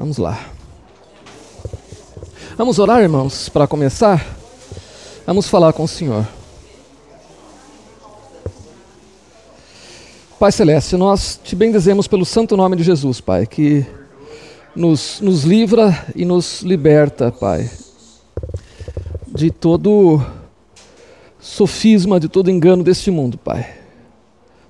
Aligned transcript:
Vamos 0.00 0.16
lá. 0.16 0.46
Vamos 2.56 2.78
orar, 2.78 3.02
irmãos, 3.02 3.50
para 3.50 3.66
começar? 3.66 4.26
Vamos 5.26 5.46
falar 5.46 5.74
com 5.74 5.82
o 5.84 5.88
Senhor. 5.88 6.26
Pai 10.38 10.50
Celeste, 10.52 10.96
nós 10.96 11.38
te 11.44 11.54
bendizemos 11.54 12.08
pelo 12.08 12.24
santo 12.24 12.56
nome 12.56 12.76
de 12.76 12.82
Jesus, 12.82 13.20
Pai, 13.20 13.46
que 13.46 13.84
nos, 14.74 15.20
nos 15.20 15.44
livra 15.44 16.06
e 16.16 16.24
nos 16.24 16.62
liberta, 16.62 17.30
Pai, 17.30 17.70
de 19.28 19.50
todo 19.50 20.24
sofisma, 21.38 22.18
de 22.18 22.30
todo 22.30 22.50
engano 22.50 22.82
deste 22.82 23.10
mundo, 23.10 23.36
Pai. 23.36 23.68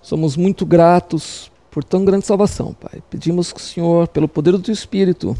Somos 0.03 0.37
muito 0.37 0.67
gratos 0.67 1.50
por 1.71 1.84
tão 1.84 2.05
grande 2.05 2.27
salvação, 2.27 2.75
Pai. 2.75 3.03
Pedimos 3.09 3.53
que 3.53 3.61
o 3.61 3.62
Senhor, 3.62 4.09
pelo 4.09 4.29
poder 4.29 4.53
do 4.53 4.59
Teu 4.59 4.73
Espírito, 4.73 5.36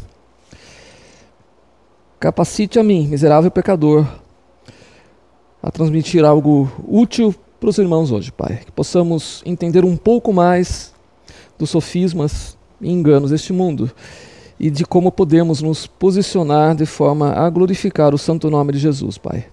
capacite 2.19 2.79
a 2.79 2.83
mim, 2.83 3.07
miserável 3.07 3.51
pecador, 3.51 4.05
a 5.61 5.69
transmitir 5.69 6.23
algo 6.23 6.71
útil 6.87 7.35
para 7.59 7.69
os 7.69 7.77
irmãos 7.77 8.11
hoje, 8.11 8.31
Pai. 8.31 8.61
Que 8.65 8.71
possamos 8.71 9.41
entender 9.45 9.83
um 9.83 9.97
pouco 9.97 10.31
mais 10.31 10.93
dos 11.57 11.69
sofismas 11.69 12.57
e 12.79 12.89
enganos 12.89 13.31
deste 13.31 13.53
mundo 13.53 13.91
e 14.59 14.69
de 14.69 14.85
como 14.85 15.11
podemos 15.11 15.61
nos 15.61 15.87
posicionar 15.87 16.75
de 16.75 16.85
forma 16.85 17.33
a 17.33 17.49
glorificar 17.49 18.13
o 18.13 18.17
santo 18.17 18.49
nome 18.49 18.73
de 18.73 18.79
Jesus, 18.79 19.17
Pai. 19.17 19.45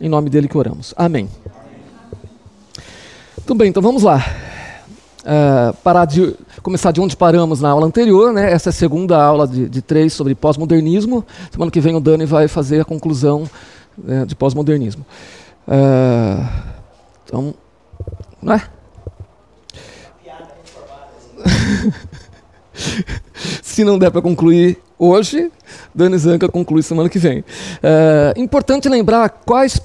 Em 0.00 0.08
nome 0.08 0.30
dele 0.30 0.48
que 0.48 0.56
oramos. 0.56 0.94
Amém. 0.96 1.28
Tudo 3.44 3.58
bem, 3.58 3.68
então 3.68 3.82
vamos 3.82 4.04
lá. 4.04 4.24
Uh, 5.22 5.72
parar 5.84 6.04
de 6.04 6.34
começar 6.62 6.90
de 6.90 7.00
onde 7.00 7.16
paramos 7.16 7.60
na 7.60 7.70
aula 7.70 7.86
anterior, 7.86 8.32
né? 8.32 8.52
Essa 8.52 8.70
é 8.70 8.72
a 8.72 8.72
segunda 8.72 9.22
aula 9.22 9.46
de, 9.46 9.68
de 9.68 9.80
três 9.80 10.12
sobre 10.12 10.34
pós-modernismo. 10.34 11.24
Semana 11.50 11.70
que 11.70 11.80
vem 11.80 11.94
o 11.94 12.00
Dani 12.00 12.26
vai 12.26 12.48
fazer 12.48 12.80
a 12.80 12.84
conclusão 12.84 13.48
né, 13.96 14.24
de 14.26 14.34
pós-modernismo. 14.34 15.06
Uh, 15.68 16.44
então, 17.24 17.54
não 18.42 18.54
é? 18.54 18.62
Se 23.62 23.84
não 23.84 23.98
der 23.98 24.10
para 24.10 24.22
concluir 24.22 24.82
hoje, 25.02 25.50
Dani 25.92 26.16
Zanca 26.16 26.48
conclui 26.48 26.82
semana 26.82 27.08
que 27.08 27.18
vem. 27.18 27.44
É 27.82 28.34
importante 28.36 28.88
lembrar 28.88 29.28
quais 29.28 29.80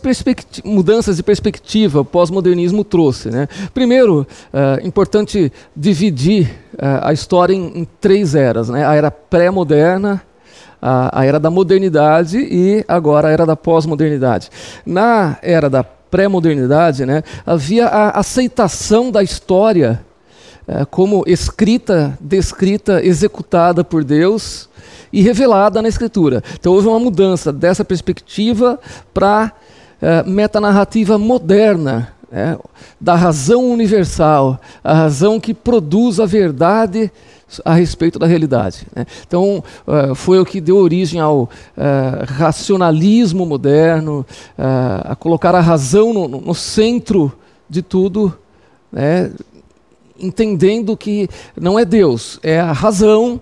mudanças 0.64 1.18
de 1.18 1.24
perspectiva 1.24 2.02
o 2.02 2.06
pós-modernismo 2.06 2.84
trouxe. 2.84 3.30
Né? 3.30 3.48
Primeiro, 3.74 4.28
é 4.54 4.86
importante 4.86 5.52
dividir 5.76 6.50
é, 6.78 7.00
a 7.02 7.12
história 7.12 7.54
em, 7.54 7.80
em, 7.80 7.88
três 8.00 8.36
eras: 8.36 8.70
né? 8.70 8.86
a 8.86 8.94
era 8.94 9.10
pré-moderna, 9.10 10.22
a, 10.80 11.22
a, 11.22 11.26
era 11.26 11.40
da 11.40 11.50
modernidade 11.50 12.38
e 12.38 12.86
agora 12.88 13.30
a 13.30 13.32
era 13.32 13.46
da 13.46 13.56
pós-modernidade. 13.56 14.50
Na 14.86 15.38
era 15.42 15.70
da 15.70 15.84
pré-modernidade, 15.84 17.06
né, 17.06 17.22
havia 17.46 17.88
a 17.88 18.20
aceitação 18.20 19.12
da 19.12 19.22
história 19.22 20.00
como 20.90 21.24
escrita, 21.26 22.18
descrita, 22.20 23.04
executada 23.04 23.84
por 23.84 24.04
Deus 24.04 24.70
e 25.12 25.22
revelada 25.22 25.82
na 25.82 25.88
Escritura. 25.88 26.44
Então 26.60 26.74
houve 26.74 26.88
uma 26.88 27.00
mudança 27.00 27.52
dessa 27.52 27.86
perspectiva 27.86 28.80
para 29.14 29.54
é, 30.02 30.24
metanarrativa 30.24 31.18
moderna, 31.18 32.14
é, 32.32 32.58
da 33.00 33.16
razão 33.16 33.66
universal, 33.70 34.60
a 34.84 34.94
razão 34.94 35.40
que 35.40 35.54
produz 35.54 36.20
a 36.20 36.26
verdade 36.26 37.12
a 37.64 37.74
respeito 37.74 38.20
da 38.20 38.28
realidade. 38.28 38.86
Né? 38.94 39.06
Então, 39.26 39.64
uh, 39.88 40.14
foi 40.14 40.38
o 40.38 40.46
que 40.46 40.60
deu 40.60 40.76
origem 40.76 41.22
ao 41.22 41.44
uh, 41.44 41.50
racionalismo 42.26 43.46
moderno, 43.46 44.26
uh, 44.58 45.12
a 45.12 45.16
colocar 45.16 45.56
a 45.56 45.62
razão 45.62 46.14
no, 46.14 46.28
no 46.28 46.54
centro 46.54 47.32
de 47.70 47.82
tudo, 47.82 48.38
né? 48.92 49.32
Entendendo 50.20 50.96
que 50.96 51.30
não 51.60 51.78
é 51.78 51.86
Deus, 51.86 52.40
é 52.44 52.60
a 52.60 52.72
razão 52.72 53.42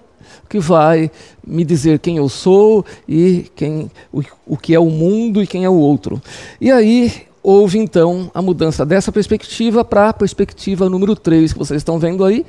que 0.50 0.60
vai 0.60 1.12
me 1.46 1.64
dizer 1.64 2.00
quem 2.00 2.18
eu 2.18 2.30
sou 2.30 2.86
e 3.08 3.46
quem, 3.56 3.90
o, 4.12 4.22
o 4.46 4.58
que 4.58 4.74
é 4.74 4.80
o 4.80 4.90
mundo 4.90 5.42
e 5.42 5.48
quem 5.48 5.66
é 5.66 5.70
o 5.70 5.76
outro. 5.76 6.22
E 6.60 6.72
aí 6.72 7.12
houve 7.46 7.78
então 7.78 8.32
a 8.34 8.42
mudança 8.42 8.84
dessa 8.84 9.12
perspectiva 9.12 9.86
para 9.86 10.10
a 10.10 10.14
perspectiva 10.14 10.90
número 10.90 11.16
3, 11.16 11.54
que 11.54 11.60
vocês 11.60 11.80
estão 11.80 12.00
vendo 12.00 12.26
aí, 12.26 12.44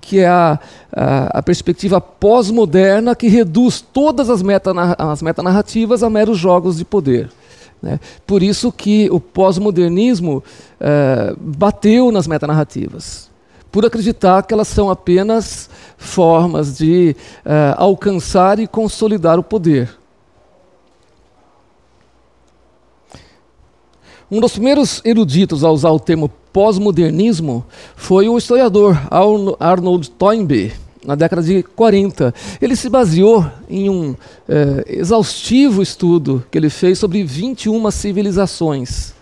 que 0.00 0.18
é 0.18 0.26
a, 0.26 0.58
a, 0.92 1.38
a 1.38 1.42
perspectiva 1.42 2.00
pós-moderna 2.00 3.14
que 3.14 3.28
reduz 3.28 3.80
todas 3.80 4.28
as, 4.28 4.42
metana, 4.42 4.96
as 4.98 5.22
metanarrativas 5.22 6.02
a 6.02 6.10
meros 6.10 6.36
jogos 6.36 6.78
de 6.78 6.84
poder. 6.84 7.30
Né? 7.80 8.00
Por 8.26 8.42
isso 8.42 8.72
que 8.72 9.08
o 9.10 9.20
pós-modernismo 9.20 10.42
eh, 10.80 11.34
bateu 11.38 12.10
nas 12.10 12.26
metanarrativas, 12.26 13.29
por 13.70 13.84
acreditar 13.86 14.42
que 14.42 14.52
elas 14.52 14.68
são 14.68 14.90
apenas 14.90 15.70
formas 15.96 16.78
de 16.78 17.14
eh, 17.44 17.74
alcançar 17.76 18.58
e 18.58 18.66
consolidar 18.66 19.38
o 19.38 19.42
poder. 19.42 20.00
Um 24.30 24.40
dos 24.40 24.52
primeiros 24.52 25.00
eruditos 25.04 25.64
a 25.64 25.70
usar 25.70 25.90
o 25.90 25.98
termo 25.98 26.30
pós-modernismo 26.52 27.64
foi 27.96 28.28
o 28.28 28.38
historiador 28.38 28.96
Arnold 29.58 30.10
Toynbee, 30.10 30.72
na 31.04 31.16
década 31.16 31.42
de 31.42 31.62
40. 31.62 32.32
Ele 32.60 32.76
se 32.76 32.88
baseou 32.88 33.44
em 33.68 33.90
um 33.90 34.14
é, 34.48 34.84
exaustivo 34.86 35.82
estudo 35.82 36.44
que 36.50 36.56
ele 36.56 36.70
fez 36.70 36.98
sobre 36.98 37.24
21 37.24 37.90
civilizações. 37.90 39.14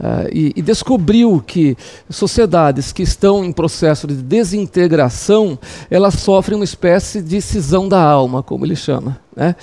Uh, 0.00 0.28
e, 0.32 0.52
e, 0.56 0.62
descobriu 0.62 1.42
que 1.46 1.76
sociedades 2.10 2.92
que 2.92 3.02
estão 3.02 3.44
em 3.44 3.52
processo 3.52 4.06
de 4.06 4.14
desintegração, 4.14 5.56
elas 5.88 6.14
sofrem 6.14 6.58
uma 6.58 6.64
espécie 6.64 7.22
de 7.22 7.40
cisão 7.40 7.88
da 7.88 8.02
alma, 8.02 8.42
como 8.42 8.66
ele 8.66 8.74
chama. 8.74 9.20
Né? 9.36 9.54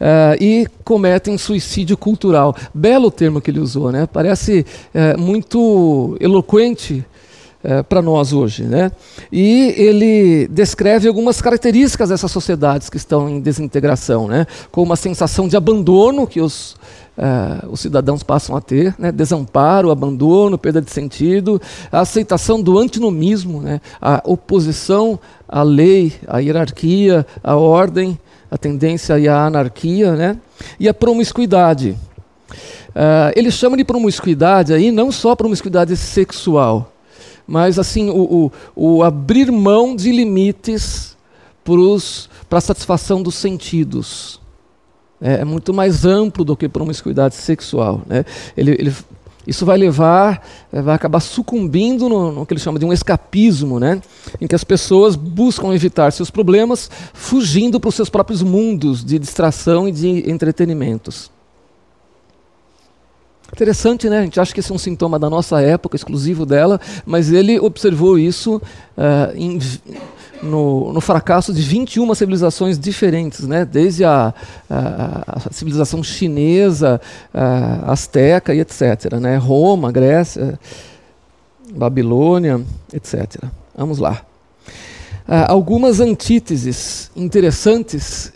Uh, 0.00 0.42
e 0.42 0.66
cometem 0.82 1.38
suicídio 1.38 1.96
cultural. 1.96 2.56
Belo 2.74 3.08
termo 3.08 3.40
que 3.40 3.52
ele 3.52 3.60
usou, 3.60 3.92
né? 3.92 4.08
parece 4.12 4.66
uh, 4.92 5.20
muito 5.20 6.16
eloquente 6.18 7.04
é, 7.66 7.82
para 7.82 8.02
nós 8.02 8.34
hoje. 8.34 8.64
Né? 8.64 8.92
E 9.32 9.72
ele 9.78 10.46
descreve 10.48 11.08
algumas 11.08 11.40
características 11.40 12.10
dessas 12.10 12.30
sociedades 12.30 12.90
que 12.90 12.98
estão 12.98 13.26
em 13.26 13.40
desintegração, 13.40 14.28
né? 14.28 14.46
como 14.70 14.92
a 14.92 14.96
sensação 14.96 15.48
de 15.48 15.56
abandono 15.56 16.26
que 16.26 16.42
os, 16.42 16.76
é, 17.16 17.66
os 17.68 17.80
cidadãos 17.80 18.22
passam 18.22 18.56
a 18.56 18.60
ter, 18.60 18.94
né? 18.98 19.12
desamparo, 19.12 19.90
abandono, 19.90 20.58
perda 20.58 20.80
de 20.80 20.90
sentido, 20.90 21.60
a 21.90 22.00
aceitação 22.00 22.60
do 22.60 22.78
antinomismo, 22.78 23.60
né? 23.60 23.80
a 24.00 24.20
oposição 24.24 25.18
à 25.48 25.62
lei, 25.62 26.12
à 26.26 26.38
hierarquia, 26.38 27.24
à 27.42 27.54
ordem, 27.54 28.18
a 28.50 28.58
tendência 28.58 29.14
à 29.32 29.46
anarquia 29.46 30.14
né? 30.14 30.38
e 30.78 30.88
a 30.88 30.94
promiscuidade. 30.94 31.96
Uh, 32.90 33.30
ele 33.34 33.50
chama 33.50 33.76
de 33.76 33.84
promiscuidade 33.84 34.72
aí 34.72 34.92
não 34.92 35.10
só 35.10 35.34
promiscuidade 35.34 35.96
sexual, 35.96 36.92
mas 37.46 37.78
assim 37.78 38.08
o, 38.10 38.50
o, 38.76 38.96
o 38.96 39.02
abrir 39.02 39.50
mão 39.50 39.96
de 39.96 40.12
limites 40.12 41.16
para 42.48 42.58
a 42.58 42.60
satisfação 42.60 43.22
dos 43.22 43.34
sentidos. 43.34 44.40
É, 45.26 45.40
é, 45.40 45.44
muito 45.46 45.72
mais 45.72 46.04
amplo 46.04 46.44
do 46.44 46.54
que 46.54 46.68
promiscuidade 46.68 47.34
sexual. 47.34 48.02
Né? 48.06 48.26
Ele, 48.54 48.72
ele, 48.72 48.94
isso 49.46 49.64
vai 49.64 49.78
levar, 49.78 50.46
é, 50.70 50.82
vai 50.82 50.94
acabar 50.94 51.20
sucumbindo 51.20 52.10
no, 52.10 52.30
no, 52.30 52.44
que 52.44 52.52
ele 52.52 52.60
chama 52.60 52.78
de 52.78 52.84
um 52.84 52.92
escapismo, 52.92 53.80
né? 53.80 54.02
em 54.38 54.46
que 54.46 54.54
as 54.54 54.62
pessoas 54.62 55.16
buscam 55.16 55.72
evitar 55.72 56.12
seus 56.12 56.30
problemas, 56.30 56.90
fugindo 57.14 57.80
para 57.80 57.88
os 57.88 57.94
seus 57.94 58.10
próprios 58.10 58.42
mundos 58.42 59.02
de 59.02 59.18
distração 59.18 59.88
e 59.88 59.92
de 59.92 60.30
entretenimentos. 60.30 61.32
Interessante, 63.50 64.10
né? 64.10 64.18
A 64.18 64.22
gente 64.24 64.40
acha 64.40 64.52
que 64.52 64.60
esse 64.60 64.72
é 64.72 64.74
um 64.74 64.78
sintoma 64.78 65.18
da 65.18 65.30
nossa 65.30 65.62
época, 65.62 65.96
exclusivo 65.96 66.44
dela, 66.44 66.80
mas 67.06 67.32
ele 67.32 67.58
observou 67.60 68.18
isso 68.18 68.56
uh, 68.56 69.32
em, 69.36 69.58
no, 70.44 70.92
no, 70.92 71.00
fracasso 71.00 71.52
de 71.52 71.62
21 71.62 72.14
civilizações 72.14 72.78
diferentes, 72.78 73.46
né? 73.46 73.64
desde 73.64 74.04
a, 74.04 74.34
a, 74.68 75.36
a 75.48 75.52
civilização 75.52 76.02
chinesa, 76.02 77.00
a 77.32 77.92
asteca 77.92 78.54
e 78.54 78.60
etc. 78.60 79.14
Né? 79.20 79.36
Roma, 79.36 79.90
Grécia, 79.90 80.58
Babilônia, 81.74 82.60
etc. 82.92 83.42
Vamos 83.76 83.98
lá. 83.98 84.22
Uh, 85.26 85.48
algumas 85.48 86.00
antíteses 86.00 87.10
interessantes 87.16 88.32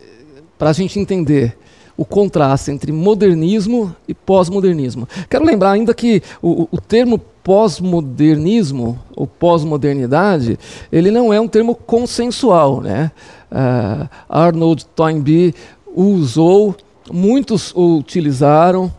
para 0.59 0.71
a 0.71 0.73
gente 0.73 0.99
entender 0.99 1.57
o 1.97 2.05
contraste 2.05 2.71
entre 2.71 2.93
modernismo 2.93 3.95
e 4.07 4.15
pós-modernismo. 4.15 5.07
Quero 5.29 5.45
lembrar 5.45 5.73
ainda 5.73 5.93
que 5.93 6.23
o, 6.41 6.69
o 6.71 6.81
termo 6.81 7.21
pós-modernismo 7.49 8.99
ou 9.17 9.27
pós-modernidade, 9.27 10.59
ele 10.93 11.11
não 11.11 11.33
é 11.33 11.41
um 11.41 11.49
termo 11.49 11.75
consensual. 11.75 12.83
Né? 12.83 13.11
Uh, 13.51 14.07
Arnold 14.29 14.85
Toynbee 14.95 15.55
usou, 15.97 16.77
muitos 17.11 17.73
o 17.75 17.97
utilizaram, 17.97 18.93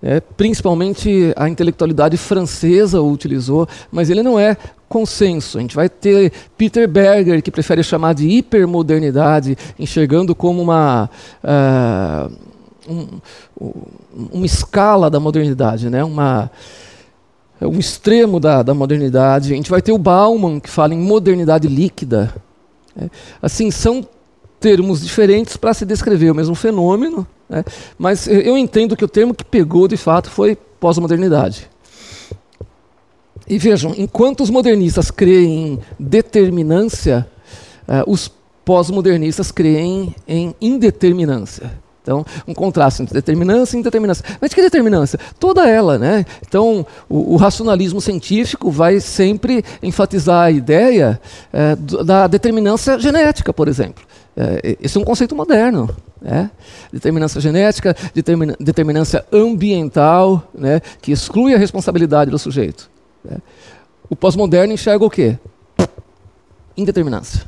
é, 0.00 0.20
principalmente 0.20 1.32
a 1.34 1.48
intelectualidade 1.48 2.16
francesa 2.16 3.02
o 3.02 3.10
utilizou, 3.10 3.66
mas 3.90 4.08
ele 4.08 4.22
não 4.22 4.38
é 4.38 4.56
consenso. 4.88 5.58
A 5.58 5.60
gente 5.60 5.74
vai 5.74 5.88
ter 5.88 6.32
Peter 6.56 6.86
Berger, 6.86 7.42
que 7.42 7.50
prefere 7.50 7.82
chamar 7.82 8.14
de 8.14 8.28
hipermodernidade, 8.28 9.58
enxergando 9.76 10.32
como 10.32 10.62
uma, 10.62 11.10
uh, 11.42 12.32
um, 12.88 13.08
uma 14.30 14.46
escala 14.46 15.10
da 15.10 15.18
modernidade, 15.18 15.90
né? 15.90 16.04
uma, 16.04 16.48
um 17.62 17.78
extremo 17.78 18.38
da, 18.38 18.62
da 18.62 18.74
modernidade. 18.74 19.52
A 19.52 19.56
gente 19.56 19.70
vai 19.70 19.80
ter 19.80 19.92
o 19.92 19.98
Bauman, 19.98 20.60
que 20.60 20.68
fala 20.68 20.94
em 20.94 20.98
modernidade 20.98 21.68
líquida. 21.68 22.34
É, 23.00 23.08
assim, 23.40 23.70
são 23.70 24.06
termos 24.60 25.02
diferentes 25.02 25.56
para 25.56 25.72
se 25.72 25.84
descrever 25.84 26.30
o 26.30 26.34
mesmo 26.34 26.54
fenômeno, 26.54 27.26
né? 27.48 27.64
mas 27.98 28.26
eu 28.26 28.56
entendo 28.56 28.96
que 28.96 29.04
o 29.04 29.08
termo 29.08 29.34
que 29.34 29.44
pegou 29.44 29.86
de 29.86 29.96
fato 29.96 30.30
foi 30.30 30.56
pós-modernidade. 30.80 31.68
E 33.48 33.58
vejam, 33.58 33.94
enquanto 33.96 34.42
os 34.42 34.50
modernistas 34.50 35.10
creem 35.10 35.74
em 35.74 35.78
determinância, 35.98 37.26
uh, 37.86 38.10
os 38.10 38.30
pós-modernistas 38.64 39.52
creem 39.52 40.14
em 40.26 40.54
indeterminância. 40.60 41.70
Então, 42.06 42.24
um 42.46 42.54
contraste 42.54 43.02
entre 43.02 43.14
determinância 43.14 43.76
e 43.76 43.80
indeterminância. 43.80 44.24
Mas 44.40 44.54
que 44.54 44.62
determinância? 44.62 45.18
Toda 45.40 45.68
ela, 45.68 45.98
né? 45.98 46.24
Então, 46.46 46.86
o, 47.08 47.34
o 47.34 47.36
racionalismo 47.36 48.00
científico 48.00 48.70
vai 48.70 49.00
sempre 49.00 49.64
enfatizar 49.82 50.44
a 50.44 50.50
ideia 50.52 51.20
é, 51.52 51.74
da 52.04 52.28
determinância 52.28 52.96
genética, 52.96 53.52
por 53.52 53.66
exemplo. 53.66 54.04
É, 54.36 54.76
esse 54.80 54.96
é 54.96 55.00
um 55.00 55.04
conceito 55.04 55.34
moderno. 55.34 55.90
Né? 56.22 56.48
Determinância 56.92 57.40
genética, 57.40 57.96
determin, 58.14 58.54
determinância 58.60 59.26
ambiental, 59.32 60.48
né? 60.54 60.80
que 61.02 61.10
exclui 61.10 61.56
a 61.56 61.58
responsabilidade 61.58 62.30
do 62.30 62.38
sujeito. 62.38 62.88
Né? 63.24 63.38
O 64.08 64.14
pós-moderno 64.14 64.72
enxerga 64.72 65.04
o 65.04 65.10
quê? 65.10 65.36
Indeterminância, 66.76 67.42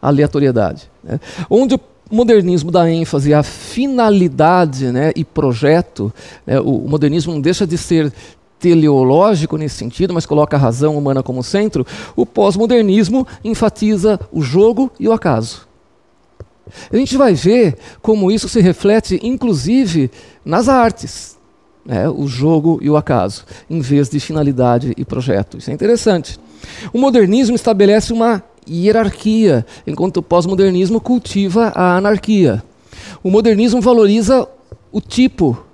aleatoriedade. 0.00 0.90
Né? 1.04 1.20
Onde 1.50 1.74
o 1.74 1.80
modernismo 2.14 2.70
dá 2.70 2.90
ênfase 2.90 3.32
à 3.32 3.42
finalidade 3.42 4.92
né, 4.92 5.12
e 5.16 5.24
projeto, 5.24 6.12
né, 6.46 6.60
o, 6.60 6.84
o 6.84 6.88
modernismo 6.88 7.32
não 7.32 7.40
deixa 7.40 7.66
de 7.66 7.78
ser 7.78 8.12
teleológico 8.58 9.56
nesse 9.56 9.74
sentido, 9.74 10.14
mas 10.14 10.24
coloca 10.24 10.56
a 10.56 10.60
razão 10.60 10.96
humana 10.96 11.22
como 11.22 11.42
centro, 11.42 11.84
o 12.14 12.24
pós-modernismo 12.24 13.26
enfatiza 13.42 14.20
o 14.30 14.40
jogo 14.40 14.90
e 15.00 15.08
o 15.08 15.12
acaso. 15.12 15.66
A 16.92 16.96
gente 16.96 17.16
vai 17.16 17.34
ver 17.34 17.76
como 18.00 18.30
isso 18.30 18.48
se 18.48 18.60
reflete, 18.60 19.18
inclusive, 19.22 20.10
nas 20.44 20.68
artes. 20.68 21.32
Né? 21.84 22.08
o 22.08 22.28
jogo 22.28 22.78
e 22.80 22.88
o 22.88 22.96
acaso, 22.96 23.44
em 23.68 23.80
vez 23.80 24.08
de 24.08 24.20
finalidade 24.20 24.92
e 24.96 25.04
projeto. 25.04 25.58
Isso 25.58 25.68
é 25.68 25.74
interessante. 25.74 26.38
O 26.92 26.98
modernismo 26.98 27.56
estabelece 27.56 28.12
uma 28.12 28.40
hierarquia, 28.68 29.66
enquanto 29.86 30.18
o 30.18 30.22
pós-modernismo 30.22 31.00
cultiva 31.00 31.72
a 31.74 31.96
anarquia. 31.96 32.62
O 33.22 33.30
modernismo 33.30 33.80
valoriza 33.80 34.46
o 34.90 35.00
tipo, 35.00 35.64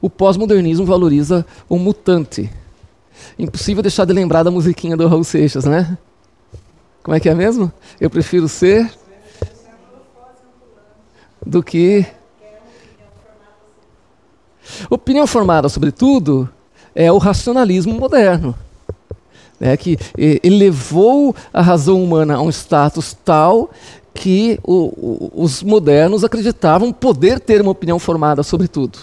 o 0.00 0.10
pós-modernismo 0.10 0.84
valoriza 0.84 1.46
o 1.68 1.78
mutante. 1.78 2.50
Impossível 3.38 3.82
deixar 3.82 4.04
de 4.04 4.12
lembrar 4.12 4.42
da 4.42 4.50
musiquinha 4.50 4.96
do 4.96 5.06
Raul 5.06 5.24
Seixas, 5.24 5.64
né? 5.64 5.96
Como 7.02 7.16
é 7.16 7.20
que 7.20 7.28
é 7.28 7.34
mesmo? 7.34 7.72
Eu 8.00 8.08
prefiro 8.08 8.48
ser 8.48 8.90
do 11.44 11.62
que. 11.62 12.06
Opinião 14.88 15.26
formada 15.26 15.68
sobre 15.68 15.92
tudo 15.92 16.48
é 16.94 17.12
o 17.12 17.18
racionalismo 17.18 17.92
moderno, 17.92 18.54
né, 19.58 19.76
que 19.76 19.98
elevou 20.42 21.34
a 21.52 21.62
razão 21.62 22.02
humana 22.02 22.34
a 22.36 22.42
um 22.42 22.50
status 22.50 23.16
tal 23.24 23.70
que 24.12 24.58
o, 24.62 24.74
o, 24.74 25.32
os 25.34 25.62
modernos 25.62 26.22
acreditavam 26.22 26.92
poder 26.92 27.40
ter 27.40 27.60
uma 27.60 27.72
opinião 27.72 27.98
formada 27.98 28.42
sobre 28.42 28.68
tudo. 28.68 28.98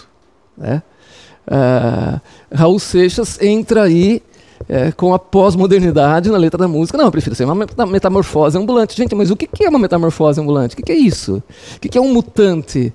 Né? 0.56 0.82
Uh, 1.46 2.20
Raul 2.52 2.78
Seixas 2.78 3.40
entra 3.40 3.82
aí 3.82 4.22
é, 4.68 4.92
com 4.92 5.12
a 5.12 5.18
pós-modernidade 5.18 6.30
na 6.30 6.38
letra 6.38 6.58
da 6.58 6.68
música. 6.68 6.96
Não, 6.96 7.06
eu 7.06 7.10
prefiro 7.10 7.34
ser 7.34 7.44
uma 7.44 7.86
metamorfose 7.86 8.56
ambulante. 8.56 8.96
Gente, 8.96 9.14
mas 9.14 9.30
o 9.30 9.36
que 9.36 9.48
é 9.64 9.68
uma 9.68 9.78
metamorfose 9.78 10.40
ambulante? 10.40 10.74
O 10.74 10.82
que 10.82 10.92
é 10.92 10.96
isso? 10.96 11.42
O 11.76 11.80
que 11.80 11.98
é 11.98 12.00
um 12.00 12.12
mutante? 12.12 12.92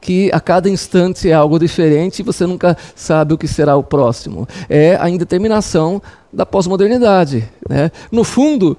Que 0.00 0.30
a 0.32 0.40
cada 0.40 0.68
instante 0.68 1.30
é 1.30 1.32
algo 1.32 1.58
diferente 1.58 2.18
e 2.18 2.22
você 2.22 2.46
nunca 2.46 2.76
sabe 2.94 3.32
o 3.32 3.38
que 3.38 3.48
será 3.48 3.74
o 3.74 3.82
próximo. 3.82 4.46
É 4.68 4.98
a 5.00 5.08
indeterminação 5.08 6.02
da 6.34 6.44
pós-modernidade. 6.44 7.48
Né? 7.68 7.90
No 8.10 8.24
fundo, 8.24 8.76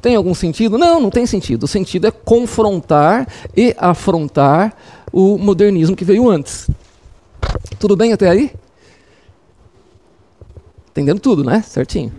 tem 0.00 0.16
algum 0.16 0.34
sentido? 0.34 0.76
Não, 0.78 1.00
não 1.00 1.10
tem 1.10 1.26
sentido. 1.26 1.64
O 1.64 1.68
sentido 1.68 2.06
é 2.06 2.10
confrontar 2.10 3.28
e 3.56 3.74
afrontar 3.78 4.76
o 5.12 5.38
modernismo 5.38 5.94
que 5.94 6.04
veio 6.04 6.28
antes. 6.28 6.68
Tudo 7.78 7.96
bem 7.96 8.12
até 8.12 8.28
aí? 8.28 8.52
Entendendo 10.90 11.20
tudo, 11.20 11.44
né? 11.44 11.62
Certinho. 11.62 12.12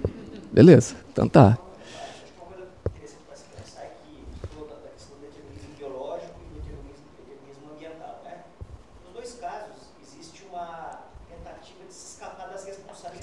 Beleza. 0.51 0.95
Então 1.12 1.27
tá. 1.27 1.57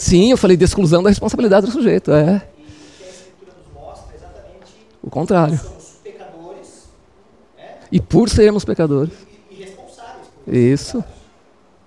Sim, 0.02 0.32
eu 0.32 0.36
falei 0.36 0.56
de 0.56 0.64
exclusão 0.64 1.00
da 1.00 1.10
responsabilidade 1.10 1.66
do 1.66 1.70
sujeito. 1.72 2.10
É. 2.10 2.44
O 5.00 5.08
contrário. 5.08 5.60
Pecadores. 6.02 6.88
Né? 7.56 7.74
E 7.92 8.00
por 8.00 8.28
sermos 8.28 8.64
pecadores. 8.64 9.12
Isso. 10.44 11.04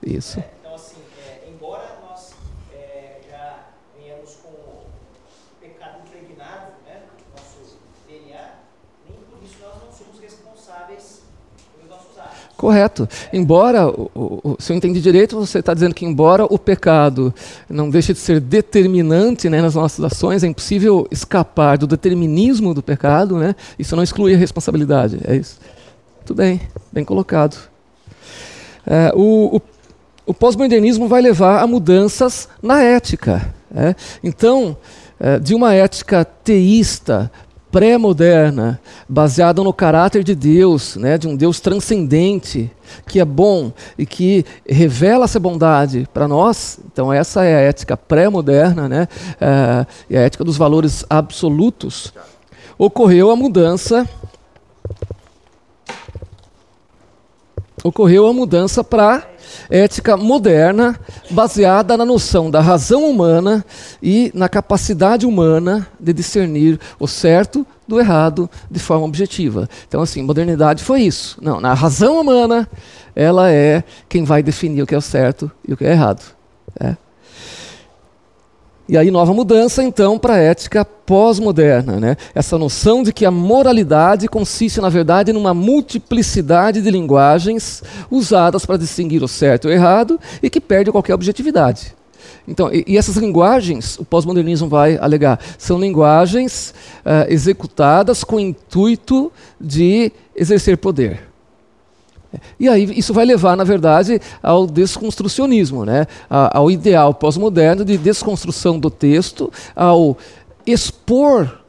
Isso. 0.02 0.40
É. 0.40 0.55
Correto. 12.58 13.08
Embora, 13.34 13.86
se 14.60 14.72
eu 14.72 14.78
entendi 14.78 15.02
direito, 15.02 15.36
você 15.36 15.60
está 15.60 15.74
dizendo 15.74 15.94
que, 15.94 16.06
embora 16.06 16.46
o 16.46 16.58
pecado 16.58 17.34
não 17.70 17.90
deixe 17.90 18.14
de 18.14 18.20
ser 18.20 18.40
determinante 18.40 19.50
né, 19.50 19.62
nas 19.62 19.76
nossas 19.76 20.06
ações, 20.06 20.44
é 20.44 20.48
impossível 20.48 21.06
escapar 21.12 21.78
do 21.78 21.86
determinismo 21.86 22.74
do 22.74 22.82
pecado, 22.82 23.38
né? 23.38 23.56
isso 23.78 23.96
não 23.96 24.04
exclui 24.04 24.34
a 24.34 24.38
responsabilidade. 24.38 25.20
É 25.26 25.36
isso. 25.36 25.60
Tudo 26.26 26.38
bem, 26.38 26.62
bem 26.94 27.04
colocado. 27.04 27.58
É, 28.88 29.12
o, 29.14 29.58
o, 29.58 29.62
o 30.28 30.34
pós-modernismo 30.34 31.08
vai 31.08 31.22
levar 31.22 31.62
a 31.62 31.68
mudanças 31.68 32.48
na 32.64 32.82
ética. 32.82 33.54
É? 33.76 33.94
Então, 34.24 34.78
é, 35.20 35.40
de 35.40 35.54
uma 35.54 35.74
ética 35.74 36.24
teísta 36.24 37.30
pré-moderna, 37.76 38.80
baseada 39.10 39.62
no 39.62 39.74
caráter 39.74 40.24
de 40.24 40.34
Deus, 40.34 40.96
né, 40.96 41.18
de 41.18 41.28
um 41.28 41.36
Deus 41.36 41.60
transcendente, 41.60 42.72
que 43.06 43.20
é 43.20 43.26
bom 43.26 43.74
e 43.98 44.06
que 44.06 44.46
revela 44.66 45.26
essa 45.26 45.42
bondade 45.42 46.08
para 46.14 46.26
nós. 46.26 46.80
Então, 46.86 47.12
essa 47.12 47.44
é 47.44 47.54
a 47.54 47.60
ética 47.60 47.98
pré-moderna, 47.98 48.88
né, 48.88 49.10
é 50.10 50.18
a 50.18 50.22
ética 50.22 50.46
dos 50.46 50.56
valores 50.56 51.04
absolutos. 51.10 52.14
Ocorreu 52.78 53.30
a 53.30 53.36
mudança. 53.36 54.08
Ocorreu 57.84 58.26
a 58.26 58.32
mudança 58.32 58.86
para 58.86 59.28
ética 59.70 60.18
moderna, 60.18 61.00
baseada 61.30 61.98
na 61.98 62.06
noção 62.06 62.50
da 62.50 62.62
razão 62.62 63.10
humana 63.10 63.66
e 64.02 64.32
na 64.34 64.50
capacidade 64.50 65.26
humana 65.26 65.88
de 66.00 66.14
discernir 66.14 66.80
o 67.00 67.08
certo 67.08 67.66
do 67.88 68.00
errado 68.00 68.50
de 68.70 68.80
forma 68.80 69.06
objetiva. 69.06 69.70
Então, 69.88 70.02
assim, 70.02 70.22
modernidade 70.22 70.84
foi 70.84 71.02
isso. 71.02 71.38
Não, 71.42 71.60
na 71.60 71.74
razão 71.74 72.20
humana, 72.20 72.68
ela 73.16 73.52
é 73.52 73.84
quem 74.10 74.24
vai 74.24 74.42
definir 74.42 74.82
o 74.82 74.88
que 74.88 74.96
é 74.96 74.98
o 74.98 75.02
certo 75.02 75.52
e 75.68 75.74
o 75.74 75.78
que 75.78 75.86
é 75.86 75.92
errado. 75.92 76.24
É. 76.80 76.96
E 78.88 78.96
aí, 78.96 79.10
nova 79.10 79.34
mudança, 79.34 79.84
então, 79.84 80.20
para 80.20 80.36
a 80.36 80.38
ética 80.38 80.86
pós-moderna. 80.86 82.00
Né? 82.00 82.18
Essa 82.36 82.56
noção 82.56 83.02
de 83.02 83.12
que 83.12 83.26
a 83.26 83.32
moralidade 83.32 84.28
consiste, 84.28 84.80
na 84.80 84.90
verdade, 84.90 85.34
numa 85.34 85.56
multiplicidade 85.56 86.82
de 86.82 86.92
linguagens 86.92 87.82
usadas 88.12 88.64
para 88.64 88.78
distinguir 88.78 89.24
o 89.24 89.28
certo 89.28 89.68
e 89.68 89.72
o 89.72 89.74
errado 89.74 90.20
e 90.42 90.52
que 90.52 90.62
perde 90.62 90.92
qualquer 90.92 91.16
objetividade. 91.16 91.96
Então, 92.48 92.70
e, 92.72 92.96
essas 92.96 93.18
linguagens, 93.18 93.98
o 93.98 94.06
pós-modernismo 94.06 94.68
vai 94.68 94.98
alegar, 94.98 95.40
são 95.58 95.80
linguagens 95.80 96.74
uh, 97.04 97.26
executadas 97.28 98.24
com 98.24 98.36
o 98.36 98.40
intuito 98.40 99.32
de 99.60 100.12
exercer 100.36 100.78
poder. 100.78 101.35
E 102.60 102.68
aí 102.68 102.92
isso 102.98 103.14
vai 103.14 103.26
levar, 103.26 103.56
na 103.56 103.64
verdade, 103.64 104.20
ao 104.42 104.68
desconstrucionismo, 104.68 105.86
né? 105.86 106.08
ao 106.30 106.70
ideal 106.72 107.14
pós-moderno 107.14 107.86
de 107.86 107.98
desconstrução 107.98 108.80
do 108.80 108.90
texto, 108.90 109.52
ao 109.76 110.18
expor 110.66 111.66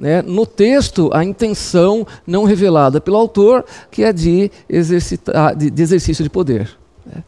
né, 0.00 0.22
no 0.22 0.46
texto 0.46 1.10
a 1.12 1.22
intenção 1.22 2.06
não 2.26 2.44
revelada 2.44 3.00
pelo 3.00 3.18
autor, 3.18 3.64
que 3.90 4.02
é 4.02 4.12
de, 4.12 4.50
de, 4.68 5.70
de 5.70 5.82
exercício 5.82 6.24
de 6.24 6.30
poder. 6.30 6.70
Né? 7.04 7.22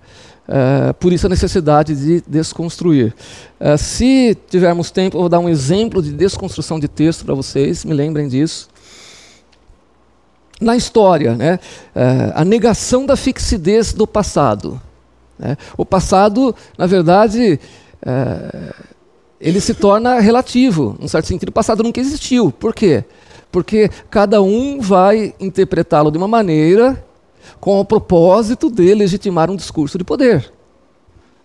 Uh, 0.48 0.94
por 0.94 1.12
isso 1.12 1.26
a 1.26 1.28
necessidade 1.28 1.94
de 1.94 2.22
desconstruir. 2.26 3.14
Uh, 3.60 3.78
se 3.78 4.36
tivermos 4.48 4.90
tempo, 4.90 5.16
eu 5.16 5.20
vou 5.20 5.28
dar 5.28 5.38
um 5.38 5.48
exemplo 5.48 6.02
de 6.02 6.12
desconstrução 6.12 6.80
de 6.80 6.88
texto 6.88 7.24
para 7.24 7.34
vocês, 7.34 7.84
me 7.84 7.94
lembrem 7.94 8.26
disso. 8.26 8.68
Na 10.62 10.76
história, 10.76 11.34
né, 11.34 11.58
uh, 11.94 12.32
a 12.34 12.44
negação 12.44 13.04
da 13.04 13.16
fixidez 13.16 13.92
do 13.92 14.06
passado. 14.06 14.80
Né? 15.38 15.56
O 15.76 15.84
passado, 15.84 16.54
na 16.78 16.86
verdade, 16.86 17.58
ele 19.40 19.60
se 19.60 19.74
torna 19.74 20.20
relativo. 20.20 20.96
Num 21.00 21.08
certo 21.08 21.26
sentido, 21.26 21.50
o 21.50 21.52
passado 21.52 21.82
nunca 21.82 22.00
existiu. 22.00 22.50
Por 22.50 22.74
quê? 22.74 23.04
Porque 23.50 23.90
cada 24.08 24.40
um 24.40 24.80
vai 24.80 25.34
interpretá-lo 25.38 26.10
de 26.10 26.18
uma 26.18 26.28
maneira 26.28 27.04
com 27.60 27.78
o 27.78 27.84
propósito 27.84 28.70
de 28.70 28.94
legitimar 28.94 29.50
um 29.50 29.56
discurso 29.56 29.98
de 29.98 30.04
poder. 30.04 30.52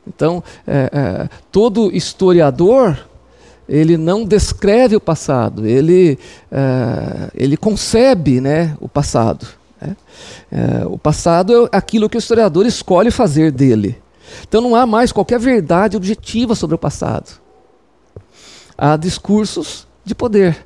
Então, 0.08 0.44
é, 0.66 0.90
é, 0.92 1.30
todo 1.52 1.94
historiador 1.94 2.98
ele 3.68 3.98
não 3.98 4.24
descreve 4.24 4.96
o 4.96 5.02
passado, 5.02 5.66
ele, 5.66 6.18
é, 6.52 7.32
ele 7.36 7.58
concebe 7.58 8.40
né, 8.40 8.78
o 8.80 8.88
passado. 8.88 9.48
Né? 9.82 9.96
É, 10.52 10.86
o 10.86 10.98
passado 10.98 11.66
é 11.66 11.78
aquilo 11.78 12.10
que 12.10 12.18
o 12.18 12.20
historiador 12.20 12.66
escolhe 12.66 13.12
fazer 13.12 13.52
dele. 13.52 13.98
Então 14.48 14.62
não 14.62 14.76
há 14.76 14.86
mais 14.86 15.12
qualquer 15.12 15.40
verdade 15.40 15.98
objetiva 15.98 16.56
sobre 16.56 16.76
o 16.76 16.80
passado. 16.80 17.40
Há 18.78 18.96
discursos 18.96 19.88
de 20.06 20.14
poder. 20.14 20.66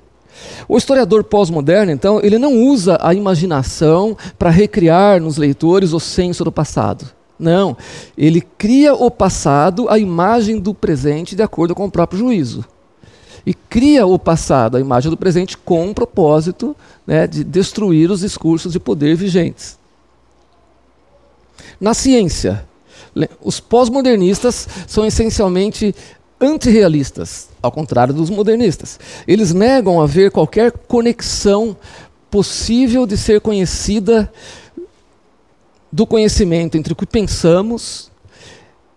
O 0.68 0.78
historiador 0.78 1.24
pós-moderno, 1.24 1.92
então, 1.92 2.20
ele 2.22 2.38
não 2.38 2.64
usa 2.64 2.98
a 3.02 3.14
imaginação 3.14 4.18
para 4.38 4.50
recriar 4.50 5.22
nos 5.22 5.38
leitores 5.38 5.94
o 5.94 6.00
senso 6.00 6.44
do 6.44 6.52
passado. 6.52 7.06
Não, 7.38 7.76
ele 8.18 8.42
cria 8.42 8.94
o 8.94 9.10
passado, 9.10 9.90
a 9.90 9.98
imagem 9.98 10.60
do 10.60 10.74
presente, 10.74 11.36
de 11.36 11.42
acordo 11.42 11.74
com 11.74 11.86
o 11.86 11.92
próprio 11.92 12.20
juízo. 12.20 12.64
E 13.46 13.54
cria 13.54 14.06
o 14.06 14.20
passado, 14.20 14.78
a 14.78 14.80
imagem 14.80 15.10
do 15.10 15.18
presente, 15.18 15.58
com 15.58 15.90
o 15.90 15.94
propósito 15.94 16.76
né, 17.06 17.26
de 17.26 17.44
destruir 17.44 18.12
os 18.12 18.20
discursos 18.20 18.72
de 18.72 18.80
poder 18.80 19.16
vigentes. 19.16 19.80
Na 21.80 21.94
ciência, 21.94 22.66
os 23.42 23.60
pós-modernistas 23.60 24.68
são 24.88 25.06
essencialmente 25.06 25.96
antirrealistas, 26.40 27.50
ao 27.62 27.72
contrário 27.72 28.14
dos 28.14 28.30
modernistas. 28.30 29.00
Eles 29.28 29.54
negam 29.54 30.02
haver 30.02 30.32
qualquer 30.32 30.72
conexão 30.72 31.76
possível 32.30 33.06
de 33.06 33.18
ser 33.18 33.42
conhecida 33.42 34.32
do 35.92 36.06
conhecimento 36.06 36.78
entre 36.78 36.94
o 36.94 36.96
que 36.96 37.06
pensamos 37.06 38.11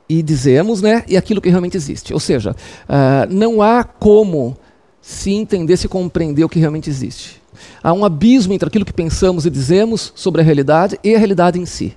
e 0.09 0.23
dizemos 0.23 0.83
né, 0.83 1.05
e 1.09 1.17
aquilo 1.17 1.41
que 1.41 1.49
realmente 1.49 1.77
existe. 1.77 2.13
Ou 2.13 2.21
seja, 2.21 2.53
uh, 2.53 3.33
não 3.33 3.63
há 3.63 3.85
como 3.85 4.57
se 5.01 5.33
entender, 5.33 5.77
se 5.77 5.89
compreender 5.89 6.45
o 6.45 6.49
que 6.49 6.59
realmente 6.59 6.89
existe. 6.91 7.43
Há 7.83 7.93
um 7.93 8.05
abismo 8.05 8.53
entre 8.53 8.69
aquilo 8.69 8.85
que 8.85 8.93
pensamos 8.93 9.47
e 9.47 9.51
dizemos 9.51 10.13
sobre 10.15 10.41
a 10.41 10.45
realidade 10.45 10.99
e 11.03 11.15
a 11.15 11.19
realidade 11.19 11.59
em 11.59 11.67
si. 11.67 11.97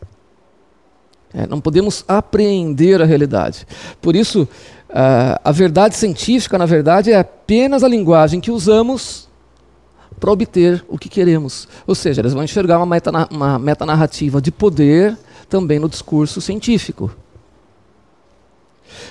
É, 1.34 1.46
não 1.46 1.60
podemos 1.60 2.06
apreender 2.08 3.02
a 3.02 3.06
realidade. 3.06 3.68
Por 4.02 4.16
isso, 4.16 4.48
Uh, 4.90 5.36
a 5.44 5.52
verdade 5.52 5.96
científica, 5.96 6.58
na 6.58 6.66
verdade, 6.66 7.12
é 7.12 7.20
apenas 7.20 7.84
a 7.84 7.88
linguagem 7.88 8.40
que 8.40 8.50
usamos 8.50 9.28
para 10.20 10.32
obter 10.32 10.84
o 10.88 10.98
que 10.98 11.10
queremos. 11.10 11.68
Ou 11.86 11.94
seja, 11.94 12.22
eles 12.22 12.34
vão 12.34 12.44
enxergar 12.44 12.78
uma, 12.78 12.86
meta, 12.86 13.12
uma 13.30 13.60
metanarrativa 13.60 14.42
de 14.42 14.52
poder 14.52 15.18
também 15.50 15.78
no 15.78 15.90
discurso 15.90 16.40
científico. 16.40 17.12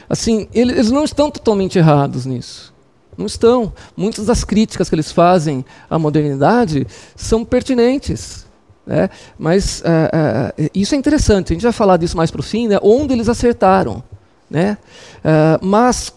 Assim, 0.08 0.48
eles 0.52 0.90
não 0.90 1.04
estão 1.04 1.30
totalmente 1.30 1.78
errados 1.78 2.26
nisso. 2.26 2.74
Não 3.16 3.26
estão. 3.26 3.72
Muitas 3.96 4.26
das 4.26 4.44
críticas 4.44 4.88
que 4.88 4.94
eles 4.94 5.10
fazem 5.10 5.64
à 5.88 5.98
modernidade 5.98 6.86
são 7.14 7.44
pertinentes. 7.44 8.46
Né? 8.86 9.10
Mas 9.38 9.80
uh, 9.80 10.62
uh, 10.62 10.70
isso 10.72 10.94
é 10.94 10.98
interessante, 10.98 11.52
a 11.52 11.54
gente 11.54 11.64
vai 11.64 11.72
falar 11.72 11.96
disso 11.96 12.16
mais 12.16 12.30
para 12.30 12.40
o 12.40 12.42
fim, 12.42 12.68
né? 12.68 12.78
onde 12.80 13.12
eles 13.12 13.28
acertaram. 13.28 14.02
Né? 14.48 14.78
Uh, 15.24 15.66
mas 15.66 16.14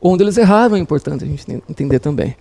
onde 0.00 0.22
eles 0.22 0.36
erraram 0.36 0.76
é 0.76 0.78
importante 0.78 1.24
a 1.24 1.26
gente 1.26 1.44
entender 1.68 1.98
também. 1.98 2.36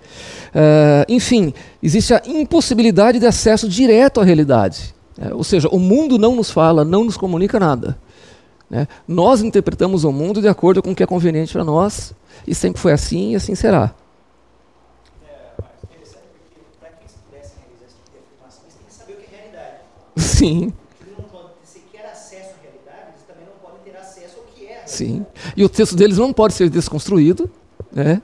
Enfim, 1.08 1.52
existe 1.82 2.14
a 2.14 2.22
impossibilidade 2.28 3.18
de 3.18 3.26
acesso 3.26 3.68
direto 3.68 4.22
à 4.22 4.24
realidade. 4.24 4.94
Ou 5.34 5.44
seja, 5.44 5.68
o 5.70 5.80
mundo 5.80 6.20
não 6.20 6.36
nos 6.36 6.52
fala, 6.52 6.86
não 6.86 7.06
nos 7.06 7.18
comunica 7.18 7.60
nada. 7.60 7.98
Né? 8.70 8.88
Nós 9.08 9.42
interpretamos 9.42 10.04
o 10.04 10.12
mundo 10.12 10.42
de 10.42 10.48
acordo 10.48 10.82
com 10.82 10.92
o 10.92 10.96
que 10.96 11.04
é 11.04 11.08
conveniente 11.08 11.54
para 11.54 11.64
nós, 11.64 12.14
e 12.48 12.54
sempre 12.54 12.82
foi 12.82 12.92
assim 12.92 13.32
e 13.32 13.36
assim 13.36 13.56
será. 13.56 13.94
Sim. 20.16 20.74
Sim. 24.86 25.26
E 25.58 25.64
o 25.64 25.70
texto 25.70 25.96
deles 25.96 26.18
não 26.18 26.32
pode 26.32 26.54
ser 26.54 26.70
desconstruído, 26.70 27.50
né? 27.92 28.22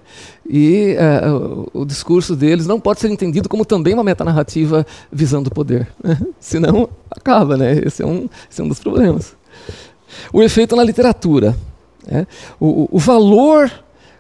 e 0.48 0.96
uh, 0.96 1.70
o, 1.74 1.86
discurso 1.86 2.36
deles 2.36 2.68
não 2.68 2.80
pode 2.80 3.00
ser 3.00 3.10
entendido 3.10 3.50
como 3.50 3.66
também 3.66 3.94
uma 3.94 4.04
metanarrativa 4.04 4.86
visando 5.12 5.48
o 5.48 5.54
poder. 5.54 5.88
Né? 6.04 6.18
Senão, 6.40 6.90
acaba. 7.10 7.58
Né? 7.58 7.82
Esse, 7.86 8.04
é 8.04 8.06
um, 8.06 8.30
esse 8.50 8.62
é 8.62 8.64
um 8.64 8.68
dos 8.68 8.80
problemas. 8.80 9.36
O 10.32 10.42
efeito 10.42 10.76
na 10.76 10.84
literatura. 10.84 11.56
Né? 12.06 12.26
O, 12.60 12.90
o, 12.92 13.00
valor 13.00 13.72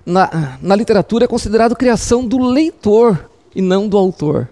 na, 0.05 0.57
na 0.61 0.75
literatura 0.75 1.25
é 1.25 1.27
considerado 1.27 1.75
criação 1.75 2.25
do 2.25 2.39
leitor 2.39 3.29
e 3.55 3.61
não 3.61 3.87
do 3.87 3.97
autor. 3.97 4.49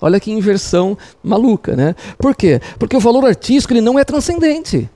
Olha 0.00 0.20
que 0.20 0.30
inversão 0.30 0.96
maluca, 1.22 1.74
né? 1.74 1.96
Por 2.18 2.34
quê? 2.34 2.60
Porque 2.78 2.96
o 2.96 3.00
valor 3.00 3.24
artístico 3.24 3.72
ele 3.72 3.80
não 3.80 3.98
é 3.98 4.04
transcendente. 4.04 4.88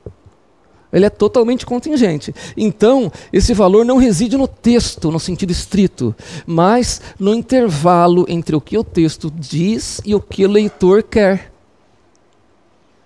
Ele 0.92 1.06
é 1.06 1.10
totalmente 1.10 1.64
contingente. 1.64 2.34
Então, 2.56 3.10
esse 3.32 3.54
valor 3.54 3.84
não 3.84 3.96
reside 3.96 4.36
no 4.36 4.46
texto, 4.46 5.10
no 5.10 5.18
sentido 5.18 5.50
estrito, 5.50 6.14
mas 6.46 7.00
no 7.18 7.34
intervalo 7.34 8.26
entre 8.28 8.54
o 8.54 8.60
que 8.60 8.76
o 8.76 8.84
texto 8.84 9.32
diz 9.34 10.02
e 10.04 10.14
o 10.14 10.20
que 10.20 10.44
o 10.44 10.50
leitor 10.50 11.02
quer. 11.02 11.50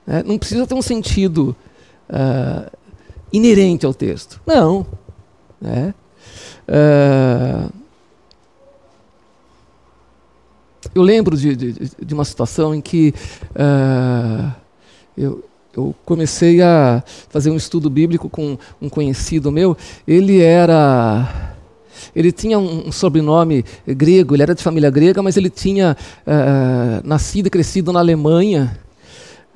É, 0.07 0.23
não 0.25 0.37
precisa 0.37 0.67
ter 0.67 0.75
um 0.75 0.83
sentido 0.83 1.55
uh, 2.11 2.71
inerente 3.33 3.87
ao 3.87 3.95
texto. 3.95 4.41
Não. 4.47 4.87
É. 5.65 5.93
Uh, 6.69 7.73
eu 10.95 11.03
lembro 11.03 11.37
de, 11.37 11.55
de, 11.55 11.73
de, 12.05 12.15
uma 12.15 12.25
situação 12.25 12.75
em 12.75 12.81
que 12.81 13.15
uh, 13.51 14.53
eu, 15.17 15.45
eu 15.77 15.95
comecei 16.05 16.63
a 16.63 17.03
fazer 17.29 17.51
um 17.51 17.57
estudo 17.57 17.91
bíblico 17.91 18.29
com 18.31 18.59
um 18.81 18.89
conhecido 18.89 19.53
meu. 19.53 19.77
Ele 20.07 20.41
era. 20.41 21.53
Ele 22.15 22.33
tinha 22.33 22.59
um 22.59 22.91
sobrenome 22.93 23.65
grego, 23.87 24.35
ele 24.35 24.43
era 24.43 24.55
de 24.55 24.63
família 24.63 24.91
grega, 24.91 25.23
mas 25.23 25.37
ele 25.37 25.51
tinha 25.51 25.97
uh, 26.27 27.07
nascido 27.07 27.47
e 27.47 27.51
crescido 27.51 27.93
na 27.93 28.01
Alemanha. 28.01 28.79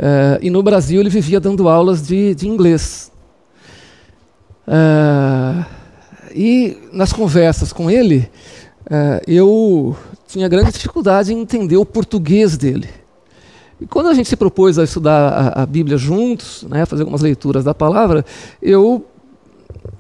Uh, 0.01 0.41
e 0.41 0.49
no 0.49 0.63
Brasil 0.63 0.99
ele 0.99 1.11
vivia 1.11 1.39
dando 1.39 1.69
aulas 1.69 2.07
de, 2.07 2.35
de 2.35 2.49
inglês. 2.49 3.13
Uh, 4.67 5.63
e 6.35 6.79
nas 6.91 7.13
conversas 7.13 7.71
com 7.71 7.91
ele, 7.91 8.31
eu 9.27 9.97
tinha 10.27 10.49
grande 10.49 10.73
dificuldade 10.73 11.35
em 11.35 11.41
entender 11.41 11.77
o 11.77 11.85
português 11.85 12.57
dele. 12.57 12.89
E 13.81 13.87
quando 13.87 14.09
a 14.09 14.15
gente 14.15 14.29
se 14.29 14.37
propôs 14.37 14.79
a 14.79 14.85
estudar 14.85 15.29
a, 15.29 15.63
a 15.63 15.67
Bíblia 15.67 15.99
juntos, 15.99 16.65
né, 16.69 16.87
fazer 16.87 17.03
algumas 17.03 17.21
leituras 17.21 17.65
da 17.65 17.75
palavra, 17.75 18.25
eu 18.63 19.05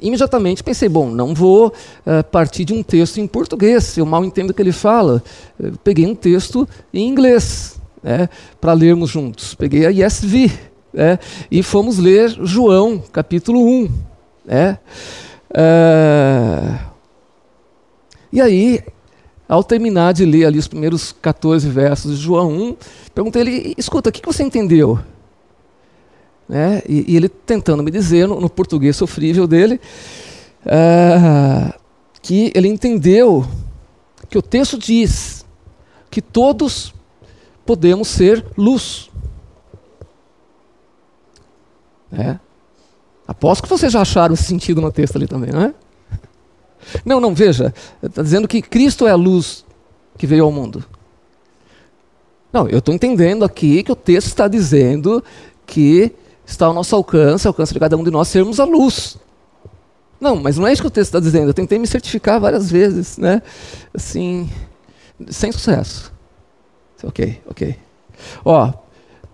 imediatamente 0.00 0.62
pensei, 0.62 0.88
bom, 0.88 1.11
não 1.11 1.35
vou 1.35 1.69
uh, 1.69 2.25
partir 2.30 2.64
de 2.64 2.73
um 2.73 2.83
texto 2.83 3.19
em 3.21 3.26
português, 3.26 3.99
eu 3.99 4.07
mal 4.07 4.25
entendo 4.25 4.50
o 4.50 4.54
que 4.54 4.62
ele 4.62 4.73
fala. 4.73 5.23
Eu 5.59 5.73
peguei 5.83 6.07
um 6.07 6.14
texto 6.14 6.69
em 6.95 7.09
inglês 7.09 7.79
né, 8.02 8.28
para 8.61 8.73
lermos 8.73 9.11
juntos. 9.11 9.54
Peguei 9.54 9.87
a 9.87 9.90
ESV 9.90 10.50
né, 10.92 11.19
e 11.50 11.62
fomos 11.62 11.99
ler 11.99 12.30
João, 12.42 13.02
capítulo 13.12 13.64
1. 13.64 13.90
Né. 14.45 14.78
É... 15.52 16.78
E 18.33 18.40
aí, 18.40 18.80
ao 19.49 19.64
terminar 19.64 20.14
de 20.14 20.25
ler 20.25 20.47
ali 20.47 20.59
os 20.59 20.69
primeiros 20.69 21.12
14 21.21 21.69
versos 21.69 22.16
de 22.16 22.23
João 22.23 22.50
1, 22.50 22.76
perguntei 23.14 23.42
ele: 23.42 23.75
escuta, 23.76 24.11
o 24.11 24.12
que 24.12 24.25
você 24.25 24.42
entendeu? 24.42 24.99
Né? 26.49 26.83
E, 26.88 27.12
e, 27.12 27.16
ele 27.16 27.28
tentando 27.28 27.83
me 27.83 27.90
dizer, 27.90 28.26
no, 28.26 28.40
no 28.40 28.50
português 28.50 28.97
sofrível 28.97 29.47
dele, 29.47 29.80
é, 30.66 31.73
que 32.21 32.52
ele 32.54 32.69
entendeu 32.69 33.47
que 34.28 34.37
o 34.37 34.42
texto 34.42 34.78
diz 34.78 35.45
que 36.11 36.21
todos 36.21 36.92
podemos 37.64 38.08
ser 38.08 38.44
luz. 38.56 39.10
É. 42.12 42.38
Aposto 43.26 43.62
que 43.62 43.68
vocês 43.68 43.92
já 43.92 44.00
acharam 44.00 44.34
sentido 44.34 44.80
no 44.80 44.90
texto 44.90 45.16
ali 45.16 45.26
também, 45.26 45.50
não 45.50 45.62
é? 45.62 45.74
Não, 47.04 47.20
não, 47.20 47.34
veja. 47.34 47.72
Está 48.02 48.22
dizendo 48.22 48.48
que 48.48 48.60
Cristo 48.60 49.06
é 49.06 49.10
a 49.10 49.16
luz 49.16 49.64
que 50.18 50.26
veio 50.26 50.44
ao 50.44 50.50
mundo. 50.50 50.84
Não, 52.52 52.68
eu 52.68 52.78
estou 52.78 52.94
entendendo 52.94 53.44
aqui 53.44 53.82
que 53.82 53.92
o 53.92 53.96
texto 53.96 54.26
está 54.26 54.48
dizendo 54.48 55.22
que 55.66 56.12
está 56.44 56.66
ao 56.66 56.74
nosso 56.74 56.96
alcance, 56.96 57.46
ao 57.46 57.50
alcance 57.50 57.72
de 57.72 57.78
cada 57.78 57.96
um 57.96 58.02
de 58.02 58.10
nós, 58.10 58.28
sermos 58.28 58.58
a 58.58 58.64
luz. 58.64 59.16
Não, 60.20 60.36
mas 60.36 60.58
não 60.58 60.66
é 60.66 60.72
isso 60.72 60.82
que 60.82 60.88
o 60.88 60.90
texto 60.90 61.08
está 61.08 61.20
dizendo. 61.20 61.48
Eu 61.48 61.54
tentei 61.54 61.78
me 61.78 61.86
certificar 61.86 62.40
várias 62.40 62.70
vezes, 62.70 63.16
né? 63.16 63.40
Assim, 63.94 64.50
sem 65.28 65.52
sucesso. 65.52 66.12
Ok, 67.02 67.40
ok. 67.47 67.76
Ó, 68.45 68.73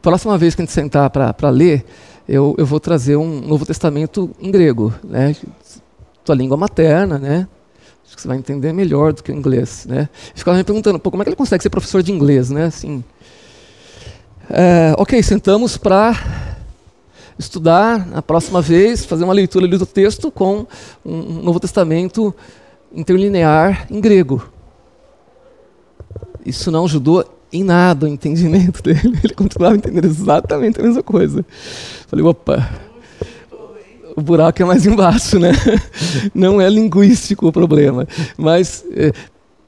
próxima 0.01 0.39
vez 0.39 0.55
que 0.55 0.63
a 0.63 0.65
gente 0.65 0.73
sentar 0.73 1.11
para 1.11 1.51
ler, 1.51 1.85
eu, 2.29 2.55
eu 2.59 2.67
vou 2.67 2.79
trazer 2.79 3.17
um 3.17 3.41
Novo 3.41 3.67
Testamento 3.67 4.31
em 4.41 4.51
grego, 4.51 4.95
né? 5.03 5.35
Tua 6.25 6.35
língua 6.35 6.57
materna, 6.57 7.19
né? 7.19 7.49
Acho 8.05 8.17
que 8.17 8.23
você 8.23 8.29
vai 8.29 8.37
entender 8.37 8.73
melhor 8.73 9.13
do 9.13 9.23
que 9.23 9.33
o 9.33 9.35
inglês, 9.35 9.85
né? 9.89 10.09
ficava 10.35 10.57
me 10.57 10.63
perguntando, 10.63 10.99
pô, 10.99 11.11
como 11.11 11.23
é 11.23 11.25
que 11.25 11.31
ele 11.31 11.37
consegue 11.37 11.63
ser 11.63 11.71
professor 11.71 12.03
de 12.03 12.13
inglês, 12.13 12.51
né? 12.51 12.67
Assim, 12.67 13.03
é, 14.49 14.95
ok, 14.97 15.21
sentamos 15.25 15.77
para 15.77 16.15
estudar 17.37 18.07
na 18.07 18.23
próxima 18.23 18.63
vez, 18.63 19.05
fazer 19.05 19.25
uma 19.25 19.33
leitura 19.33 19.67
do 19.67 19.85
texto 19.85 20.31
com 20.31 20.67
um 21.05 21.43
Novo 21.43 21.59
Testamento 21.59 22.33
interlinear 22.93 23.87
em 23.91 24.01
grego. 24.01 24.49
Isso 26.45 26.71
não 26.71 26.85
ajudou 26.85 27.25
em 27.53 27.63
nada 27.63 28.07
o 28.07 28.09
entendimento 28.09 28.83
dele. 28.85 29.19
Ele 29.23 29.35
continuava 29.35 29.77
entendendo 29.77 30.05
exatamente 30.05 30.81
a 30.81 30.83
mesma 30.83 31.03
coisa. 31.03 31.45
Falei, 32.09 32.25
opa, 32.25 32.69
o 34.17 34.23
buraco 34.23 34.63
é 34.63 34.65
mais 34.65 34.87
embaixo, 34.87 35.39
né? 35.39 35.53
Não 36.35 36.61
é 36.61 36.69
linguístico 36.71 37.49
o 37.49 37.53
problema. 37.53 38.09
Mas 38.39 38.85
é, 38.93 39.13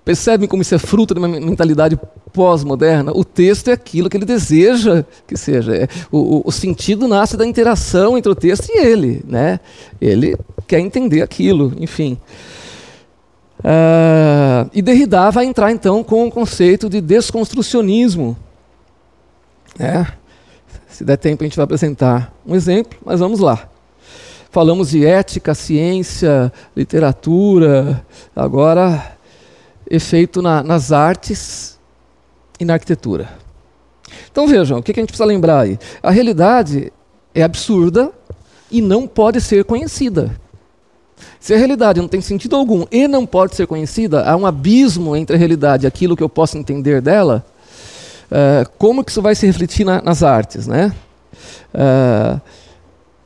percebem 0.05 0.49
como 0.49 0.63
isso 0.63 0.75
é 0.75 0.79
fruto 0.79 1.13
de 1.13 1.21
uma 1.21 1.29
mentalidade 1.29 1.99
pós-moderna? 2.33 3.13
O 3.15 3.25
texto 3.25 3.69
é 3.69 3.73
aquilo 3.73 4.09
que 4.09 4.17
ele 4.17 4.25
deseja 4.25 5.05
que 5.27 5.37
seja. 5.37 5.77
É, 5.77 5.89
o, 6.11 6.49
o, 6.49 6.51
sentido 6.51 7.07
nasce 7.07 7.37
da 7.37 7.47
interação 7.47 8.17
entre 8.17 8.33
o 8.33 8.35
texto 8.35 8.71
e 8.71 8.79
ele. 8.79 9.23
Né? 9.29 9.61
Ele 10.01 10.35
quer 10.67 10.81
entender 10.81 11.21
aquilo, 11.21 11.75
enfim. 11.79 12.17
Uh, 13.59 14.71
e 14.73 14.81
Derrida 14.81 15.31
vai 15.31 15.45
entrar 15.45 15.73
então 15.73 16.05
com 16.05 16.27
o 16.27 16.31
conceito 16.31 16.89
de 16.89 17.01
desconstrucionismo. 17.01 18.37
É. 19.79 20.07
Se 20.89 21.05
der 21.05 21.17
tempo, 21.17 21.43
a 21.43 21.47
gente 21.47 21.57
vai 21.57 21.65
apresentar 21.65 22.33
um 22.47 22.55
exemplo, 22.55 22.99
mas 23.05 23.21
vamos 23.21 23.41
lá. 23.41 23.69
Falamos 24.51 24.91
de 24.91 25.05
ética, 25.05 25.55
ciência, 25.55 26.53
literatura, 26.75 28.05
agora 28.35 29.17
efeito 29.91 30.43
na, 30.43 30.63
nas 30.63 30.93
artes 30.93 31.79
e 32.59 32.65
na 32.65 32.75
arquitetura. 32.75 33.29
Então 34.31 34.47
vejam, 34.47 34.79
o 34.79 34.83
que 34.83 34.93
a 34.93 34.95
gente 34.95 35.09
precisa 35.09 35.25
lembrar 35.25 35.61
aí? 35.61 35.79
A 36.03 36.11
realidade 36.11 36.93
é 37.35 37.43
absurda 37.43 38.13
e 38.71 38.81
não 38.81 39.07
pode 39.07 39.41
ser 39.41 39.65
conhecida. 39.65 40.35
Se 41.41 41.55
a 41.55 41.57
realidade 41.57 42.01
não 42.01 42.09
tem 42.09 42.21
sentido 42.21 42.57
algum 42.57 42.85
e 42.91 43.07
não 43.07 43.25
pode 43.25 43.55
ser 43.55 43.67
conhecida, 43.67 44.29
há 44.29 44.37
um 44.37 44.45
abismo 44.45 45.15
entre 45.15 45.37
a 45.37 45.39
realidade 45.39 45.85
e 45.85 45.87
aquilo 45.87 46.17
que 46.17 46.23
eu 46.23 46.29
posso 46.29 46.59
entender 46.59 47.01
dela, 47.01 47.45
uh, 48.31 48.69
como 48.77 49.05
que 49.05 49.11
isso 49.11 49.23
vai 49.23 49.35
se 49.35 49.47
refletir 49.47 49.85
na, 49.85 50.03
nas 50.03 50.23
artes? 50.23 50.67
Né? 50.67 50.93
Uh, 51.73 52.41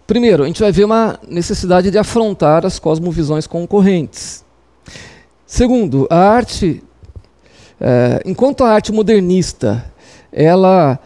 primeiro, 0.07 0.45
a 0.45 0.47
gente 0.47 0.61
vai 0.61 0.71
ver 0.71 0.85
uma 0.85 1.19
necessidade 1.27 1.91
de 1.91 1.99
afrontar 1.99 2.67
as 2.67 2.79
cosmovisões 2.79 3.47
concorrentes. 3.47 4.45
Segundo, 5.47 6.07
a 6.11 6.17
arte, 6.17 6.83
uh, 7.81 8.21
enquanto 8.27 8.63
a 8.63 8.71
arte 8.71 8.93
modernista, 8.93 9.85
ela 10.31 10.99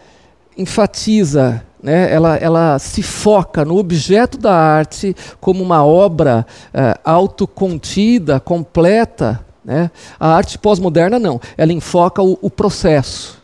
enfatiza 0.57 1.63
né, 1.81 2.11
ela, 2.11 2.35
ela 2.37 2.79
se 2.79 3.03
foca 3.03 3.63
no 3.63 3.77
objeto 3.77 4.37
da 4.37 4.53
arte 4.53 5.15
como 5.39 5.63
uma 5.63 5.85
obra 5.85 6.45
é, 6.73 6.97
autocontida, 7.03 8.39
completa. 8.39 9.45
Né? 9.63 9.91
A 10.19 10.29
arte 10.29 10.57
pós-moderna 10.57 11.19
não, 11.19 11.39
ela 11.57 11.71
enfoca 11.73 12.21
o, 12.21 12.37
o 12.41 12.49
processo, 12.49 13.41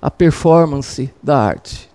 a 0.00 0.10
performance 0.10 1.12
da 1.22 1.38
arte. 1.38 1.90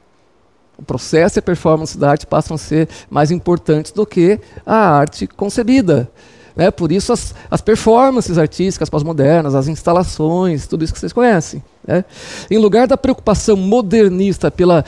O 0.77 0.83
processo 0.83 1.37
e 1.37 1.41
a 1.41 1.43
performance 1.43 1.97
da 1.97 2.11
arte 2.11 2.27
passam 2.27 2.55
a 2.55 2.57
ser 2.57 2.87
mais 3.09 3.31
importantes 3.31 3.91
do 3.91 4.05
que 4.05 4.39
a 4.65 4.75
arte 4.75 5.25
concebida. 5.25 6.09
Né? 6.55 6.71
Por 6.71 6.91
isso, 6.91 7.11
as, 7.11 7.35
as 7.49 7.61
performances 7.61 8.37
artísticas 8.37 8.89
pós-modernas, 8.89 9.55
as 9.55 9.67
instalações, 9.67 10.65
tudo 10.67 10.83
isso 10.83 10.93
que 10.93 10.99
vocês 10.99 11.13
conhecem. 11.13 11.63
Né? 11.85 12.05
Em 12.49 12.57
lugar 12.57 12.87
da 12.87 12.97
preocupação 12.97 13.55
modernista 13.55 14.49
pela 14.51 14.85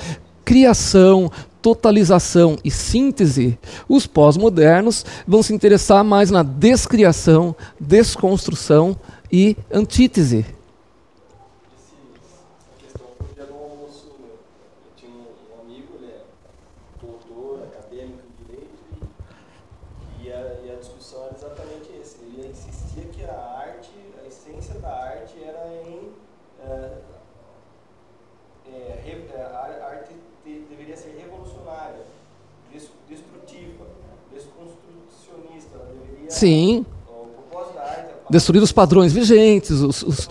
criação, 0.50 1.32
totalização 1.62 2.58
e 2.66 2.72
síntese, 2.72 3.56
os 3.88 4.08
pós-modernos 4.08 5.06
vão 5.28 5.44
se 5.44 5.54
interessar 5.54 6.04
mais 6.04 6.32
na 6.32 6.42
descriação, 6.42 7.56
desconstrução 7.80 8.98
e 9.32 9.56
antítese. 9.72 10.44
Sim. 36.40 36.86
Destruir 38.30 38.64
os 38.64 38.72
padrões 38.72 39.12
vigentes. 39.12 39.72
Os, 39.72 40.04
os... 40.04 40.30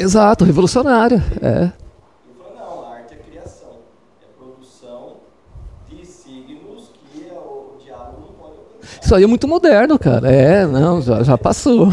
Exato, 0.00 0.44
revolucionária. 0.44 1.22
É. 1.40 1.70
Isso 9.00 9.14
aí 9.14 9.22
é 9.22 9.26
muito 9.26 9.46
moderno, 9.46 9.96
cara. 9.98 10.28
É, 10.30 10.66
não, 10.66 11.00
já, 11.00 11.22
já 11.22 11.38
passou. 11.38 11.88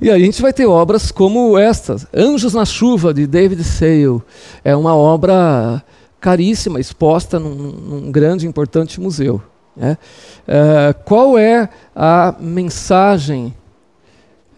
e 0.00 0.08
aí 0.10 0.22
a 0.22 0.24
gente 0.24 0.40
vai 0.40 0.52
ter 0.52 0.66
obras 0.66 1.10
como 1.10 1.58
estas. 1.58 2.06
Anjos 2.14 2.54
na 2.54 2.64
Chuva, 2.64 3.12
de 3.12 3.26
David 3.26 3.64
Sale. 3.64 4.22
É 4.64 4.76
uma 4.76 4.94
obra 4.94 5.82
caríssima, 6.22 6.78
exposta 6.78 7.40
num, 7.40 7.52
num 7.52 8.12
grande 8.12 8.46
e 8.46 8.48
importante 8.48 9.00
museu. 9.00 9.42
Né? 9.76 9.98
Uh, 10.46 11.02
qual 11.04 11.36
é 11.36 11.68
a 11.94 12.36
mensagem 12.38 13.52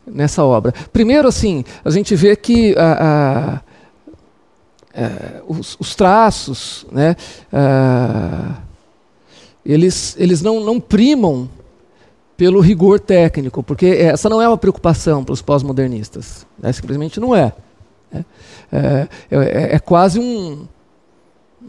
nessa 0.06 0.44
obra? 0.44 0.74
Primeiro, 0.92 1.26
assim, 1.26 1.64
a 1.82 1.88
gente 1.88 2.14
vê 2.14 2.36
que 2.36 2.76
a, 2.76 2.92
a, 2.92 3.54
a, 3.54 5.42
os, 5.48 5.76
os, 5.80 5.94
traços, 5.94 6.86
né, 6.92 7.16
uh, 7.50 8.54
eles, 9.64 10.14
eles 10.18 10.42
não, 10.42 10.60
não 10.60 10.78
primam 10.78 11.48
pelo 12.36 12.60
rigor 12.60 13.00
técnico, 13.00 13.62
porque 13.62 13.86
essa 13.86 14.28
não 14.28 14.42
é 14.42 14.46
uma 14.46 14.58
preocupação 14.58 15.24
para 15.24 15.32
os 15.32 15.40
pós-modernistas. 15.40 16.46
Né? 16.58 16.70
Simplesmente 16.72 17.18
não 17.18 17.34
é. 17.34 17.54
Né? 18.12 18.24
É, 18.70 19.08
é, 19.30 19.74
é, 19.76 19.78
quase 19.78 20.18
um, 20.18 20.66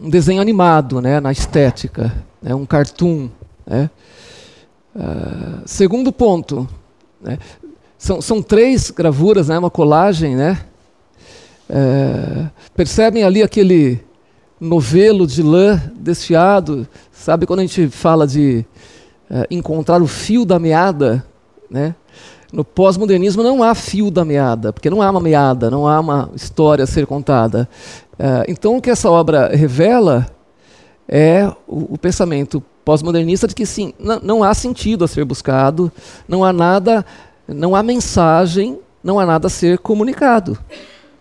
um 0.01 0.10
desenho 0.10 0.41
animado 0.41 1.01
né, 1.01 1.19
na 1.19 1.31
estética, 1.31 2.13
né, 2.41 2.53
um 2.53 2.65
cartoon. 2.65 3.29
Né. 3.65 3.89
Uh, 4.95 5.62
segundo 5.65 6.12
ponto, 6.12 6.67
né, 7.21 7.38
são, 7.97 8.21
são 8.21 8.41
três 8.41 8.91
gravuras, 8.91 9.47
né, 9.47 9.58
uma 9.58 9.69
colagem. 9.69 10.36
Né, 10.36 10.60
uh, 11.69 12.49
percebem 12.75 13.23
ali 13.23 13.41
aquele 13.41 14.01
novelo 14.60 15.25
de 15.25 15.41
lã 15.41 15.81
desfiado. 15.95 16.88
Sabe 17.12 17.45
quando 17.45 17.60
a 17.60 17.65
gente 17.65 17.88
fala 17.88 18.27
de 18.27 18.65
uh, 19.29 19.45
encontrar 19.49 20.01
o 20.01 20.08
fio 20.08 20.45
da 20.45 20.60
meada? 20.60 21.25
Né? 21.69 21.95
No 22.51 22.63
pós-modernismo 22.63 23.43
não 23.43 23.63
há 23.63 23.73
fio 23.75 24.10
da 24.10 24.23
meada, 24.23 24.71
porque 24.71 24.89
não 24.89 25.01
há 25.01 25.10
uma 25.10 25.19
meada, 25.19 25.69
não 25.69 25.88
há 25.88 25.99
uma 25.99 26.29
história 26.36 26.84
a 26.84 26.88
ser 26.88 27.05
contada. 27.05 27.67
Uh, 28.13 28.45
então, 28.47 28.77
o 28.77 28.81
que 28.81 28.89
essa 28.89 29.10
obra 29.10 29.49
revela 29.49 30.27
é 31.08 31.51
o, 31.67 31.97
pensamento 31.97 32.63
pós-modernista 32.84 33.47
de 33.47 33.55
que 33.55 33.65
sim, 33.65 33.93
não 33.99 34.43
há 34.43 34.53
sentido 34.53 35.03
a 35.03 35.08
ser 35.08 35.25
buscado, 35.25 35.91
não 36.27 36.43
há 36.43 36.53
nada, 36.53 37.05
não 37.47 37.75
há 37.75 37.81
mensagem, 37.81 38.79
não 39.03 39.19
há 39.19 39.25
nada 39.25 39.47
a 39.47 39.49
ser 39.49 39.79
comunicado. 39.79 40.58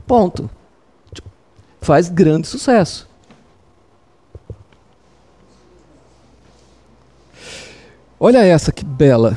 Ponto. 0.07 0.49
Faz 1.81 2.09
grande 2.09 2.47
sucesso. 2.47 3.09
Olha 8.19 8.39
essa 8.39 8.73
que 8.73 8.85
bela. 8.85 9.37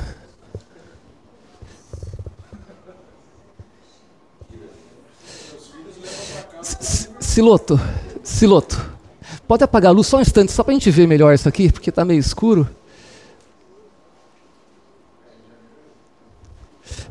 Siloto, 7.20 7.80
Siloto. 8.24 8.98
Pode 9.48 9.64
apagar 9.64 9.92
a 9.92 9.94
luz 9.94 10.08
só 10.08 10.18
um 10.18 10.22
instante, 10.22 10.52
só 10.52 10.64
para 10.64 10.72
a 10.72 10.74
gente 10.74 10.92
ver 10.92 11.08
melhor 11.08 11.34
isso 11.34 11.48
aqui, 11.48 11.72
porque 11.72 11.90
está 11.90 12.04
meio 12.04 12.20
escuro. 12.20 12.68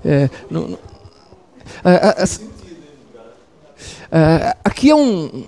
É, 0.05 0.29
não, 0.51 0.79
é, 1.85 2.25
é, 4.11 4.57
aqui 4.62 4.90
é 4.90 4.95
um, 4.95 5.45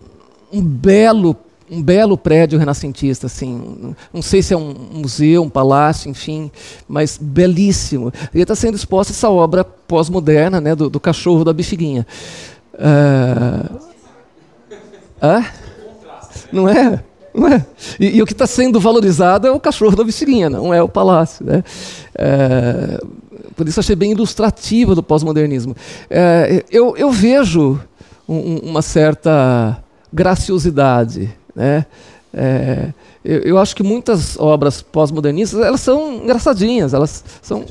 um 0.53 0.63
belo 0.63 1.37
um 1.71 1.83
belo 1.83 2.17
prédio 2.17 2.59
renascentista, 2.59 3.27
assim, 3.27 3.95
não 4.11 4.23
sei 4.23 4.41
se 4.43 4.55
é 4.55 4.57
um 4.57 4.75
museu, 4.91 5.43
um 5.43 5.51
palácio, 5.51 6.11
enfim, 6.11 6.51
mas 6.89 7.19
belíssimo. 7.21 8.11
E 8.33 8.41
está 8.41 8.55
sendo 8.55 8.75
exposta 8.75 9.13
essa 9.13 9.29
obra 9.29 9.63
pós-moderna, 9.63 10.63
né, 10.63 10.75
do, 10.75 10.89
do, 10.89 10.99
cachorro 10.99 11.45
da 11.45 11.53
bexiguinha. 11.53 12.07
Uh... 12.73 13.89
Hã? 15.23 15.45
Não 16.53 16.69
é? 16.69 17.03
Não 17.35 17.49
é? 17.49 17.65
E, 18.01 18.17
e 18.17 18.23
o 18.23 18.27
que 18.27 18.33
está 18.33 18.47
sendo 18.47 18.81
valorizado 18.81 19.47
é 19.47 19.51
o 19.51 19.61
cachorro 19.61 19.97
da 19.97 20.05
bexiguinha, 20.05 20.49
não 20.51 20.73
é 20.73 20.83
o 20.83 20.89
palácio. 20.89 21.45
Né? 21.45 21.63
É, 22.15 23.01
por 23.55 23.69
isso 23.69 23.81
achei 23.81 23.97
bem 23.97 24.13
ilustrativo 24.13 24.95
do 24.95 25.03
pós-modernismo. 25.03 25.77
É, 26.09 26.65
eu, 26.71 26.97
eu, 26.97 27.11
vejo 27.11 27.81
um, 28.29 28.59
uma 28.59 28.83
certa 28.83 29.83
graciosidade. 30.13 31.35
Né? 31.55 31.87
É, 32.33 32.89
eu, 33.25 33.41
eu, 33.41 33.59
acho 33.59 33.75
que 33.75 33.83
muitas 33.83 34.39
obras 34.39 34.81
pós-modernistas 34.83 35.61
elas 35.61 35.81
são 35.81 36.17
engraçadinhas, 36.23 36.95
elas 36.95 37.25
são 37.43 37.65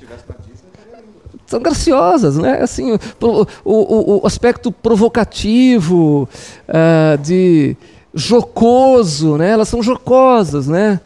são 1.47 1.61
graciosas, 1.61 2.37
né? 2.37 2.61
Assim, 2.61 2.91
o, 3.21 3.47
o, 3.63 4.21
o 4.21 4.27
aspecto 4.27 4.69
provocativo 4.71 6.27
uh, 6.67 7.17
de 7.19 7.75
jocoso, 8.13 9.37
né? 9.37 9.51
Elas 9.51 9.69
são 9.69 9.81
jocosas, 9.81 10.67
né? 10.67 10.99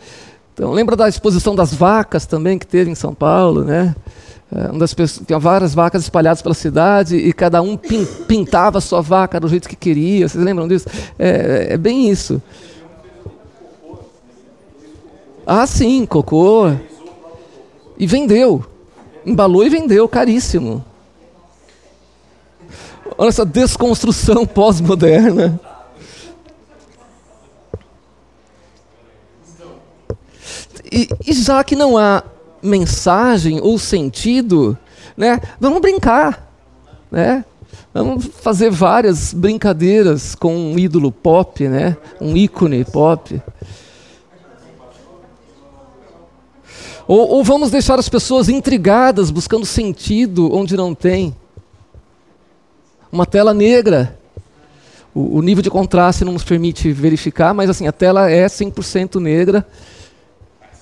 Então, 0.54 0.71
lembra 0.71 0.95
da 0.95 1.08
exposição 1.08 1.56
das 1.56 1.73
vacas 1.73 2.25
também 2.25 2.58
que 2.58 2.65
teve 2.65 2.89
em 2.89 2.95
São 2.95 3.13
Paulo, 3.13 3.63
né? 3.63 3.95
É, 4.54 4.77
das 4.77 4.93
pessoas, 4.93 5.25
tinha 5.25 5.39
várias 5.39 5.73
vacas 5.73 6.04
espalhadas 6.04 6.41
pela 6.41 6.56
cidade 6.56 7.15
e 7.15 7.32
cada 7.32 7.62
um 7.62 7.77
pin, 7.77 8.06
pintava 8.27 8.80
a 8.80 8.82
sua 8.82 9.01
vaca 9.01 9.39
do 9.39 9.47
jeito 9.47 9.69
que 9.69 9.75
queria. 9.75 10.27
Vocês 10.27 10.43
lembram 10.43 10.67
disso? 10.67 10.88
É, 11.17 11.67
é 11.71 11.77
bem 11.77 12.10
isso. 12.10 12.41
Ah, 15.45 15.65
sim, 15.67 16.06
cocô. 16.06 16.71
E 17.97 18.08
vendeu. 18.08 18.65
Embalou 19.25 19.63
e 19.63 19.69
vendeu, 19.69 20.07
caríssimo. 20.07 20.84
Olha 23.17 23.29
essa 23.29 23.45
desconstrução 23.45 24.45
pós-moderna. 24.45 25.60
E, 30.91 31.07
e 31.25 31.34
já 31.34 31.63
que 31.63 31.75
não 31.75 31.97
há 31.97 32.23
mensagem 32.62 33.62
ou 33.62 33.77
sentido, 33.79 34.77
né, 35.15 35.39
vamos 35.60 35.79
brincar, 35.81 36.51
né? 37.10 37.45
Vamos 37.93 38.25
fazer 38.25 38.69
várias 38.69 39.34
brincadeiras 39.34 40.34
com 40.34 40.55
um 40.55 40.79
ídolo 40.79 41.12
pop, 41.12 41.67
né? 41.67 41.97
Um 42.19 42.38
ícone 42.38 42.86
pop. 42.86 43.41
Ou, 47.07 47.27
ou, 47.29 47.43
vamos 47.43 47.71
deixar 47.71 47.99
as 47.99 48.09
pessoas 48.09 48.49
intrigadas, 48.49 49.31
buscando 49.31 49.65
sentido 49.65 50.53
onde 50.53 50.77
não 50.77 50.93
tem. 50.93 51.35
Uma 53.11 53.25
tela 53.25 53.53
negra. 53.53 54.17
O, 55.13 55.37
o 55.37 55.41
nível 55.41 55.61
de 55.61 55.69
contraste 55.69 56.23
não 56.23 56.33
nos 56.33 56.43
permite 56.43 56.91
verificar, 56.91 57.53
mas 57.53 57.69
assim, 57.69 57.87
a 57.87 57.91
tela 57.91 58.29
é 58.29 58.45
100% 58.45 59.19
negra 59.19 59.65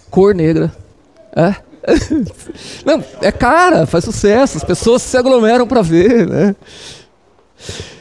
cor 0.09 0.33
negra. 0.33 0.71
É? 1.35 1.55
Não, 2.85 3.03
é 3.21 3.31
cara, 3.31 3.85
faz 3.85 4.03
sucesso, 4.03 4.57
as 4.57 4.63
pessoas 4.63 5.01
se 5.01 5.15
aglomeram 5.17 5.65
para 5.65 5.81
ver, 5.81 6.27
né? 6.27 6.55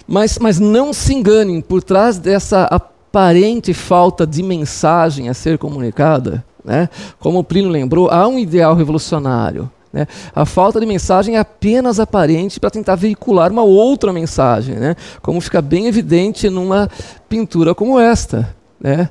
Mas, 0.06 0.38
mas 0.38 0.58
não 0.58 0.92
se 0.92 1.12
enganem, 1.12 1.60
por 1.60 1.82
trás 1.82 2.18
dessa 2.18 2.64
aparente 2.64 3.74
falta 3.74 4.26
de 4.26 4.42
mensagem 4.42 5.28
a 5.28 5.34
ser 5.34 5.58
comunicada, 5.58 6.44
né? 6.68 6.90
como 7.18 7.38
o 7.38 7.44
Plínio 7.44 7.70
lembrou, 7.70 8.10
há 8.10 8.28
um 8.28 8.38
ideal 8.38 8.74
revolucionário. 8.74 9.70
Né? 9.90 10.06
A 10.34 10.44
falta 10.44 10.78
de 10.78 10.84
mensagem 10.84 11.36
é 11.36 11.38
apenas 11.38 11.98
aparente 11.98 12.60
para 12.60 12.70
tentar 12.70 12.94
veicular 12.94 13.50
uma 13.50 13.62
outra 13.62 14.12
mensagem, 14.12 14.74
né? 14.76 14.94
como 15.22 15.40
fica 15.40 15.62
bem 15.62 15.86
evidente 15.86 16.50
numa 16.50 16.90
pintura 17.26 17.74
como 17.74 17.98
esta. 17.98 18.54
Né? 18.78 19.08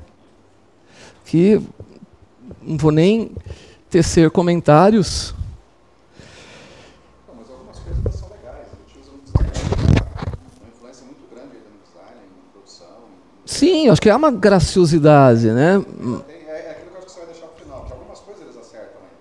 Que 1.26 1.60
não 2.62 2.78
vou 2.78 2.92
nem 2.92 3.32
tecer 3.90 4.30
comentários. 4.30 5.34
Não, 7.28 7.36
mas 7.36 7.50
algumas 7.50 7.80
coisas 7.80 8.20
são 8.20 8.30
legais. 8.30 8.68
Usa 9.02 9.12
uma 10.62 10.70
influência 10.70 11.06
muito 11.06 11.28
grande 11.34 11.56
no 11.56 11.80
design, 11.84 12.22
em 12.22 12.52
produção. 12.52 12.88
Sim, 13.46 13.90
acho 13.90 14.00
que 14.00 14.10
é 14.10 14.16
uma 14.16 14.30
graciosidade, 14.32 15.48
né 15.48 15.82
é 16.68 16.72
aquilo 16.72 16.92
que 16.92 16.96
eu 16.96 16.98
acho 16.98 17.06
que 17.06 17.12
você 17.12 17.20
vai 17.20 17.28
deixar 17.28 17.48
para 17.48 17.56
o 17.56 17.64
final. 17.64 17.88
algumas 17.92 18.20
coisas 18.20 18.44
eles 18.44 18.58
acertam 18.58 19.02
ainda. 19.02 19.17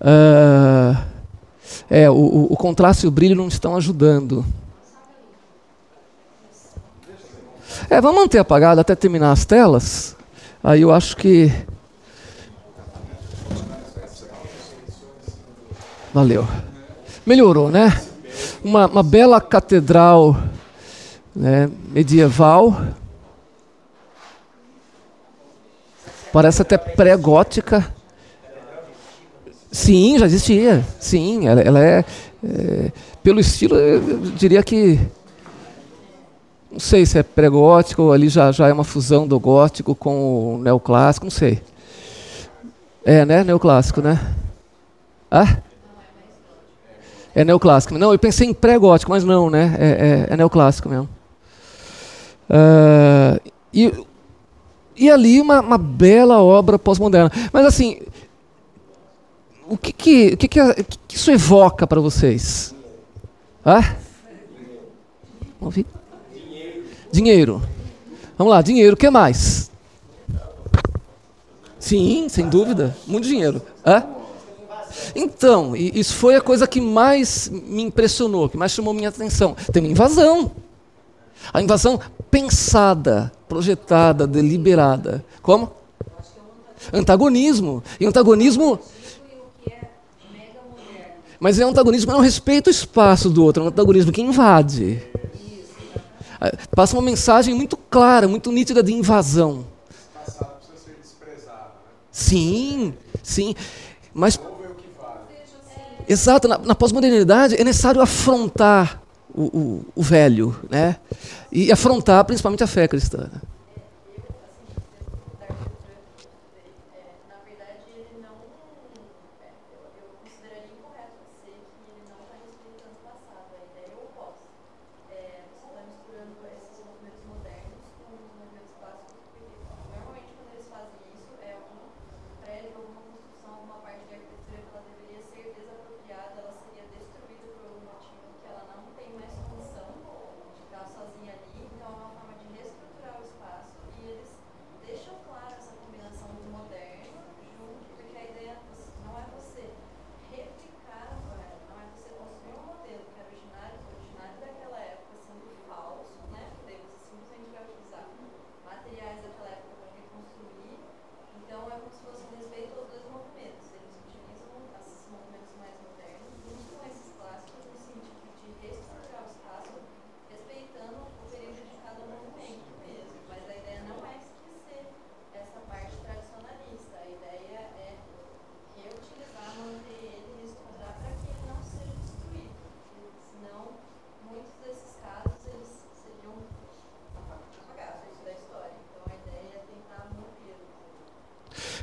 Uh, 0.00 0.96
é, 1.90 2.08
o, 2.08 2.46
o 2.50 2.56
contraste 2.56 3.06
e 3.06 3.08
o 3.08 3.10
brilho 3.10 3.34
não 3.34 3.48
estão 3.48 3.76
ajudando. 3.76 4.44
É, 7.90 8.00
vamos 8.00 8.20
manter 8.20 8.38
apagado 8.38 8.80
até 8.80 8.94
terminar 8.94 9.32
as 9.32 9.44
telas? 9.44 10.16
Aí 10.62 10.82
eu 10.82 10.92
acho 10.92 11.16
que. 11.16 11.52
Valeu. 16.12 16.46
Melhorou, 17.24 17.70
né? 17.70 18.00
Uma, 18.62 18.86
uma 18.86 19.02
bela 19.02 19.40
catedral 19.40 20.36
né, 21.34 21.70
medieval. 21.90 22.76
Parece 26.32 26.62
até 26.62 26.76
pré-gótica. 26.76 27.97
Sim, 29.70 30.18
já 30.18 30.26
existia. 30.26 30.84
Sim, 30.98 31.46
ela, 31.46 31.60
ela 31.60 31.84
é, 31.84 32.04
é, 32.44 32.92
Pelo 33.22 33.40
estilo, 33.40 33.76
eu 33.76 34.18
diria 34.36 34.62
que 34.62 34.98
não 36.70 36.78
sei 36.80 37.04
se 37.06 37.18
é 37.18 37.22
pré-gótico 37.22 38.02
ou 38.02 38.12
ali 38.12 38.28
já, 38.28 38.52
já 38.52 38.68
é 38.68 38.72
uma 38.72 38.84
fusão 38.84 39.26
do 39.26 39.40
gótico 39.40 39.94
com 39.94 40.54
o 40.54 40.58
neoclássico, 40.58 41.26
não 41.26 41.30
sei. 41.30 41.60
É, 43.04 43.24
né? 43.24 43.42
Neoclássico, 43.42 44.02
né? 44.02 44.20
Ah? 45.30 45.58
É 47.34 47.44
neoclássico. 47.44 47.98
Não, 47.98 48.12
eu 48.12 48.18
pensei 48.18 48.48
em 48.48 48.54
pré-gótico, 48.54 49.10
mas 49.10 49.24
não, 49.24 49.48
né? 49.48 49.76
É, 49.78 49.86
é, 50.30 50.34
é 50.34 50.36
neoclássico 50.36 50.88
mesmo. 50.88 51.08
Uh, 52.50 53.40
e, 53.72 53.92
e 54.96 55.10
ali 55.10 55.40
uma, 55.40 55.60
uma 55.60 55.78
bela 55.78 56.42
obra 56.42 56.78
pós-moderna. 56.78 57.30
Mas 57.52 57.64
assim, 57.64 58.00
o 59.68 59.76
que, 59.76 59.92
que, 59.92 60.28
o 60.28 60.36
que, 60.36 60.48
que, 60.48 60.84
que 61.06 61.16
isso 61.16 61.30
evoca 61.30 61.86
para 61.86 62.00
vocês? 62.00 62.74
Hã? 63.64 63.80
Ouvi? 65.60 65.84
Dinheiro. 66.32 66.82
Dinheiro. 67.12 67.62
Vamos 68.36 68.52
lá, 68.52 68.62
dinheiro. 68.62 68.94
O 68.94 68.96
que 68.96 69.10
mais? 69.10 69.70
Sim, 71.78 72.28
sem 72.28 72.48
dúvida. 72.48 72.96
Muito 73.06 73.28
dinheiro. 73.28 73.60
Hã? 73.84 74.04
Então, 75.14 75.76
isso 75.76 76.14
foi 76.14 76.34
a 76.34 76.40
coisa 76.40 76.66
que 76.66 76.80
mais 76.80 77.48
me 77.48 77.82
impressionou, 77.82 78.48
que 78.48 78.56
mais 78.56 78.72
chamou 78.72 78.94
minha 78.94 79.10
atenção. 79.10 79.54
Tem 79.72 79.82
uma 79.82 79.90
invasão. 79.90 80.50
A 81.52 81.60
invasão 81.60 82.00
pensada, 82.30 83.30
projetada, 83.48 84.26
deliberada. 84.26 85.24
Como? 85.42 85.70
Antagonismo. 86.92 87.82
E 88.00 88.06
antagonismo. 88.06 88.78
Mas 91.40 91.58
é 91.58 91.66
um 91.66 91.70
antagonismo 91.70 92.10
que 92.10 92.16
não 92.16 92.22
respeita 92.22 92.68
o 92.68 92.72
espaço 92.72 93.30
do 93.30 93.44
outro, 93.44 93.62
é 93.62 93.66
um 93.66 93.68
antagonismo 93.68 94.10
que 94.10 94.20
invade. 94.20 95.02
Passa 96.74 96.96
uma 96.96 97.02
mensagem 97.02 97.54
muito 97.54 97.76
clara, 97.76 98.28
muito 98.28 98.50
nítida 98.52 98.82
de 98.82 98.92
invasão. 98.92 99.66
Sim, 102.10 102.94
sim. 103.22 103.54
Mas. 104.12 104.38
Exato, 106.08 106.48
na, 106.48 106.58
na 106.58 106.74
pós-modernidade 106.74 107.54
é 107.54 107.62
necessário 107.62 108.00
afrontar 108.00 109.02
o, 109.32 109.42
o, 109.44 109.86
o, 109.94 110.02
velho, 110.02 110.58
né? 110.70 110.96
E 111.52 111.70
afrontar 111.70 112.24
principalmente 112.24 112.64
a 112.64 112.66
fé 112.66 112.88
cristã. 112.88 113.30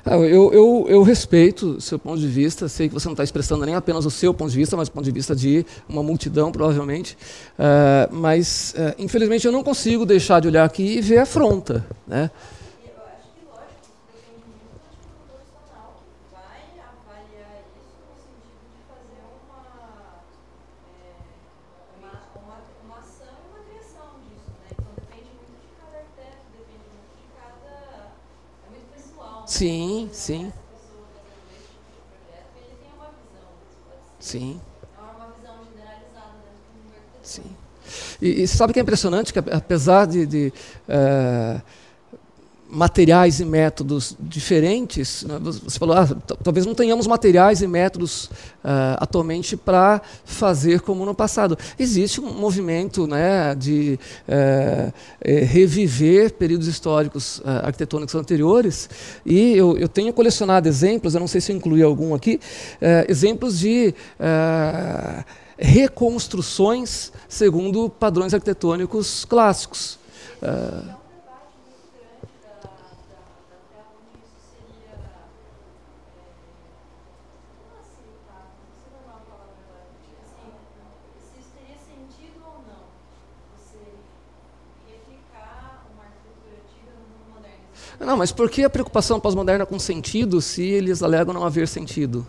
Eu, 0.06 0.54
eu, 0.54 0.86
eu 0.88 1.02
respeito 1.02 1.78
o 1.78 1.82
seu 1.82 1.98
ponto 1.98 2.20
de 2.20 2.28
vista, 2.28 2.70
sei 2.70 2.88
que 2.88 2.94
você 2.94 3.08
não 3.08 3.14
está 3.14 3.24
expressando 3.24 3.66
nem 3.66 3.74
apenas 3.74 4.06
o 4.06 4.12
seu 4.12 4.34
ponto 4.34 4.52
de 4.52 4.58
vista, 4.58 4.78
mas 4.78 4.88
o 4.88 4.92
ponto 4.92 5.04
de 5.04 5.12
vista 5.12 5.36
de 5.36 5.66
uma 5.90 6.04
multidão, 6.04 6.52
provavelmente. 6.52 7.18
Uh, 7.58 8.14
mas, 8.14 8.76
uh, 8.78 8.94
infelizmente, 9.00 9.48
eu 9.48 9.52
não 9.52 9.64
consigo 9.64 10.06
deixar 10.06 10.40
de 10.40 10.48
olhar 10.48 10.64
aqui 10.64 10.98
e 10.98 11.02
ver 11.02 11.18
a 11.18 11.24
afronta. 11.24 11.84
Né? 12.06 12.30
Sim, 29.46 30.10
sim. 30.12 30.52
Sim. 34.20 34.60
Sim. 37.22 37.56
E, 38.46 38.48
sabe 38.48 38.74
que 38.74 38.80
é 38.80 38.84
impressionante? 38.84 39.34
Que 39.34 39.40
apesar 39.40 40.06
de, 40.06 40.26
de 40.28 40.54
uh, 40.88 41.62
materiais 42.70 43.40
e 43.40 43.46
métodos 43.46 44.16
diferentes. 44.20 45.24
Né? 45.24 45.40
Você 45.40 45.80
falou, 45.80 45.96
ah, 45.96 46.08
talvez 46.44 46.66
não 46.66 46.76
tenhamos 46.76 47.08
materiais 47.08 47.62
e 47.62 47.68
métodos 47.68 48.26
uh, 48.26 48.98
atualmente 48.98 49.58
para 49.58 50.00
fazer 50.24 50.82
como 50.82 51.06
no 51.06 51.16
passado. 51.16 51.58
Existe 51.80 52.22
um 52.22 52.32
movimento 52.34 53.08
né, 53.08 53.56
de 53.56 54.00
uh, 54.28 54.94
reviver 55.46 56.34
períodos 56.34 56.68
históricos 56.68 57.42
arquitetônicos 57.46 58.14
anteriores, 58.14 58.90
e 59.26 59.56
eu, 59.56 59.78
eu, 59.78 59.88
tenho 59.88 60.12
colecionado 60.14 60.68
exemplos, 60.68 61.14
eu 61.14 61.20
não 61.20 61.28
sei 61.28 61.42
se 61.42 61.52
eu 61.52 61.56
incluí 61.56 61.82
algum 61.82 62.14
aqui, 62.14 62.40
exemplos 63.08 63.60
de 63.60 63.94
reconstruções 65.58 67.12
segundo 67.28 67.90
padrões 67.90 68.34
arquitetônicos 68.34 69.26
clássicos. 69.26 69.98
Uh, 70.42 71.06
Não, 88.06 88.16
mas 88.16 88.32
por 88.32 88.52
que 88.52 88.64
a 88.64 88.70
preocupação 88.70 89.20
pós-moderna 89.20 89.66
com 89.66 89.80
sentido 89.80 90.40
se 90.40 90.64
eles 90.64 91.02
alegam 91.02 91.34
não 91.34 91.44
haver 91.44 91.68
sentido? 91.68 92.26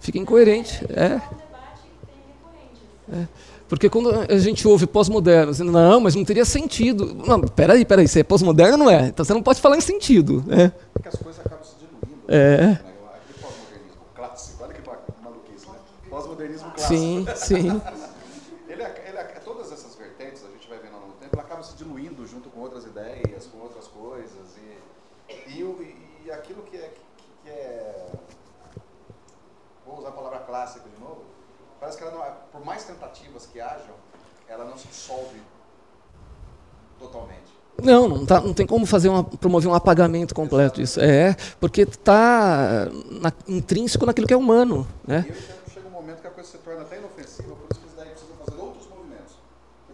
Fica 0.00 0.18
incoerente. 0.18 0.84
É. 0.90 1.43
é. 3.12 3.26
Porque 3.68 3.88
quando 3.88 4.10
a 4.10 4.38
gente 4.38 4.66
ouve 4.68 4.86
pós-moderno, 4.86 5.50
dizendo, 5.50 5.72
não, 5.72 6.00
mas 6.00 6.14
não 6.14 6.24
teria 6.24 6.44
sentido. 6.44 7.14
Não, 7.26 7.40
peraí, 7.40 7.84
peraí, 7.84 8.06
você 8.06 8.20
é 8.20 8.24
pós-moderno 8.24 8.76
não 8.76 8.90
é? 8.90 9.06
Então 9.06 9.24
você 9.24 9.32
não 9.32 9.42
pode 9.42 9.60
falar 9.60 9.76
em 9.76 9.80
sentido. 9.80 10.44
Né? 10.46 10.72
Porque 10.92 11.08
as 11.08 11.16
coisas 11.16 11.44
acabam 11.44 11.64
se 11.64 11.74
diluindo. 11.76 12.24
É. 12.28 12.66
Né? 12.66 12.80
pós-modernismo 13.40 14.04
clássico, 14.14 14.64
olha 14.64 14.74
que 14.74 15.22
maluquice, 15.22 15.66
né? 15.66 15.78
Pós-modernismo 16.10 16.70
clássico. 16.72 16.94
Sim, 16.94 17.26
sim. 17.34 17.82
ele, 18.68 18.82
ele, 18.82 19.40
todas 19.44 19.72
essas 19.72 19.94
vertentes, 19.96 20.42
a 20.44 20.52
gente 20.52 20.68
vai 20.68 20.78
vendo 20.78 20.94
ao 20.94 21.00
longo 21.00 21.12
do 21.12 21.18
tempo, 21.18 21.34
ela 21.34 21.42
acaba 21.42 21.62
se 21.62 21.74
diluindo 21.76 22.26
junto 22.26 22.50
com 22.50 22.60
outras 22.60 22.84
ideias, 22.84 23.46
com 23.46 23.58
outras 23.58 23.86
coisas. 23.86 24.56
E, 24.58 25.50
e, 25.50 25.96
e 26.26 26.30
aquilo 26.30 26.62
que 26.62 26.76
é, 26.76 26.92
que 27.42 27.50
é. 27.50 28.06
Vou 29.86 29.98
usar 29.98 30.10
a 30.10 30.12
palavra 30.12 30.38
clássica 30.40 30.88
de 30.88 31.02
novo. 31.02 31.22
Parece 31.94 31.98
que 31.98 32.04
ela 32.04 32.12
não, 32.12 32.36
por 32.50 32.66
mais 32.66 32.84
tentativas 32.84 33.46
que 33.46 33.60
hajam, 33.60 33.94
ela 34.48 34.64
não 34.64 34.76
se 34.76 34.88
dissolve 34.88 35.40
totalmente. 36.98 37.54
Não, 37.82 38.08
não, 38.08 38.26
tá, 38.26 38.40
não 38.40 38.54
tem 38.54 38.66
como 38.66 38.86
fazer 38.86 39.08
uma, 39.08 39.24
promover 39.24 39.68
um 39.68 39.74
apagamento 39.74 40.34
completo 40.34 40.80
disso. 40.80 41.00
É, 41.00 41.34
porque 41.60 41.82
está 41.82 42.88
na, 43.10 43.32
intrínseco 43.48 44.06
naquilo 44.06 44.26
que 44.26 44.34
é 44.34 44.36
humano. 44.36 44.86
Né? 45.06 45.26
E 45.28 45.70
chega 45.70 45.88
um 45.88 45.90
momento 45.90 46.20
que 46.20 46.26
a 46.26 46.30
coisa 46.30 46.48
se 46.48 46.58
torna 46.58 46.82
até 46.82 46.98
inofensiva, 46.98 47.54
por 47.54 47.68
isso 47.70 47.80
que 47.80 47.96
daí 47.96 48.10
precisam 48.10 48.36
fazer 48.44 48.60
outros 48.60 48.88
movimentos. 48.88 49.34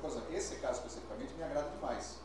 Por 0.01 0.11
exemplo, 0.11 0.35
esse 0.35 0.57
caso 0.57 0.81
especificamente 0.81 1.35
me 1.35 1.43
agrada 1.43 1.69
demais. 1.71 2.19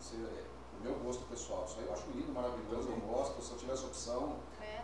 Esse, 0.00 0.16
o 0.16 0.84
meu 0.84 0.94
gosto 1.04 1.24
pessoal, 1.26 1.64
isso 1.68 1.76
aí 1.78 1.86
eu 1.86 1.92
acho 1.92 2.04
lindo, 2.14 2.32
maravilhoso, 2.32 2.88
eu 2.88 3.14
gosto. 3.14 3.42
Se 3.42 3.52
eu 3.52 3.58
tivesse 3.58 3.84
opção 3.84 4.36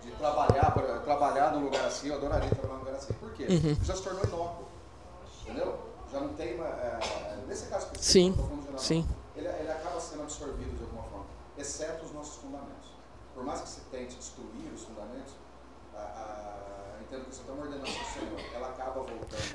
de 0.03 0.11
trabalhar, 0.13 0.71
pra, 0.73 0.99
trabalhar 0.99 1.53
num 1.53 1.65
lugar 1.65 1.85
assim, 1.85 2.09
eu 2.09 2.17
adoraria 2.17 2.51
trabalhar 2.51 2.75
num 2.75 2.81
lugar 2.81 2.95
assim. 2.97 3.13
Por 3.15 3.33
quê? 3.33 3.47
Uhum. 3.49 3.77
Já 3.83 3.95
se 3.95 4.03
tornou 4.03 4.23
tem 6.43 6.55
uma. 6.57 6.67
É, 6.67 6.99
é, 7.01 7.45
nesse 7.47 7.67
caso 7.67 7.87
específico, 7.87 8.43
sim, 8.43 8.63
geral, 8.63 8.79
sim. 8.79 9.09
Ele, 9.37 9.49
ele 9.49 9.71
acaba 9.71 10.01
sendo 10.01 10.23
absorvido 10.23 10.77
de 10.77 10.83
alguma 10.83 11.05
forma, 11.05 11.27
exceto 11.57 12.05
os 12.05 12.13
nossos 12.13 12.37
fundamentos. 12.37 12.91
Por 13.35 13.45
mais 13.45 13.61
que 13.61 13.69
se 13.69 13.81
tente 13.83 14.17
destruir 14.17 14.73
os 14.75 14.83
fundamentos, 14.83 15.33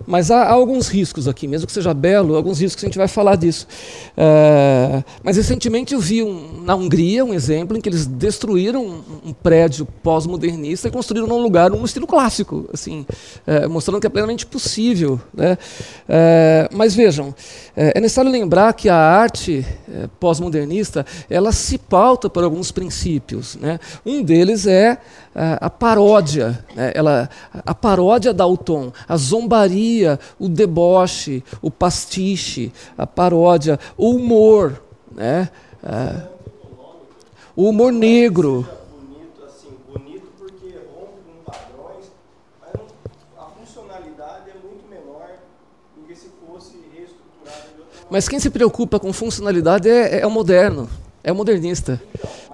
mas 0.07 0.31
há, 0.31 0.43
há, 0.43 0.51
alguns 0.51 0.87
riscos 0.87 1.27
aqui, 1.27 1.47
mesmo 1.47 1.67
que 1.67 1.73
seja 1.73 1.93
belo, 1.93 2.35
alguns 2.35 2.61
riscos 2.61 2.81
a 2.81 2.87
gente 2.87 2.97
vai 2.97 3.09
falar 3.09 3.35
disso. 3.35 3.67
É, 4.15 5.03
mas 5.21 5.35
recentemente 5.35 5.93
eu 5.93 5.99
vi 5.99 6.23
um, 6.23 6.61
na 6.63 6.75
Hungria 6.75 7.25
um 7.25 7.33
exemplo 7.33 7.77
em 7.77 7.81
que 7.81 7.89
eles 7.89 8.05
destruíram 8.05 8.85
um, 8.85 9.03
um 9.25 9.33
prédio 9.33 9.85
pós-modernista 10.01 10.87
e 10.87 10.91
construíram 10.91 11.27
num 11.27 11.41
lugar 11.41 11.73
um 11.73 11.83
estilo 11.83 12.07
clássico, 12.07 12.69
assim, 12.73 13.05
é, 13.45 13.67
mostrando 13.67 13.99
que 13.99 14.07
é 14.07 14.09
plenamente 14.09 14.45
possível. 14.45 15.19
Né? 15.33 15.57
É, 16.07 16.69
mas 16.71 16.95
vejam, 16.95 17.35
é, 17.75 17.99
necessário 17.99 18.31
lembrar 18.31 18.71
que 18.73 18.87
a 18.87 18.95
arte 18.95 19.65
é, 19.93 20.07
pós-modernista 20.21 21.05
ela 21.29 21.51
se 21.51 21.77
pauta 21.77 22.29
por 22.29 22.45
alguns 22.45 22.71
princípios. 22.71 23.57
Né? 23.57 23.77
Um 24.05 24.23
deles 24.23 24.65
é 24.67 24.99
a 25.61 25.69
paródia, 25.69 26.63
né? 26.75 26.91
ela, 26.95 27.29
a 27.65 27.75
paródia 27.75 28.33
dá 28.33 28.45
o 28.47 28.57
tom, 28.57 28.91
a 29.07 29.15
zombaria, 29.17 30.19
o 30.39 30.49
deboche, 30.49 31.43
o 31.61 31.69
pastiche, 31.69 32.73
a 32.97 33.05
paródia, 33.05 33.79
o 33.95 34.11
humor, 34.11 34.81
né? 35.11 35.49
O 37.55 37.69
humor 37.69 37.91
negro. 37.91 38.67
Mas 48.09 48.27
quem 48.27 48.39
se 48.39 48.49
preocupa 48.49 48.99
com 48.99 49.11
funcionalidade 49.11 49.89
é, 49.89 50.21
é 50.21 50.27
o 50.27 50.31
moderno, 50.31 50.89
é 51.23 51.31
o 51.31 51.35
modernista. 51.35 52.01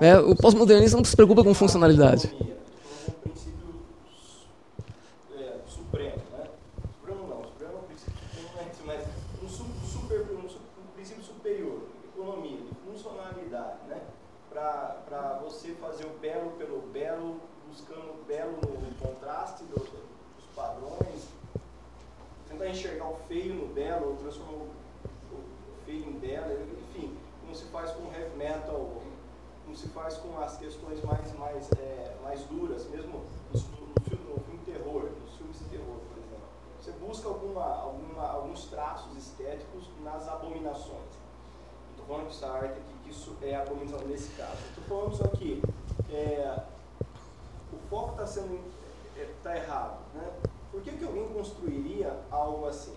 É, 0.02 0.18
o 0.18 0.36
pós-modernista 0.36 0.98
não 0.98 1.06
se 1.06 1.16
preocupa 1.16 1.44
com 1.44 1.54
funcionalidade. 1.54 2.30
falando 42.14 42.28
que 42.28 42.36
essa 42.36 42.48
arte 42.48 42.80
aqui, 42.80 42.94
que 43.04 43.10
isso 43.10 43.36
é 43.42 43.56
abominação 43.56 44.08
nesse 44.08 44.30
caso. 44.36 44.58
Estou 44.70 44.84
falando 44.84 45.16
só 45.16 45.28
que 45.36 45.62
é, 46.12 46.62
o 47.72 47.78
foco 47.90 48.12
está 48.12 48.28
sendo 48.28 48.60
está 49.18 49.56
errado. 49.56 50.00
Né? 50.14 50.32
Por 50.72 50.82
que, 50.82 50.92
que 50.92 51.04
alguém 51.04 51.28
construiria 51.30 52.20
algo 52.30 52.68
assim? 52.68 52.96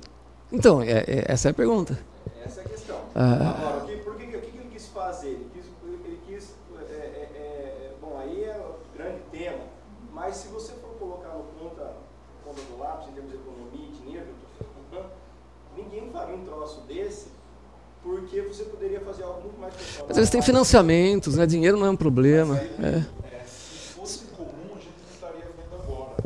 Então, 0.56 0.80
é, 0.80 1.04
é, 1.06 1.24
essa 1.28 1.48
é 1.48 1.50
a 1.50 1.54
pergunta. 1.54 1.98
Essa 2.42 2.62
é 2.62 2.64
a 2.64 2.68
questão. 2.68 2.98
Ah. 3.14 3.50
Agora, 3.50 3.84
o 3.84 3.86
que, 3.86 3.96
por 3.96 4.16
que, 4.16 4.24
o 4.24 4.40
que 4.40 4.56
ele 4.56 4.68
quis 4.72 4.86
fazer? 4.86 5.28
Ele 5.28 5.50
quis, 5.52 5.66
ele 5.84 6.20
quis 6.26 6.54
é, 6.88 6.94
é, 6.94 6.96
é, 6.96 7.92
bom, 8.00 8.18
aí 8.18 8.42
é 8.44 8.56
um 8.56 8.96
grande 8.96 9.20
tema, 9.30 9.64
mas 10.12 10.36
se 10.36 10.48
você 10.48 10.72
for 10.72 10.96
colocar 10.98 11.28
no 11.28 11.44
ponta, 11.44 11.92
ponta 12.42 12.60
do 12.62 12.78
lápis, 12.78 13.08
em 13.08 13.12
termos 13.12 13.32
de 13.32 13.36
economia 13.36 13.86
e 13.86 14.02
dinheiro, 14.02 14.26
ninguém 15.76 16.10
faria 16.10 16.34
um 16.34 16.44
troço 16.44 16.80
desse 16.88 17.36
porque 18.02 18.40
você 18.40 18.64
poderia 18.64 19.00
fazer 19.00 19.24
algo 19.24 19.42
muito 19.42 19.60
mais 19.60 19.74
pessoal. 19.74 20.06
Mas 20.08 20.16
eles 20.16 20.30
têm 20.30 20.40
financiamentos, 20.40 21.36
né? 21.36 21.44
dinheiro 21.44 21.76
não 21.76 21.86
é 21.86 21.90
um 21.90 21.96
problema. 21.96 22.54
Aí, 22.54 22.70
é. 22.78 23.36
É, 23.36 23.44
se 23.44 23.94
fosse 23.94 24.24
comum, 24.26 24.70
a 24.74 24.78
gente 24.78 24.94
não 25.02 25.12
estaria 25.12 25.44
vendo 25.44 25.82
agora. 25.82 26.16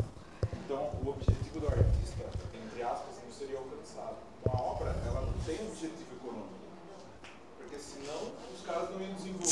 Então, 0.63 0.89
o 1.03 1.09
objetivo 1.09 1.59
do 1.59 1.67
artista, 1.67 2.23
entre 2.53 2.83
aspas, 2.83 3.15
não 3.25 3.33
seria 3.33 3.57
alcançado. 3.57 4.15
Uma 4.45 4.61
obra, 4.61 4.95
ela 5.07 5.21
não 5.21 5.33
tem 5.43 5.55
objetivo 5.67 6.13
econômico. 6.21 6.53
Porque 7.57 7.77
senão 7.77 8.31
os 8.53 8.61
caras 8.63 8.89
não 8.91 9.01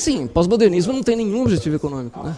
iam 0.10 0.17
desenvolver. 0.17 0.28
Sim, 0.28 0.28
pós-modernismo 0.28 0.93
não 0.93 1.04
tem 1.04 1.15
nenhum 1.15 1.43
objetivo 1.43 1.76
econômico. 1.76 2.22
Né? 2.24 2.36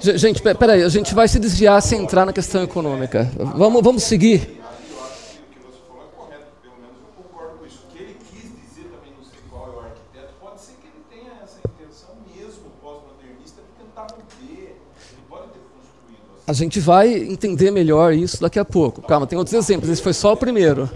Gente, 0.00 0.40
peraí, 0.40 0.82
a 0.82 0.88
gente 0.88 1.14
vai 1.14 1.28
se 1.28 1.38
desviar 1.38 1.80
sem 1.82 2.02
entrar 2.02 2.24
na 2.24 2.32
questão 2.32 2.62
econômica. 2.62 3.30
Vamos, 3.54 3.82
vamos 3.82 4.02
seguir. 4.02 4.59
A 16.50 16.52
gente 16.52 16.80
vai 16.80 17.14
entender 17.14 17.70
melhor 17.70 18.12
isso 18.12 18.40
daqui 18.40 18.58
a 18.58 18.64
pouco. 18.64 19.00
Calma, 19.02 19.24
tem 19.24 19.38
outros 19.38 19.54
exemplos. 19.54 19.88
Esse 19.88 20.02
foi 20.02 20.12
só 20.12 20.32
o 20.32 20.36
primeiro. 20.36 20.90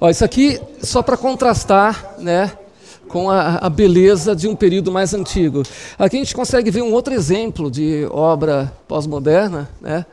Ó, 0.00 0.08
isso 0.08 0.24
aqui, 0.24 0.58
só 0.82 1.02
para 1.02 1.18
contrastar, 1.18 2.14
né? 2.18 2.50
com 3.08 3.28
a, 3.28 3.56
a, 3.56 3.68
beleza 3.68 4.34
de 4.34 4.48
um 4.48 4.56
período 4.56 4.90
mais 4.90 5.12
antigo. 5.12 5.62
Aqui 5.98 6.16
a 6.16 6.20
gente 6.20 6.34
consegue 6.34 6.70
ver 6.70 6.80
um 6.80 6.94
outro 6.94 7.12
exemplo 7.12 7.70
de 7.70 8.06
obra 8.10 8.72
pós-moderna, 8.86 9.68
né? 9.82 10.06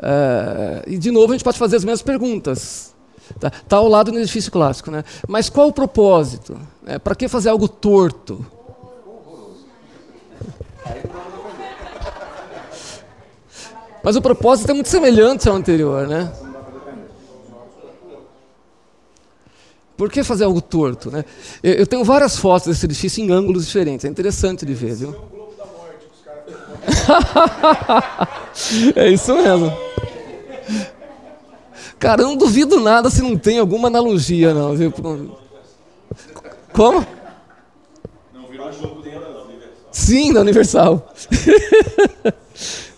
É, 0.00 0.84
e 0.86 0.96
de 0.96 1.10
novo 1.10 1.32
a 1.32 1.36
gente 1.36 1.44
pode 1.44 1.58
fazer 1.58 1.74
as 1.74 1.84
mesmas 1.84 2.02
perguntas. 2.02 2.94
Está 3.34 3.50
tá 3.50 3.76
ao 3.76 3.88
lado 3.88 4.12
do 4.12 4.18
edifício 4.20 4.52
clássico, 4.52 4.88
né? 4.88 5.02
Mas 5.26 5.48
qual 5.48 5.66
o 5.66 5.72
propósito? 5.72 6.56
É, 6.86 6.96
Para 6.96 7.16
que 7.16 7.26
fazer 7.26 7.48
algo 7.48 7.66
torto? 7.66 8.46
Mas 14.04 14.14
o 14.16 14.22
propósito 14.22 14.70
é 14.70 14.74
muito 14.74 14.90
semelhante 14.90 15.48
ao 15.48 15.56
anterior, 15.56 16.06
né? 16.06 16.30
Por 19.96 20.10
que 20.10 20.22
fazer 20.22 20.44
algo 20.44 20.60
torto? 20.60 21.10
Né? 21.10 21.24
Eu 21.62 21.86
tenho 21.86 22.04
várias 22.04 22.36
fotos 22.36 22.68
desse 22.68 22.84
edifício 22.84 23.24
em 23.24 23.32
ângulos 23.32 23.64
diferentes. 23.64 24.04
É 24.04 24.08
interessante 24.08 24.66
de 24.66 24.74
ver, 24.74 24.94
viu? 24.94 25.16
é 28.94 29.08
isso 29.08 29.34
mesmo. 29.34 29.72
Cara, 31.98 32.20
eu 32.20 32.28
não 32.28 32.36
duvido 32.36 32.80
nada 32.80 33.08
se 33.08 33.22
não 33.22 33.38
tem 33.38 33.58
alguma 33.58 33.88
analogia, 33.88 34.52
não. 34.52 34.76
Viu? 34.76 34.92
Como? 36.74 37.06
Não 38.34 38.46
virou 38.48 38.70
jogo 38.70 39.00
da 39.00 39.10
Universal. 39.44 39.88
Sim, 39.90 40.32
da 40.34 40.40
Universal. 40.42 41.14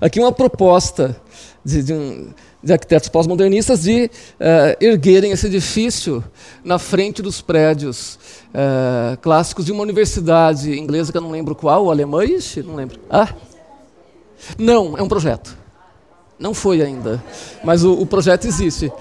Aqui 0.00 0.20
uma 0.20 0.32
proposta 0.32 1.20
de, 1.64 1.82
de 1.82 1.92
um 1.92 2.32
de 2.62 2.72
arquitetos 2.72 3.08
pós-modernistas 3.08 3.82
de 3.82 4.04
uh, 4.04 4.84
erguerem 4.84 5.32
esse 5.32 5.46
edifício 5.46 6.22
na 6.62 6.78
frente 6.78 7.22
dos 7.22 7.40
prédios 7.40 8.18
uh, 8.48 9.16
clássicos 9.22 9.64
de 9.64 9.72
uma 9.72 9.82
universidade 9.82 10.78
inglesa 10.78 11.10
que 11.10 11.16
eu 11.16 11.22
não 11.22 11.30
lembro 11.30 11.54
qual, 11.54 11.90
alemã, 11.90 12.24
Ixi, 12.24 12.62
não 12.62 12.74
lembro. 12.74 13.00
Ah? 13.08 13.28
Não, 14.58 14.96
é 14.96 15.02
um 15.02 15.08
projeto. 15.08 15.56
Não 16.38 16.52
foi 16.54 16.82
ainda, 16.82 17.22
mas 17.64 17.82
o, 17.82 17.94
o 17.94 18.06
projeto 18.06 18.46
existe. 18.46 18.92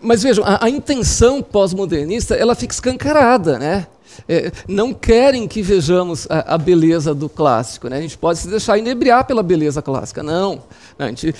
Mas 0.00 0.22
vejam, 0.22 0.44
a, 0.44 0.64
a 0.64 0.70
intenção 0.70 1.42
pós-modernista 1.42 2.34
ela 2.34 2.54
fica 2.54 2.72
escancarada, 2.72 3.58
né? 3.58 3.86
É, 4.28 4.50
não 4.68 4.94
querem 4.94 5.46
que 5.46 5.62
vejamos 5.62 6.26
a, 6.30 6.54
a, 6.54 6.58
beleza 6.58 7.14
do 7.14 7.28
clássico. 7.28 7.88
Né? 7.88 7.98
A 7.98 8.00
gente 8.00 8.16
pode 8.16 8.38
se 8.38 8.48
deixar 8.48 8.78
inebriar 8.78 9.26
pela 9.26 9.42
beleza 9.42 9.82
clássica. 9.82 10.22
Não. 10.22 10.62
não 10.98 11.06
a, 11.06 11.08
gente, 11.08 11.34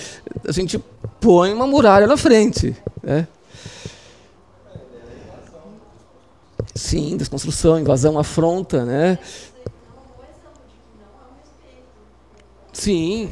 a 0.47 0.51
gente 0.51 0.83
põe 1.19 1.53
uma 1.53 1.65
muralha 1.65 2.07
na 2.07 2.17
frente. 2.17 2.75
Né? 3.01 3.27
Sim, 6.73 7.15
desconstrução, 7.17 7.79
invasão, 7.79 8.19
afronta. 8.19 8.83
Né? 8.83 9.17
Sim. 12.73 13.29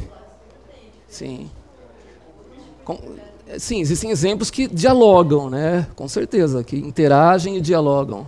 Sim. 1.07 1.51
Com, 2.83 2.99
sim, 3.59 3.79
existem 3.79 4.09
exemplos 4.09 4.49
que 4.49 4.67
dialogam, 4.67 5.49
né? 5.49 5.87
com 5.95 6.07
certeza, 6.07 6.63
que 6.63 6.75
interagem 6.77 7.57
e 7.57 7.61
dialogam. 7.61 8.27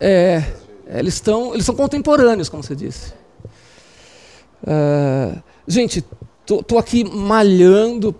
é, 0.00 0.44
eles, 0.86 1.14
estão, 1.14 1.52
eles 1.54 1.64
são 1.64 1.74
contemporâneos, 1.74 2.48
como 2.48 2.62
você 2.62 2.74
disse. 2.74 3.12
Uh, 4.62 5.40
gente, 5.66 6.04
tô, 6.44 6.62
tô 6.62 6.78
aqui 6.78 7.04
malhando 7.04 8.14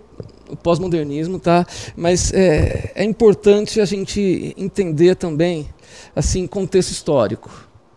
o 0.49 0.55
pós-modernismo, 0.55 1.39
tá? 1.39 1.65
Mas 1.95 2.33
é, 2.33 2.91
é 2.95 3.03
importante 3.03 3.79
a 3.79 3.85
gente 3.85 4.53
entender 4.57 5.15
também, 5.15 5.69
assim, 6.15 6.45
contexto 6.45 6.91
histórico 6.91 7.49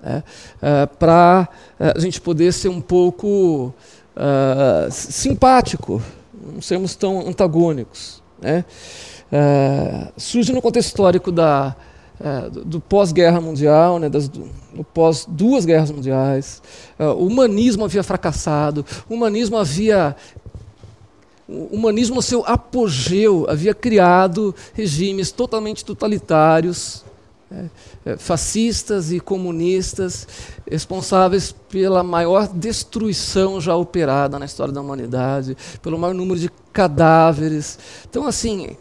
né? 0.04 0.22
uh, 0.58 0.96
para 0.96 1.48
uh, 1.80 1.96
a 1.96 1.98
gente 1.98 2.20
poder 2.20 2.52
ser 2.52 2.68
um 2.68 2.80
pouco 2.80 3.74
uh, 4.14 4.90
simpático, 4.90 6.02
não 6.32 6.60
sermos 6.60 6.94
tão 6.94 7.26
antagônicos. 7.26 8.22
Né? 8.40 8.64
surge 10.18 10.52
no 10.52 10.60
contexto 10.60 10.88
histórico 10.88 11.32
da, 11.32 11.74
do, 12.52 12.64
do 12.64 12.80
pós-guerra 12.80 13.40
mundial, 13.40 13.98
né, 13.98 14.08
das, 14.08 14.28
do, 14.28 14.48
pós 14.92 15.26
duas 15.28 15.64
guerras 15.64 15.90
mundiais, 15.90 16.62
o 16.98 17.26
humanismo 17.26 17.84
havia 17.84 18.02
fracassado, 18.02 18.84
o 19.08 19.14
humanismo 19.14 19.56
havia 19.56 20.16
o 21.46 21.76
humanismo, 21.76 22.16
no 22.16 22.22
seu 22.22 22.42
apogeu, 22.46 23.46
havia 23.48 23.74
criado 23.74 24.54
regimes 24.72 25.30
totalmente 25.30 25.84
totalitários, 25.84 27.04
é, 27.50 27.64
é, 28.06 28.16
fascistas 28.16 29.12
e 29.12 29.20
comunistas, 29.20 30.26
responsáveis 30.68 31.52
pela 31.68 32.02
maior 32.02 32.48
destruição 32.48 33.60
já 33.60 33.76
operada 33.76 34.38
na 34.38 34.46
história 34.46 34.72
da 34.72 34.80
humanidade, 34.80 35.56
pelo 35.82 35.98
maior 35.98 36.14
número 36.14 36.40
de 36.40 36.50
cadáveres. 36.72 37.78
Então, 38.08 38.26
assim, 38.26 38.76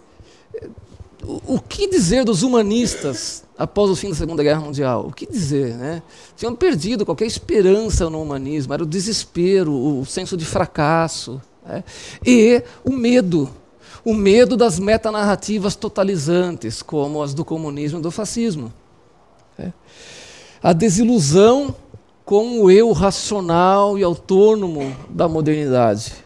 o, 1.26 1.59
que 1.59 1.88
dizer 1.88 2.26
dos 2.26 2.43
humanistas 2.43 3.43
após 3.57 3.89
o 3.89 3.95
fim 3.95 4.09
da 4.09 4.15
Segunda 4.15 4.43
Guerra 4.43 4.61
Mundial? 4.61 5.07
O 5.07 5.13
que 5.13 5.26
dizer? 5.26 5.76
Né? 5.76 6.03
Tinham 6.36 6.55
perdido 6.55 7.05
qualquer 7.05 7.26
esperança 7.26 8.09
no 8.09 8.21
humanismo, 8.21 8.74
era 8.74 8.84
o 8.84 8.86
desespero, 8.86 9.74
o 9.74 10.05
senso 10.05 10.36
de 10.36 10.45
fracasso 10.45 11.41
né? 11.65 11.84
e 12.26 12.61
o 12.84 12.91
medo 12.91 13.49
o 14.05 14.13
medo 14.13 14.57
das 14.57 14.80
metanarrativas 14.80 15.76
totalizantes, 15.76 16.82
como 16.82 17.24
as 17.24 17.34
do 17.34 17.45
comunismo 17.45 17.99
e 17.99 18.01
do 18.01 18.11
fascismo. 18.11 18.74
É. 19.57 19.71
A 20.61 20.74
desilusão 20.74 21.74
com 22.26 22.61
o 22.61 22.71
eu 22.71 22.91
racional 22.91 23.97
e 23.97 24.03
autônomo 24.03 24.95
da 25.09 25.28
modernidade. 25.28 26.22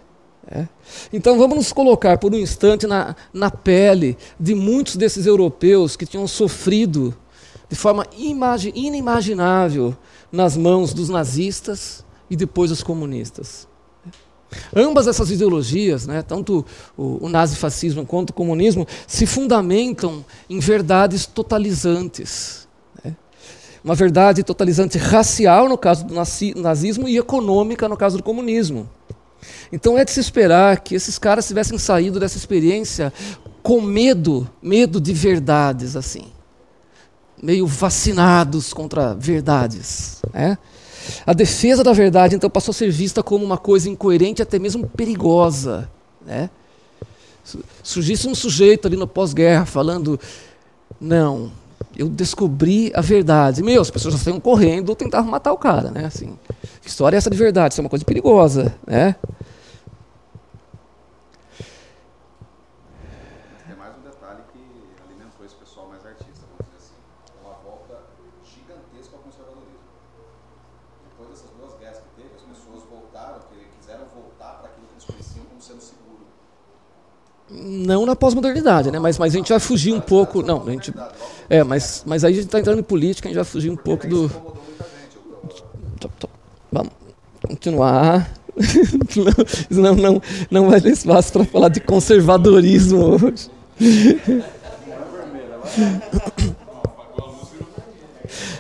É. 0.50 0.66
Então 1.12 1.38
vamos 1.38 1.58
nos 1.58 1.74
colocar 1.74 2.18
por 2.18 2.34
um 2.34 2.38
instante 2.38 2.88
na, 2.88 3.16
na 3.34 3.52
pele 3.52 4.18
de 4.40 4.56
muitos 4.56 4.96
desses 4.96 5.26
europeus 5.26 5.98
que 5.98 6.06
tinham 6.06 6.26
sofrido 6.26 7.14
de 7.70 7.76
forma 7.76 8.08
inimaginável 8.14 9.96
nas 10.32 10.56
mãos 10.56 10.94
dos 10.94 11.10
nazistas 11.10 12.06
e 12.30 12.36
depois 12.36 12.70
dos 12.70 12.82
comunistas. 12.82 13.68
Ambas 14.74 15.08
essas 15.08 15.30
ideologias, 15.30 16.08
né, 16.08 16.22
tanto 16.22 16.66
o, 16.98 17.26
o 17.26 17.30
nazifascismo 17.30 18.06
quanto 18.06 18.30
o 18.30 18.34
comunismo, 18.34 18.88
se 19.06 19.26
fundamentam 19.26 20.24
em 20.50 20.60
verdades 20.60 21.26
totalizantes. 21.26 22.66
Né? 23.04 23.14
Uma 23.84 23.96
verdade 23.96 24.44
totalizante 24.44 24.98
racial, 24.98 25.68
no 25.68 25.78
caso 25.78 26.06
do 26.06 26.14
nazismo, 26.56 27.10
e 27.10 27.18
econômica, 27.18 27.90
no 27.90 27.98
caso 27.98 28.16
do 28.16 28.24
comunismo. 28.24 28.90
Então 29.72 29.98
é 29.98 30.06
de 30.06 30.12
se 30.12 30.20
esperar 30.20 30.80
que 30.80 30.96
esses 30.96 31.18
caras 31.18 31.48
tivessem 31.48 31.78
saído 31.78 32.20
dessa 32.20 32.38
experiência 32.38 33.14
com 33.62 33.82
medo, 33.82 34.50
medo 34.62 35.02
de 35.02 35.14
verdades, 35.14 35.96
assim. 35.96 36.26
Meio 37.42 37.68
vacinados 37.68 38.74
contra 38.74 39.14
verdades. 39.14 40.22
Né? 40.34 40.58
A 41.26 41.34
defesa 41.34 41.84
da 41.84 41.94
verdade, 41.94 42.36
então, 42.36 42.50
passou 42.50 42.72
a 42.72 42.76
ser 42.76 42.90
vista 42.90 43.22
como 43.22 43.44
uma 43.44 43.58
coisa 43.58 43.90
incoerente, 43.90 44.42
até 44.42 44.58
mesmo 44.58 44.88
perigosa. 44.88 45.90
Né? 46.26 46.50
Surgisse 47.84 48.28
um 48.28 48.36
sujeito 48.36 48.88
ali 48.88 48.98
no 48.98 49.08
pós-guerra 49.08 49.66
falando: 49.66 50.20
não, 51.00 51.52
eu 51.98 52.08
descobri 52.08 52.92
a 52.94 53.02
verdade. 53.02 53.64
Meu, 53.64 53.82
as 53.82 53.90
pessoas 53.90 54.14
já 54.14 54.20
saíam 54.20 54.40
correndo 54.40 54.96
tentavam 54.96 55.32
matar 55.32 55.52
o 55.52 55.58
cara. 55.58 55.90
Né? 55.90 56.06
Assim, 56.06 56.38
que 56.82 56.90
história 56.90 57.16
é 57.16 57.20
essa 57.20 57.30
de 57.30 57.38
verdade? 57.38 57.74
Isso 57.74 57.82
é 57.82 57.84
uma 57.84 57.90
coisa 57.90 58.06
perigosa. 58.06 58.74
Né? 58.86 59.16
Não 77.68 78.06
na 78.06 78.16
pós-modernidade, 78.16 78.90
né? 78.90 79.00
Mas, 79.00 79.18
mas 79.18 79.34
a 79.34 79.38
gente 79.38 79.50
vai 79.50 79.60
fugir 79.60 79.94
um 79.94 80.00
pouco. 80.00 80.42
Não, 80.42 80.66
a 80.66 80.72
gente. 80.72 80.94
É, 81.50 81.64
mas, 81.64 82.04
mas 82.06 82.24
aí 82.24 82.32
a 82.32 82.36
gente 82.36 82.46
está 82.46 82.60
entrando 82.60 82.80
em 82.80 82.84
política, 82.84 83.28
a 83.28 83.30
gente 83.30 83.36
vai 83.36 83.46
fugir 83.46 83.70
um 83.70 83.76
pouco 83.76 84.08
do. 84.08 84.32
Vamos 86.72 86.92
continuar. 87.42 88.32
não, 89.70 89.96
não, 89.96 90.22
não 90.50 90.70
vai 90.70 90.82
ter 90.82 90.92
espaço 90.92 91.32
para 91.32 91.46
falar 91.46 91.70
de 91.70 91.80
conservadorismo 91.80 92.98
hoje. 92.98 93.52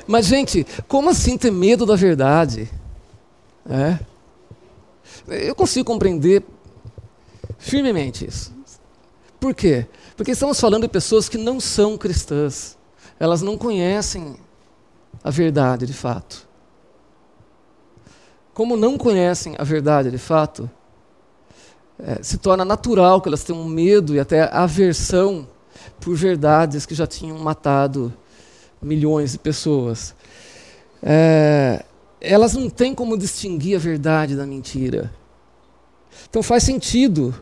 Mas, 0.05 0.27
gente, 0.27 0.65
como 0.87 1.09
assim 1.09 1.37
ter 1.37 1.51
medo 1.51 1.85
da 1.85 1.95
verdade? 1.95 2.69
É. 3.69 3.99
Eu 5.27 5.55
consigo 5.55 5.85
compreender 5.85 6.43
firmemente 7.57 8.25
isso. 8.25 8.56
Por 9.39 9.53
quê? 9.53 9.85
Porque 10.15 10.31
estamos 10.31 10.59
falando 10.59 10.83
de 10.83 10.89
pessoas 10.89 11.29
que 11.29 11.37
não 11.37 11.59
são 11.59 11.97
cristãs. 11.97 12.77
Elas 13.19 13.41
não 13.41 13.57
conhecem 13.57 14.35
a 15.23 15.29
verdade 15.29 15.85
de 15.85 15.93
fato. 15.93 16.47
Como 18.53 18.75
não 18.75 18.97
conhecem 18.97 19.55
a 19.57 19.63
verdade 19.63 20.09
de 20.09 20.17
fato, 20.17 20.69
é, 21.99 22.21
se 22.23 22.37
torna 22.37 22.65
natural 22.65 23.21
que 23.21 23.27
elas 23.27 23.43
tenham 23.43 23.63
medo 23.65 24.15
e 24.15 24.19
até 24.19 24.43
aversão 24.51 25.47
por 25.99 26.15
verdades 26.15 26.85
que 26.85 26.95
já 26.95 27.05
tinham 27.05 27.37
matado 27.37 28.13
milhões 28.81 29.33
de 29.33 29.39
pessoas. 29.39 30.15
É, 31.01 31.85
elas 32.19 32.53
não 32.53 32.69
têm 32.69 32.95
como 32.95 33.17
distinguir 33.17 33.75
a 33.75 33.79
verdade 33.79 34.35
da 34.35 34.45
mentira. 34.45 35.13
Então 36.29 36.41
faz 36.41 36.63
sentido 36.63 37.33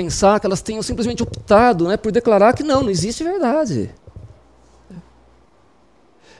pensar 0.00 0.40
que 0.40 0.46
elas 0.46 0.62
tenham 0.62 0.82
simplesmente 0.82 1.22
optado 1.22 1.86
né, 1.86 1.96
por 1.98 2.10
declarar 2.10 2.54
que 2.54 2.62
não, 2.62 2.82
não 2.82 2.90
existe 2.90 3.22
verdade. 3.22 3.90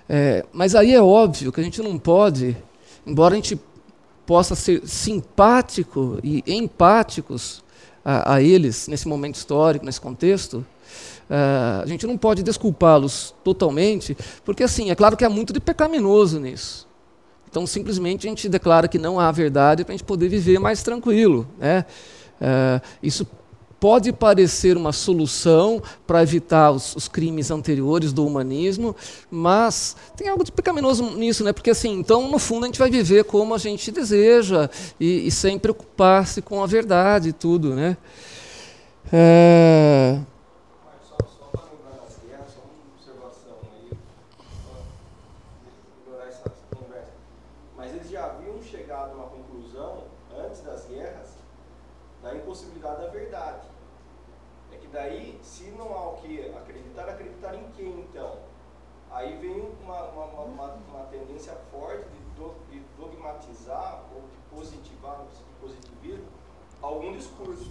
É, 0.08 0.46
mas 0.50 0.74
aí 0.74 0.94
é 0.94 1.02
óbvio 1.02 1.52
que 1.52 1.60
a 1.60 1.62
gente 1.62 1.82
não 1.82 1.98
pode, 1.98 2.56
embora 3.06 3.34
a 3.34 3.36
gente 3.36 3.60
possa 4.24 4.54
ser 4.54 4.86
simpático 4.86 6.18
e 6.24 6.42
empáticos 6.46 7.62
a, 8.02 8.34
a 8.34 8.42
eles 8.42 8.88
nesse 8.88 9.06
momento 9.06 9.34
histórico, 9.34 9.84
nesse 9.84 10.00
contexto, 10.00 10.64
uh, 11.28 11.82
a 11.82 11.86
gente 11.86 12.06
não 12.06 12.16
pode 12.16 12.42
desculpá-los 12.42 13.34
totalmente, 13.44 14.16
porque 14.42 14.62
assim, 14.62 14.90
é 14.90 14.94
claro 14.94 15.18
que 15.18 15.24
há 15.24 15.28
muito 15.28 15.52
de 15.52 15.60
pecaminoso 15.60 16.40
nisso. 16.40 16.88
Então, 17.48 17.66
simplesmente 17.66 18.26
a 18.26 18.30
gente 18.30 18.48
declara 18.48 18.88
que 18.88 18.98
não 18.98 19.20
há 19.20 19.30
verdade 19.30 19.84
para 19.84 19.92
a 19.92 19.96
gente 19.96 20.06
poder 20.06 20.28
viver 20.28 20.58
mais 20.58 20.82
tranquilo. 20.82 21.46
Né? 21.58 21.84
Uh, 22.40 22.80
isso 23.02 23.26
pode 23.80 24.12
parecer 24.12 24.76
uma 24.76 24.92
solução 24.92 25.82
para 26.06 26.22
evitar 26.22 26.70
os, 26.70 26.94
os, 26.94 27.08
crimes 27.08 27.50
anteriores 27.50 28.12
do 28.12 28.26
humanismo, 28.26 28.94
mas 29.30 29.96
tem 30.14 30.28
algo 30.28 30.44
de 30.44 30.52
pecaminoso 30.52 31.16
nisso, 31.16 31.42
né? 31.42 31.52
Porque 31.52 31.70
assim, 31.70 31.92
então 31.98 32.30
no 32.30 32.38
fundo 32.38 32.64
a 32.64 32.66
gente 32.66 32.78
vai 32.78 32.90
viver 32.90 33.24
como 33.24 33.54
a 33.54 33.58
gente 33.58 33.90
deseja 33.90 34.68
e, 35.00 35.26
e 35.26 35.30
sem 35.30 35.58
preocupar-se 35.58 36.42
com 36.42 36.62
a 36.62 36.66
verdade 36.66 37.30
e 37.30 37.32
tudo, 37.32 37.74
né? 37.74 37.96
É... 39.10 40.18
dogmatizar 63.40 64.04
ou 64.14 64.22
de 64.22 64.54
positivar, 64.54 65.18
no 65.18 65.30
sentido 65.30 65.48
de 65.48 65.60
positivismo, 65.60 66.26
algum 66.82 67.16
discurso. 67.16 67.70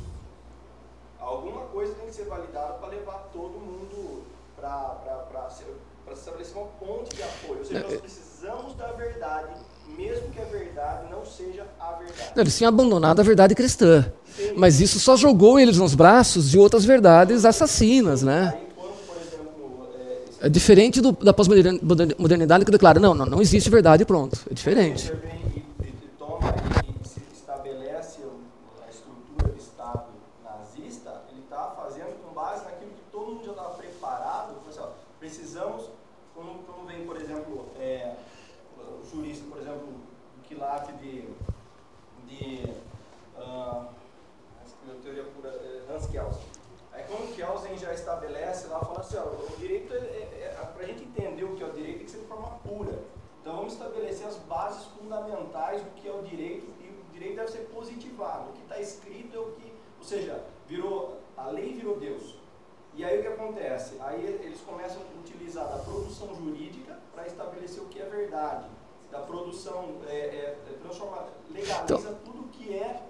Alguma 1.19 1.61
coisa 1.65 1.93
tem 1.95 2.07
que 2.07 2.15
ser 2.15 2.25
validada 2.25 2.73
para 2.73 2.89
levar 2.89 3.29
todo 3.33 3.59
mundo 3.59 4.23
para 4.55 6.13
estabelecer 6.13 6.55
uma 6.57 6.67
ponte 6.79 7.15
de 7.15 7.21
apoio. 7.21 7.59
Ou 7.59 7.65
seja, 7.65 7.85
nós 7.85 7.99
precisamos 8.01 8.73
da 8.75 8.87
verdade, 8.93 9.53
mesmo 9.97 10.29
que 10.29 10.39
a 10.39 10.45
verdade 10.45 11.11
não 11.11 11.25
seja 11.25 11.65
a 11.79 11.93
verdade. 11.93 12.31
Eles 12.35 12.57
tinham 12.57 12.69
abandonado 12.69 13.19
a 13.19 13.23
verdade 13.23 13.53
cristã. 13.53 14.11
Mas 14.55 14.79
isso 14.79 14.99
só 14.99 15.15
jogou 15.15 15.59
eles 15.59 15.77
nos 15.77 15.93
braços 15.93 16.49
de 16.49 16.57
outras 16.57 16.85
verdades 16.85 17.45
assassinas, 17.45 18.21
né? 18.23 18.53
Aí, 18.57 18.67
é, 20.41 20.45
É 20.45 20.49
diferente 20.49 21.01
do- 21.01 21.11
da 21.11 21.33
pós-modernidade 21.33 22.63
que 22.63 22.71
declara, 22.71 22.99
não, 22.99 23.13
não, 23.13 23.25
não 23.25 23.41
existe 23.41 23.69
verdade 23.69 24.03
e 24.03 24.05
pronto. 24.05 24.39
É 24.49 24.53
diferente. 24.53 25.11
Bye. 26.41 26.78
Virou 61.89 61.97
Deus. 61.97 62.35
E 62.95 63.03
aí 63.03 63.19
o 63.19 63.21
que 63.21 63.27
acontece? 63.27 63.95
Aí 64.01 64.23
eles 64.43 64.59
começam 64.61 65.01
a 65.01 65.19
utilizar 65.19 65.67
da 65.67 65.77
produção 65.77 66.35
jurídica 66.35 66.97
para 67.13 67.25
estabelecer 67.25 67.81
o 67.81 67.85
que 67.85 68.01
é 68.01 68.05
verdade, 68.05 68.65
da 69.11 69.19
produção 69.19 69.95
é, 70.07 70.17
é, 70.17 70.57
transforma, 70.81 71.27
legaliza 71.51 72.17
tudo 72.25 72.49
que 72.51 72.73
é, 72.73 73.03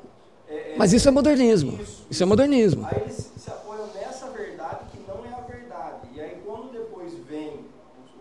é, 0.48 0.74
é 0.74 0.76
Mas 0.78 0.94
isso 0.94 1.08
é 1.08 1.12
modernismo. 1.12 1.80
Isso 2.10 2.24
é 2.24 2.26
modernismo. 2.26 2.88
Aí 2.90 3.02
eles 3.02 3.32
se 3.36 3.50
apoiam 3.50 3.88
nessa 3.88 4.28
verdade 4.28 4.86
que 4.92 5.00
não 5.08 5.26
é 5.26 5.34
a 5.34 5.42
verdade. 5.42 6.08
E 6.14 6.22
aí 6.22 6.42
quando 6.46 6.72
depois 6.72 7.14
vem 7.14 7.66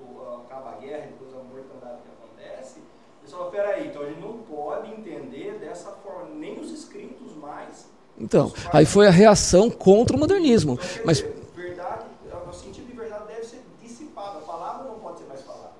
o, 0.01 0.05
o, 0.05 0.43
acaba 0.47 0.71
a 0.71 0.75
guerra, 0.77 1.07
depois 1.07 1.35
a 1.35 1.43
mortandade 1.43 2.03
que 2.03 2.09
acontece, 2.09 2.81
eles 3.21 3.33
falam, 3.33 3.51
peraí, 3.51 3.89
então 3.89 4.03
a 4.03 4.07
gente 4.07 4.21
não 4.21 4.39
pode 4.39 4.91
entender 4.91 5.59
dessa 5.59 5.91
forma, 5.91 6.31
nem 6.31 6.59
os 6.59 6.71
escritos 6.71 7.37
mais. 7.37 7.91
Então, 8.21 8.53
aí 8.73 8.85
foi 8.85 9.07
a 9.07 9.11
reação 9.11 9.71
contra 9.71 10.17
o 10.17 10.19
modernismo. 10.19 10.79
Mas 11.05 11.25
verdade, 11.55 12.05
o 12.51 12.53
sentido 12.53 12.87
de 12.91 12.97
verdade 12.97 13.23
deve 13.29 13.47
ser 13.47 13.63
dissipado. 13.83 14.39
A 14.39 14.41
palavra 14.41 14.89
não 14.89 14.99
pode 14.99 15.19
ser 15.19 15.27
mais 15.29 15.41
falada. 15.43 15.71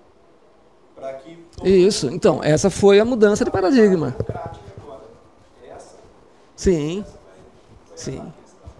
Para 0.95 1.13
que 1.15 1.37
isso, 1.65 2.09
então, 2.11 2.41
essa 2.43 2.71
foi 2.71 3.01
a 3.01 3.05
mudança 3.05 3.45
de 3.45 3.51
paradigma. 3.51 4.15
Essa 5.65 5.97
Sim. 6.57 7.05
Sim. 7.97 8.23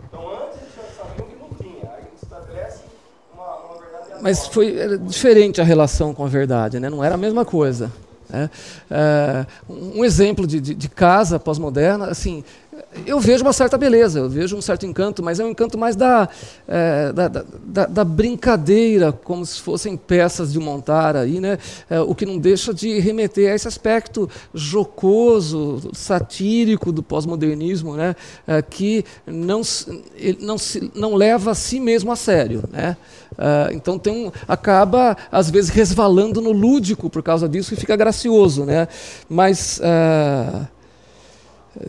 Então 0.07 0.21
antes 0.31 0.59
eles 0.63 0.75
já 0.77 1.03
sabiam 1.03 1.27
que 1.27 1.37
não 1.37 1.49
tinha. 1.59 1.91
Aí 1.93 2.03
eles 2.07 2.23
estabelecem 2.23 2.85
uma, 3.35 3.79
verdade 3.81 4.23
Mas 4.23 4.47
foi 4.47 4.77
era 4.79 4.97
diferente 4.97 5.61
a 5.61 5.65
relação 5.65 6.15
com 6.15 6.25
a 6.25 6.29
verdade, 6.29 6.79
né? 6.79 6.89
não 6.89 7.03
era 7.03 7.17
a 7.17 7.19
mesma 7.19 7.45
coisa. 7.45 7.91
né? 8.29 8.49
É, 8.89 9.47
um 9.69 10.05
exemplo 10.05 10.47
de, 10.47 10.61
de, 10.61 10.75
de 10.75 10.89
casa 10.89 11.39
pós-moderna, 11.41 12.07
assim, 12.07 12.45
eu 13.07 13.21
vejo 13.21 13.45
uma 13.45 13.53
certa 13.53 13.77
beleza, 13.77 14.19
eu 14.19 14.29
vejo 14.29 14.57
um 14.57 14.63
certo 14.63 14.87
encanto, 14.87 15.23
mas 15.23 15.39
é 15.39 15.45
um 15.45 15.51
encanto 15.51 15.77
mais 15.77 15.95
da, 15.95 16.29
é, 16.67 17.13
da, 17.13 17.29
da- 17.29 17.87
da- 17.87 18.05
brincadeira, 18.05 19.13
como 19.13 19.45
se 19.45 19.61
fossem 19.61 19.97
peças 19.97 20.53
de 20.53 20.59
montar 20.59 21.15
aí, 21.17 21.39
né? 21.39 21.59
É, 21.91 22.01
o 22.01 22.15
que 22.15 22.25
não 22.25 22.39
deixa 22.39 22.73
de 22.73 22.99
remeter 22.99 23.53
a 23.53 23.55
esse 23.55 23.69
aspecto 23.69 24.29
jocoso, 24.55 25.91
satírico 25.93 26.91
do 26.91 27.03
pós-modernismo, 27.03 27.95
né? 27.95 28.17
É, 28.47 28.63
que 28.63 29.05
não, 29.27 29.61
não, 30.41 30.59
se, 30.59 30.91
não 30.95 31.15
leva 31.15 31.51
a 31.51 31.55
si 31.55 31.81
mesmo 31.81 32.11
a 32.11 32.17
sério. 32.17 32.65
Né? 32.73 32.97
Ah, 33.37 33.69
então 33.73 33.99
tem 33.99 34.27
um, 34.27 34.33
acaba, 34.47 35.17
às 35.31 35.51
vezes, 35.51 35.71
resvalando 35.71 36.41
no 36.41 36.53
lúdico 36.53 37.09
por 37.11 37.23
causa 37.23 37.49
disso 37.49 37.75
e 37.75 37.77
fica 37.77 37.95
gracioso. 37.97 38.65
Né? 38.65 38.89
Mas 39.29 39.79
é 39.83 40.78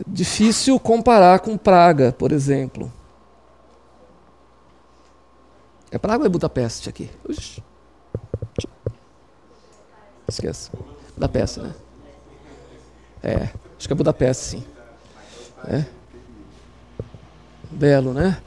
difícil 0.06 0.78
comparar 0.78 1.40
com 1.40 1.56
Praga, 1.56 2.12
por 2.12 2.32
exemplo. 2.32 2.92
É 5.90 5.98
Praga 5.98 6.20
ou 6.20 6.26
é 6.26 6.28
Budapeste 6.28 6.88
aqui? 6.88 7.10
Ux. 7.28 7.60
Esqueça. 10.28 10.70
Budapeste, 11.14 11.60
né? 11.60 11.74
É, 13.22 13.48
acho 13.76 13.86
que 13.88 13.92
é 13.92 13.96
Budapeste, 13.96 14.44
sim. 14.44 14.64
É. 15.66 15.84
Belo, 17.70 18.12
né? 18.14 18.40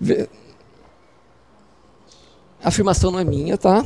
Vê- 0.00 0.28
a 2.62 2.68
afirmação 2.68 3.10
não 3.10 3.18
é 3.18 3.24
minha, 3.24 3.56
tá? 3.58 3.84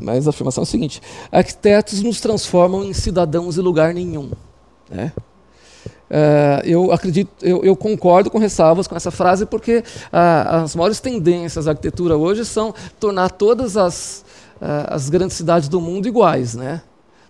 Mas 0.00 0.26
a 0.26 0.30
afirmação 0.30 0.62
é 0.62 0.64
a 0.64 0.66
seguinte: 0.66 1.00
arquitetos 1.30 2.02
nos 2.02 2.20
transformam 2.20 2.84
em 2.84 2.92
cidadãos 2.92 3.58
em 3.58 3.60
lugar 3.60 3.94
nenhum. 3.94 4.30
Né? 4.90 5.12
Ah, 6.10 6.62
eu 6.64 6.92
acredito, 6.92 7.30
eu, 7.42 7.64
eu 7.64 7.74
concordo 7.74 8.30
com 8.30 8.38
ressalvas 8.38 8.86
com 8.86 8.94
essa 8.94 9.10
frase, 9.10 9.46
porque 9.46 9.82
ah, 10.12 10.62
as 10.62 10.76
maiores 10.76 11.00
tendências 11.00 11.64
da 11.64 11.72
arquitetura 11.72 12.16
hoje 12.16 12.44
são 12.44 12.74
tornar 13.00 13.30
todas 13.30 13.76
as, 13.76 14.24
ah, 14.60 14.94
as 14.94 15.08
grandes 15.08 15.36
cidades 15.36 15.68
do 15.68 15.80
mundo 15.80 16.06
iguais, 16.06 16.54
né? 16.54 16.82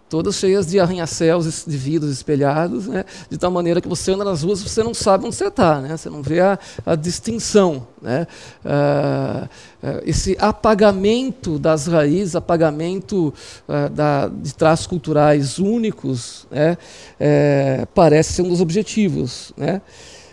Todas 0.09 0.36
cheias 0.36 0.66
de 0.66 0.78
arranha-céus, 0.78 1.64
de 1.66 1.76
vidros 1.76 2.12
espelhados, 2.12 2.86
né? 2.86 3.05
de 3.28 3.38
tal 3.38 3.50
maneira 3.50 3.80
que 3.80 3.88
você 3.88 4.12
anda 4.12 4.24
nas 4.24 4.42
ruas 4.42 4.62
você 4.62 4.82
não 4.82 4.94
sabe 4.94 5.26
onde 5.26 5.34
você 5.34 5.46
está, 5.46 5.80
né? 5.80 5.96
você 5.96 6.11
não 6.11 6.22
vê 6.22 6.40
a, 6.40 6.59
a 6.84 6.94
distinção. 6.94 7.86
Né? 8.00 8.26
Ah, 8.64 9.48
ah, 9.82 10.00
esse 10.05 10.36
apagamento 10.38 11.59
das 11.59 11.86
raízes, 11.86 12.36
apagamento 12.36 13.32
ah, 13.68 13.88
da, 13.88 14.28
de 14.28 14.55
traços 14.55 14.86
culturais 14.86 15.59
únicos, 15.59 16.46
né? 16.50 16.76
Eh, 17.18 17.86
parece 17.94 18.34
ser 18.34 18.42
um 18.42 18.48
dos 18.48 18.61
objetivos. 18.61 19.52
Né? 19.57 19.80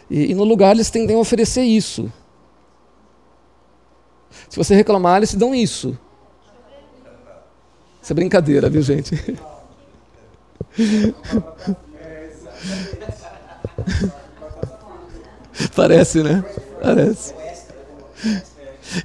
E, 0.09 0.31
e 0.31 0.35
no 0.35 0.43
lugar 0.43 0.75
eles 0.75 0.89
tendem 0.89 1.15
a 1.15 1.19
oferecer 1.19 1.63
isso. 1.63 2.11
Se 4.49 4.57
você 4.57 4.75
reclamar, 4.75 5.17
eles 5.17 5.31
te 5.31 5.37
dão 5.37 5.55
isso. 5.55 5.97
Isso 8.01 8.11
é 8.11 8.15
brincadeira, 8.15 8.69
viu, 8.69 8.81
gente? 8.81 9.15
Parece, 15.75 16.23
né? 16.23 16.43
Parece. 16.81 17.33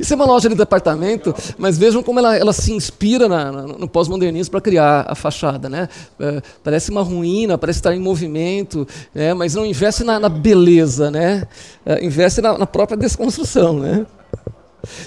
Isso 0.01 0.13
é 0.13 0.17
uma 0.17 0.25
loja 0.25 0.49
de 0.49 0.57
departamento, 0.57 1.33
mas 1.57 1.79
vejam 1.79 2.03
como 2.03 2.19
ela, 2.19 2.37
ela 2.37 2.53
se 2.53 2.73
inspira 2.73 3.29
na- 3.29 3.53
na- 3.53 3.63
no 3.63 3.89
pós-modernismo 3.89 4.51
para 4.51 4.61
criar 4.61 5.05
a 5.09 5.15
fachada. 5.15 5.69
Né? 5.69 5.89
É, 6.19 6.43
parece 6.65 6.91
uma 6.91 7.03
ruína, 7.03 7.57
parece 7.57 7.79
estar 7.79 7.95
em 7.95 8.01
movimento, 8.01 8.87
né? 9.15 9.33
mas 9.33 9.55
não 9.55 9.65
investe 9.65 10.03
na, 10.03 10.19
na 10.19 10.29
beleza, 10.29 11.09
né? 11.11 11.47
É, 11.85 12.05
investe 12.05 12.41
na, 12.41 12.59
na 12.59 12.67
própria 12.67 12.97
desconstrução. 12.97 13.79
Né? 13.79 14.05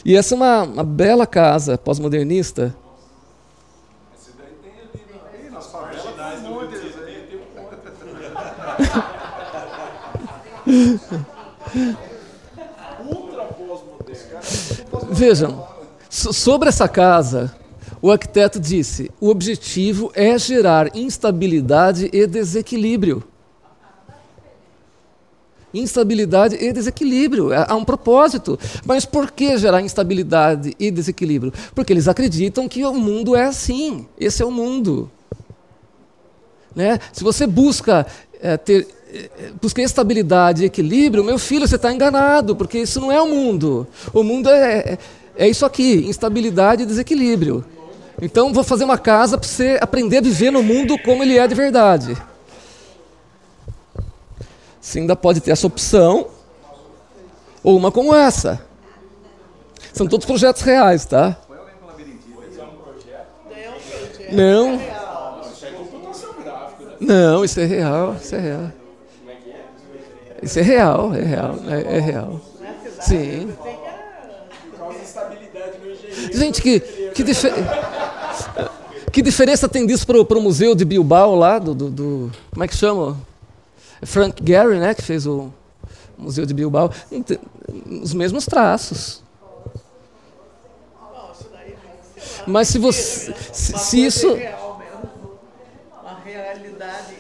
E 0.06 0.16
essa 0.16 0.34
é 0.34 0.38
uma, 0.38 0.64
uma 0.64 0.84
bela 0.84 1.28
casa 1.28 1.78
pós-modernista. 1.78 2.74
Ih, 5.46 5.50
nas 5.52 5.68
favelas 5.68 6.42
tem 6.42 6.52
um 6.52 6.54
monte 6.54 6.72
deles 6.72 6.96
aí. 7.06 7.42
Ultra 7.58 7.78
pós-moderno. 7.78 8.40
Vejam, 15.12 15.68
so- 16.10 16.34
sobre 16.34 16.70
essa 16.70 16.88
casa, 16.88 17.54
o 18.02 18.12
arquiteto 18.12 18.60
disse: 18.60 19.12
o 19.20 19.30
objetivo 19.30 20.12
é 20.14 20.38
gerar 20.38 20.96
instabilidade 20.96 22.10
e 22.14 22.26
desequilíbrio. 22.28 23.24
Instabilidade 25.72 26.56
e 26.56 26.74
desequilíbrio. 26.74 27.54
Há 27.54 27.68
há 27.70 27.76
um 27.76 27.86
propósito. 27.86 28.58
Mas 28.86 29.06
por 29.06 29.30
que 29.30 29.56
gerar 29.58 29.82
instabilidade 29.82 30.74
e 30.80 30.90
desequilíbrio? 30.90 31.54
Porque 31.76 31.94
eles 31.94 32.08
acreditam 32.08 32.68
que 32.68 32.84
o 32.84 32.94
mundo 32.94 33.36
é 33.36 33.44
assim. 33.46 34.08
Esse 34.20 34.42
é 34.42 34.46
o 34.46 34.52
mundo. 34.52 35.12
Né? 36.76 36.98
Se 37.14 37.24
você 37.24 37.46
busca 37.46 38.08
eh, 38.42 38.58
ter 38.58 38.88
busca 39.62 39.82
estabilidade 39.82 40.66
equilíbrio, 40.66 41.24
meu 41.24 41.40
filho, 41.40 41.68
você 41.68 41.76
está 41.76 41.92
enganado, 41.92 42.56
porque 42.56 42.80
isso 42.80 43.00
não 43.02 43.12
é 43.12 43.22
o 43.22 43.28
mundo. 43.28 43.88
O 44.14 44.24
mundo 44.24 44.50
é, 44.50 44.80
é, 44.80 44.98
é 45.36 45.50
isso 45.50 45.66
aqui: 45.66 46.06
instabilidade 46.08 46.84
e 46.84 46.86
desequilíbrio. 46.86 47.66
Então 48.22 48.54
vou 48.54 48.64
fazer 48.64 48.84
uma 48.84 48.98
casa 48.98 49.38
para 49.38 49.48
você 49.48 49.78
aprender 49.82 50.18
a 50.18 50.22
viver 50.22 50.52
no 50.52 50.62
mundo 50.62 50.98
como 51.00 51.24
ele 51.24 51.38
é 51.38 51.48
de 51.48 51.56
verdade. 51.56 52.18
Você 54.80 55.00
ainda 55.00 55.16
pode 55.16 55.42
ter 55.42 55.52
essa 55.52 55.68
opção, 55.68 56.28
ou 57.64 57.78
uma 57.78 57.92
como 57.92 58.14
essa. 58.16 58.62
São 59.94 60.08
todos 60.08 60.26
projetos 60.26 60.62
reais, 60.62 61.06
tá? 61.06 61.38
Não. 64.32 64.80
Não, 67.00 67.46
isso 67.46 67.60
é 67.60 67.66
real, 67.66 68.16
isso 68.22 68.36
é 68.36 68.40
real. 68.40 68.79
Isso 70.42 70.60
é 70.60 70.62
real, 70.62 71.14
é 71.14 71.22
real, 71.22 71.56
é, 71.68 71.98
é 71.98 72.00
real. 72.00 72.42
Sim. 73.02 73.54
Gente, 76.34 76.62
que, 76.62 76.80
que, 76.80 77.24
difer... 77.24 77.54
que 79.12 79.22
diferença 79.22 79.68
tem 79.68 79.86
disso 79.86 80.06
para 80.06 80.38
o 80.38 80.42
museu 80.42 80.76
de 80.76 80.86
Bilbao 80.86 81.36
lá, 81.36 81.60
do, 81.60 81.74
do, 81.74 81.90
do, 81.90 82.32
Como 82.52 82.64
é 82.64 82.68
que 82.68 82.76
chama? 82.76 83.18
Frank 84.04 84.42
Gehry, 84.46 84.80
né, 84.80 84.94
que 84.94 85.02
fez 85.02 85.26
o 85.26 85.52
Museu 86.18 86.46
de 86.46 86.54
Bilbao. 86.54 86.92
Os 88.02 88.14
mesmos 88.14 88.46
traços. 88.46 89.22
Mas 92.46 92.68
se 92.68 92.78
você. 92.78 93.34
Se, 93.54 93.78
se 93.78 94.06
isso. 94.06 94.28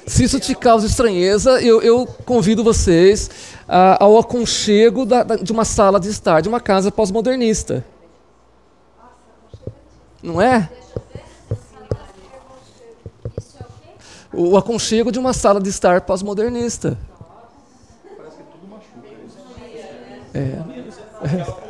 Se 0.08 0.24
isso 0.24 0.40
te 0.40 0.56
causa 0.56 0.88
estranheza, 0.88 1.62
eu, 1.62 1.82
eu 1.82 2.06
convido 2.26 2.64
vocês 2.64 3.30
ao 3.68 4.18
aconchego 4.18 5.06
da, 5.06 5.24
da, 5.24 5.36
de 5.36 5.52
uma 5.52 5.64
sala 5.64 6.00
de 6.00 6.10
estar, 6.10 6.42
de 6.42 6.50
uma 6.50 6.60
casa 6.60 6.92
pós-modernista. 6.92 7.86
Não 10.22 10.42
é? 10.42 10.70
O 14.34 14.58
aconchego 14.58 15.12
de 15.12 15.20
uma 15.20 15.34
sala 15.34 15.62
de 15.62 15.70
estar 15.70 16.02
pós-modernista. 16.02 16.98
É. 20.34 20.40
é. 20.40 21.70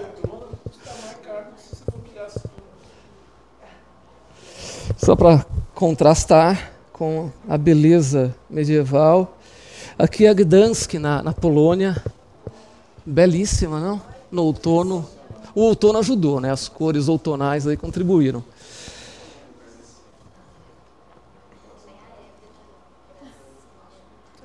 Só 4.97 5.15
para 5.15 5.45
contrastar 5.73 6.78
com 6.99 7.31
a 7.47 7.57
beleza 7.57 8.35
medieval. 8.49 9.37
Aqui 9.97 10.25
é 10.25 10.33
Gdansk, 10.33 10.95
na, 10.95 11.23
na 11.23 11.31
Polônia. 11.31 11.95
Belíssima, 13.05 13.79
não? 13.79 14.01
No 14.29 14.43
outono. 14.43 15.09
O 15.55 15.61
outono 15.61 15.97
ajudou, 15.99 16.41
né? 16.41 16.51
As 16.51 16.67
cores 16.67 17.07
outonais 17.07 17.65
aí 17.65 17.77
contribuíram. 17.77 18.43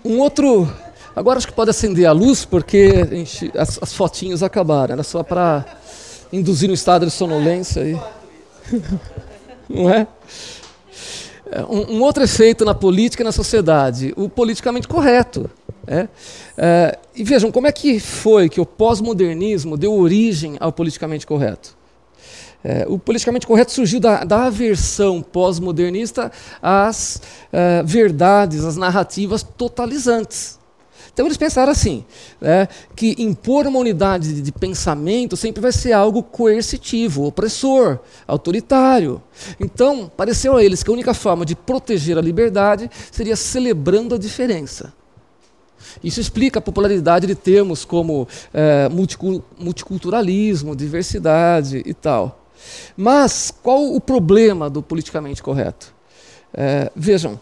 Um 0.04 0.20
outro. 0.20 0.72
Agora 1.16 1.38
acho 1.38 1.48
que 1.48 1.52
pode 1.52 1.70
acender 1.70 2.06
a 2.06 2.12
luz, 2.12 2.44
porque 2.44 2.92
as, 3.58 3.82
as 3.82 3.92
fotinhos 3.92 4.44
acabaram. 4.44 4.92
Era 4.92 5.02
só 5.02 5.24
para 5.24 5.64
induzir 6.32 6.70
um 6.70 6.74
estado 6.74 7.04
de 7.04 7.10
sonolência 7.10 7.82
aí. 7.82 8.00
Não 9.68 9.90
é? 9.90 10.06
Um, 11.68 11.96
um, 11.96 12.02
outro 12.02 12.22
efeito 12.22 12.64
na 12.64 12.74
política 12.74 13.22
e 13.22 13.24
na 13.24 13.32
sociedade, 13.32 14.12
o 14.16 14.28
politicamente 14.28 14.88
correto. 14.88 15.48
É? 15.86 16.08
É, 16.56 16.98
e 17.14 17.22
vejam, 17.22 17.52
como 17.52 17.66
é 17.66 17.72
que 17.72 18.00
foi 18.00 18.48
que 18.48 18.60
o 18.60 18.66
pós-modernismo 18.66 19.76
deu 19.76 19.92
origem 19.92 20.56
ao 20.58 20.72
politicamente 20.72 21.26
correto? 21.26 21.76
É, 22.64 22.86
o 22.88 22.98
politicamente 22.98 23.46
correto 23.46 23.72
surgiu 23.72 24.00
da, 24.00 24.24
da 24.24 24.46
aversão 24.46 25.20
pós-modernista 25.20 26.32
às 26.62 27.20
é, 27.52 27.82
verdades, 27.82 28.64
às 28.64 28.76
narrativas 28.76 29.42
totalizantes. 29.42 30.58
Então 31.14 31.26
eles 31.26 31.38
pensaram 31.38 31.70
assim, 31.70 32.04
né, 32.40 32.66
que 32.96 33.14
impor 33.20 33.68
uma 33.68 33.78
unidade 33.78 34.42
de 34.42 34.52
pensamento 34.52 35.36
sempre 35.36 35.62
vai 35.62 35.70
ser 35.70 35.92
algo 35.92 36.24
coercitivo, 36.24 37.24
opressor, 37.24 38.00
autoritário. 38.26 39.22
Então 39.60 40.10
pareceu 40.16 40.56
a 40.56 40.64
eles 40.64 40.82
que 40.82 40.90
a 40.90 40.92
única 40.92 41.14
forma 41.14 41.46
de 41.46 41.54
proteger 41.54 42.18
a 42.18 42.20
liberdade 42.20 42.90
seria 43.12 43.36
celebrando 43.36 44.16
a 44.16 44.18
diferença. 44.18 44.92
Isso 46.02 46.20
explica 46.20 46.58
a 46.58 46.62
popularidade 46.62 47.28
de 47.28 47.36
termos 47.36 47.84
como 47.84 48.26
é, 48.52 48.88
multiculturalismo, 49.58 50.74
diversidade 50.74 51.80
e 51.86 51.94
tal. 51.94 52.44
Mas 52.96 53.52
qual 53.62 53.94
o 53.94 54.00
problema 54.00 54.68
do 54.68 54.82
politicamente 54.82 55.40
correto? 55.40 55.94
É, 56.52 56.90
vejam, 56.96 57.38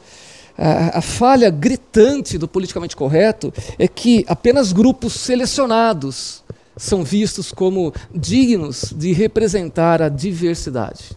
a, 0.57 0.99
a, 0.99 1.01
falha 1.01 1.51
gritante 1.51 2.37
do 2.37 2.47
politicamente 2.47 2.97
correto 2.97 3.53
é 3.79 3.89
que 3.89 4.25
apenas 4.29 4.73
grupos 4.73 5.15
selecionados 5.15 6.43
são 6.77 7.03
vistos 7.03 7.53
como 7.53 7.93
dignos 8.15 8.93
de 8.97 9.13
representar 9.13 10.03
a 10.03 10.09
diversidade. 10.09 11.17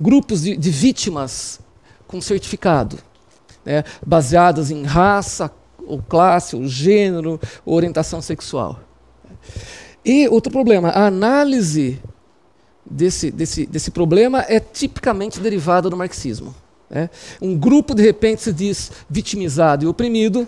Grupos 0.00 0.42
de, 0.42 0.56
de 0.56 0.70
vítimas 0.70 1.60
com 2.06 2.20
certificado, 2.20 2.98
né, 3.64 3.84
baseadas 4.04 4.70
em 4.70 4.84
raça, 4.84 5.50
ou 5.86 6.02
classe, 6.02 6.56
ou 6.56 6.66
gênero, 6.66 7.40
ou 7.64 7.74
orientação 7.74 8.20
sexual. 8.20 8.80
E 10.04 10.28
outro 10.28 10.52
problema, 10.52 10.88
a 10.90 11.06
análise 11.06 12.00
desse, 12.84 13.30
desse, 13.30 13.66
desse 13.66 13.90
problema 13.90 14.44
é 14.48 14.60
tipicamente 14.60 15.40
derivada 15.40 15.90
do 15.90 15.96
marxismo. 15.96 16.54
Né? 16.88 17.10
Um 17.40 17.56
grupo, 17.56 17.94
de 17.94 18.02
repente, 18.02 18.42
se 18.42 18.52
diz 18.52 18.92
vitimizado 19.08 19.84
e 19.84 19.88
oprimido, 19.88 20.46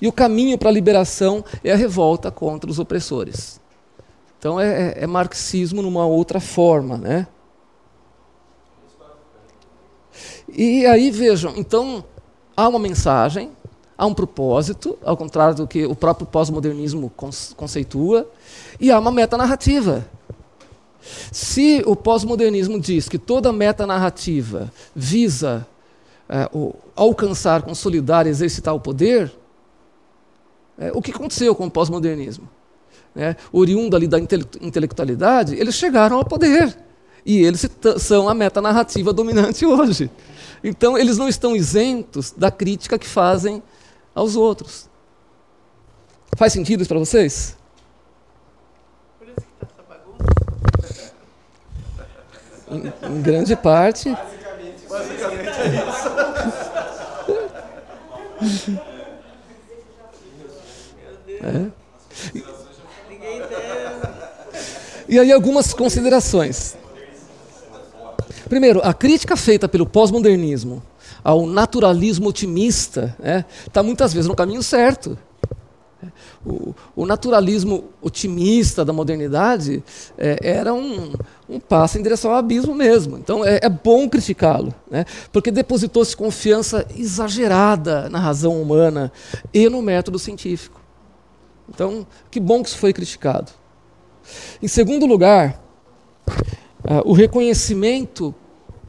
e 0.00 0.08
o 0.08 0.12
caminho 0.12 0.58
para 0.58 0.68
a 0.68 0.72
liberação 0.72 1.44
é 1.62 1.72
a 1.72 1.76
revolta 1.76 2.30
contra 2.30 2.70
os 2.70 2.78
opressores. 2.78 3.60
Então 4.38 4.60
é, 4.60 4.92
é, 4.98 5.04
é 5.04 5.06
marxismo 5.06 5.82
numa 5.82 6.06
outra 6.06 6.40
forma. 6.40 6.96
Né? 6.96 7.26
E 10.48 10.86
aí 10.86 11.10
vejam, 11.10 11.54
então 11.56 12.04
há 12.56 12.68
uma 12.68 12.78
mensagem, 12.78 13.50
há 13.96 14.06
um 14.06 14.14
propósito, 14.14 14.98
ao 15.04 15.16
contrário 15.16 15.54
do 15.54 15.66
que 15.66 15.84
o 15.84 15.94
próprio 15.94 16.26
pós-modernismo 16.26 17.10
conceitua, 17.56 18.28
e 18.80 18.90
há 18.90 18.98
uma 18.98 19.10
metanarrativa. 19.10 20.06
Se 21.32 21.82
o 21.86 21.96
pós-modernismo 21.96 22.80
diz 22.80 23.08
que 23.08 23.18
toda 23.18 23.52
metanarrativa 23.52 24.72
visa 24.94 25.66
é, 26.28 26.48
o, 26.52 26.74
alcançar, 26.94 27.62
consolidar, 27.62 28.26
exercitar 28.26 28.74
o 28.74 28.80
poder, 28.80 29.32
é, 30.78 30.92
o 30.92 31.02
que 31.02 31.10
aconteceu 31.10 31.54
com 31.54 31.66
o 31.66 31.70
pós-modernismo? 31.70 32.48
É, 33.16 33.34
oriundo 33.52 33.96
ali 33.96 34.06
da 34.06 34.18
intelectualidade, 34.18 35.56
eles 35.56 35.74
chegaram 35.74 36.18
ao 36.18 36.24
poder. 36.24 36.76
E 37.26 37.44
eles 37.44 37.68
são 37.98 38.28
a 38.28 38.34
metanarrativa 38.34 39.12
dominante 39.12 39.66
hoje. 39.66 40.10
Então, 40.62 40.96
eles 40.96 41.18
não 41.18 41.28
estão 41.28 41.56
isentos 41.56 42.32
da 42.36 42.50
crítica 42.50 42.98
que 42.98 43.06
fazem 43.06 43.62
aos 44.14 44.36
outros. 44.36 44.88
Faz 46.36 46.52
sentido 46.52 46.80
isso 46.80 46.88
para 46.88 46.98
vocês? 46.98 47.56
Por 49.18 49.28
isso 49.28 49.36
que 49.36 49.64
está 49.64 49.66
essa 49.66 49.82
bagunça? 49.88 51.12
Em, 52.70 53.16
em 53.16 53.22
grande 53.22 53.56
parte. 53.56 54.16
Basicamente 54.88 55.60
é 55.60 55.88
isso. 55.88 56.17
É. 61.40 61.66
E 65.08 65.18
aí 65.18 65.32
algumas 65.32 65.72
considerações. 65.72 66.76
Primeiro, 68.48 68.80
a 68.82 68.92
crítica 68.92 69.36
feita 69.36 69.68
pelo 69.68 69.86
pós-modernismo 69.86 70.82
ao 71.22 71.46
naturalismo 71.46 72.28
otimista 72.28 73.14
está 73.18 73.22
né, 73.22 73.44
tá 73.72 73.82
muitas 73.82 74.12
vezes 74.12 74.28
no 74.28 74.36
caminho 74.36 74.62
certo. 74.62 75.18
O, 76.46 76.74
o 76.94 77.06
naturalismo 77.06 77.84
otimista 78.00 78.84
da 78.84 78.92
modernidade 78.92 79.82
é, 80.16 80.38
era 80.40 80.72
um, 80.72 81.12
um 81.48 81.58
passo 81.58 81.98
em 81.98 82.02
direção 82.02 82.30
ao 82.30 82.36
abismo 82.36 82.74
mesmo. 82.74 83.18
Então 83.18 83.44
é, 83.44 83.60
é 83.62 83.68
bom 83.68 84.08
criticá-lo, 84.08 84.72
né? 84.90 85.04
porque 85.32 85.50
depositou-se 85.50 86.16
confiança 86.16 86.86
exagerada 86.96 88.08
na 88.08 88.18
razão 88.18 88.60
humana 88.60 89.12
e 89.52 89.68
no 89.68 89.82
método 89.82 90.18
científico. 90.18 90.80
Então, 91.68 92.06
que 92.30 92.40
bom 92.40 92.62
que 92.62 92.68
isso 92.70 92.78
foi 92.78 92.92
criticado. 92.92 93.52
Em 94.62 94.68
segundo 94.68 95.06
lugar, 95.06 95.62
uh, 96.84 97.02
o 97.04 97.12
reconhecimento 97.12 98.34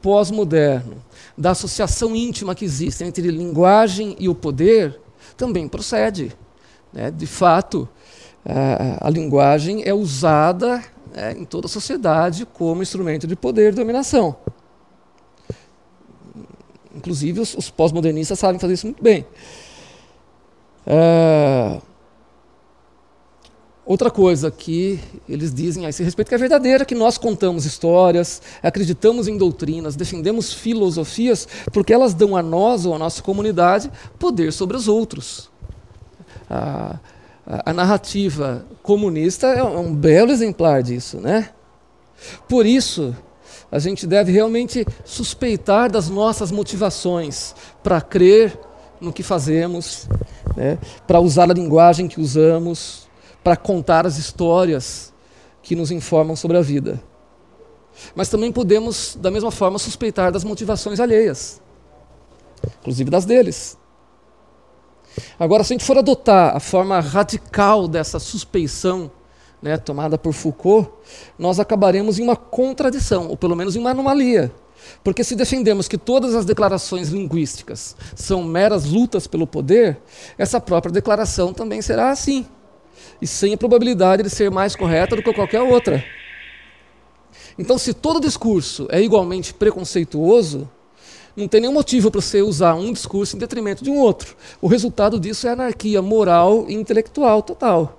pós-moderno 0.01 0.97
da 1.37 1.51
associação 1.51 2.15
íntima 2.15 2.55
que 2.55 2.65
existe 2.65 3.03
entre 3.03 3.29
linguagem 3.29 4.15
e 4.19 4.29
o 4.29 4.35
poder 4.35 4.99
também 5.37 5.67
procede. 5.67 6.35
Né? 6.93 7.11
De 7.11 7.27
fato, 7.27 7.87
a, 8.45 9.07
a, 9.07 9.09
linguagem 9.09 9.83
é 9.85 9.93
usada 9.93 10.83
é, 11.13 11.31
em 11.33 11.45
toda 11.45 11.67
a 11.67 11.69
sociedade 11.69 12.45
como 12.45 12.81
instrumento 12.81 13.27
de 13.27 13.35
poder 13.35 13.73
e 13.73 13.75
dominação. 13.75 14.35
Inclusive, 16.95 17.39
os, 17.39 17.55
os 17.55 17.69
pós-modernistas 17.69 18.39
sabem 18.39 18.59
fazer 18.59 18.73
isso 18.73 18.87
muito 18.87 19.03
bem. 19.03 19.25
É, 20.85 21.79
Outra 23.89 24.11
coisa 24.11 24.51
que 24.51 24.99
eles 25.27 25.51
dizem 25.51 25.87
a 25.87 25.89
esse 25.89 26.03
respeito 26.03 26.29
que 26.29 26.35
é 26.35 26.37
verdadeira, 26.37 26.85
que 26.85 26.93
nós 26.93 27.17
contamos 27.17 27.65
histórias, 27.65 28.39
acreditamos 28.61 29.27
em 29.27 29.35
doutrinas, 29.35 29.95
defendemos 29.95 30.53
filosofias, 30.53 31.47
porque 31.73 31.91
elas 31.91 32.13
dão 32.13 32.37
a 32.37 32.43
nós 32.43 32.85
ou 32.85 32.93
a 32.93 32.99
nossa 32.99 33.19
comunidade 33.23 33.91
poder 34.19 34.53
sobre 34.53 34.77
os 34.77 34.87
outros. 34.87 35.49
A, 36.49 36.97
a, 37.45 37.73
narrativa 37.73 38.65
comunista 38.81 39.47
é 39.47 39.63
um 39.63 39.93
belo 39.93 40.31
exemplar 40.31 40.81
disso, 40.81 41.19
né? 41.19 41.49
Por 42.47 42.65
isso, 42.65 43.15
a 43.71 43.79
gente 43.79 44.07
deve 44.07 44.31
realmente 44.31 44.85
suspeitar 45.05 45.91
das 45.91 46.09
nossas 46.09 46.51
motivações 46.51 47.55
para 47.83 48.01
crer 48.01 48.57
no 48.99 49.13
que 49.13 49.23
fazemos, 49.23 50.07
né? 50.55 50.77
para 51.07 51.19
usar 51.19 51.49
a 51.49 51.53
linguagem 51.53 52.07
que 52.07 52.19
usamos, 52.19 53.07
para 53.43 53.55
contar 53.55 54.05
as 54.05 54.17
histórias 54.17 55.13
que 55.61 55.75
nos 55.75 55.91
informam 55.91 56.35
sobre 56.35 56.57
a 56.57 56.61
vida. 56.61 57.01
Mas 58.15 58.29
também 58.29 58.51
podemos, 58.51 59.17
da 59.19 59.31
mesma 59.31 59.51
forma, 59.51 59.77
suspeitar 59.77 60.31
das 60.31 60.43
motivações 60.43 60.99
alheias, 60.99 61.61
inclusive 62.79 63.09
das 63.09 63.25
deles. 63.25 63.77
Agora, 65.39 65.63
se 65.63 65.73
a 65.73 65.75
gente 65.75 65.85
for 65.85 65.97
adotar 65.97 66.55
a 66.55 66.59
forma 66.59 66.99
radical 66.99 67.87
dessa 67.87 68.19
suspeição, 68.19 69.11
né, 69.61 69.77
tomada 69.77 70.17
por 70.17 70.33
Foucault, 70.33 70.89
nós 71.37 71.59
acabaremos 71.59 72.19
em 72.19 72.23
uma 72.23 72.35
contradição, 72.35 73.27
ou 73.27 73.37
pelo 73.37 73.55
menos 73.55 73.75
em 73.75 73.79
uma 73.79 73.91
anomalia. 73.91 74.51
Porque 75.03 75.23
se 75.23 75.35
defendemos 75.35 75.87
que 75.87 75.97
todas 75.97 76.33
as 76.33 76.45
declarações 76.45 77.09
linguísticas 77.09 77.95
são 78.15 78.43
meras 78.43 78.85
lutas 78.85 79.27
pelo 79.27 79.45
poder, 79.45 79.97
essa 80.37 80.59
própria 80.59 80.91
declaração 80.91 81.53
também 81.53 81.81
será 81.81 82.09
assim 82.11 82.45
e 83.21 83.27
sem 83.27 83.53
a 83.53 83.57
probabilidade 83.57 84.23
de 84.23 84.29
ser 84.29 84.49
mais 84.49 84.75
correta 84.75 85.15
do 85.15 85.23
que 85.23 85.33
qualquer 85.33 85.61
outra. 85.61 86.03
Então, 87.57 87.77
se 87.77 87.93
todo 87.93 88.21
discurso 88.21 88.87
é 88.89 89.01
igualmente 89.01 89.53
preconceituoso, 89.53 90.69
não 91.39 91.47
tem 91.47 91.61
nenhum 91.61 91.73
motivo 91.73 92.11
para 92.11 92.21
você 92.21 92.41
usar 92.41 92.75
um 92.75 92.93
discurso 92.93 93.35
em 93.35 93.39
detrimento 93.39 93.83
de 93.83 93.89
um 93.89 93.97
outro. 93.97 94.35
O 94.61 94.67
resultado 94.67 95.19
disso 95.19 95.47
é 95.47 95.51
anarquia 95.51 96.01
moral 96.01 96.65
e 96.67 96.73
intelectual 96.73 97.41
total. 97.41 97.97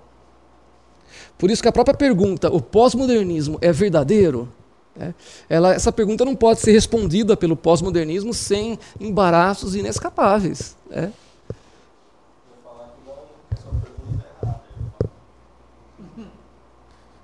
Por 1.39 1.51
isso 1.51 1.63
que 1.63 1.69
a 1.69 1.73
própria 1.73 1.97
pergunta, 1.97 2.53
o 2.53 2.61
pós-modernismo 2.61 3.59
é 3.61 3.73
verdadeiro? 3.73 4.49
É, 4.99 5.15
ela, 5.49 5.73
essa 5.73 5.91
pergunta 5.91 6.25
não 6.25 6.37
pode 6.37 6.61
ser 6.61 6.73
respondida 6.73 7.37
pelo 7.37 7.57
pós-modernismo 7.57 8.35
sem 8.35 8.79
embaraços 9.01 9.75
inescapáveis. 9.75 10.77
É. 10.91 11.09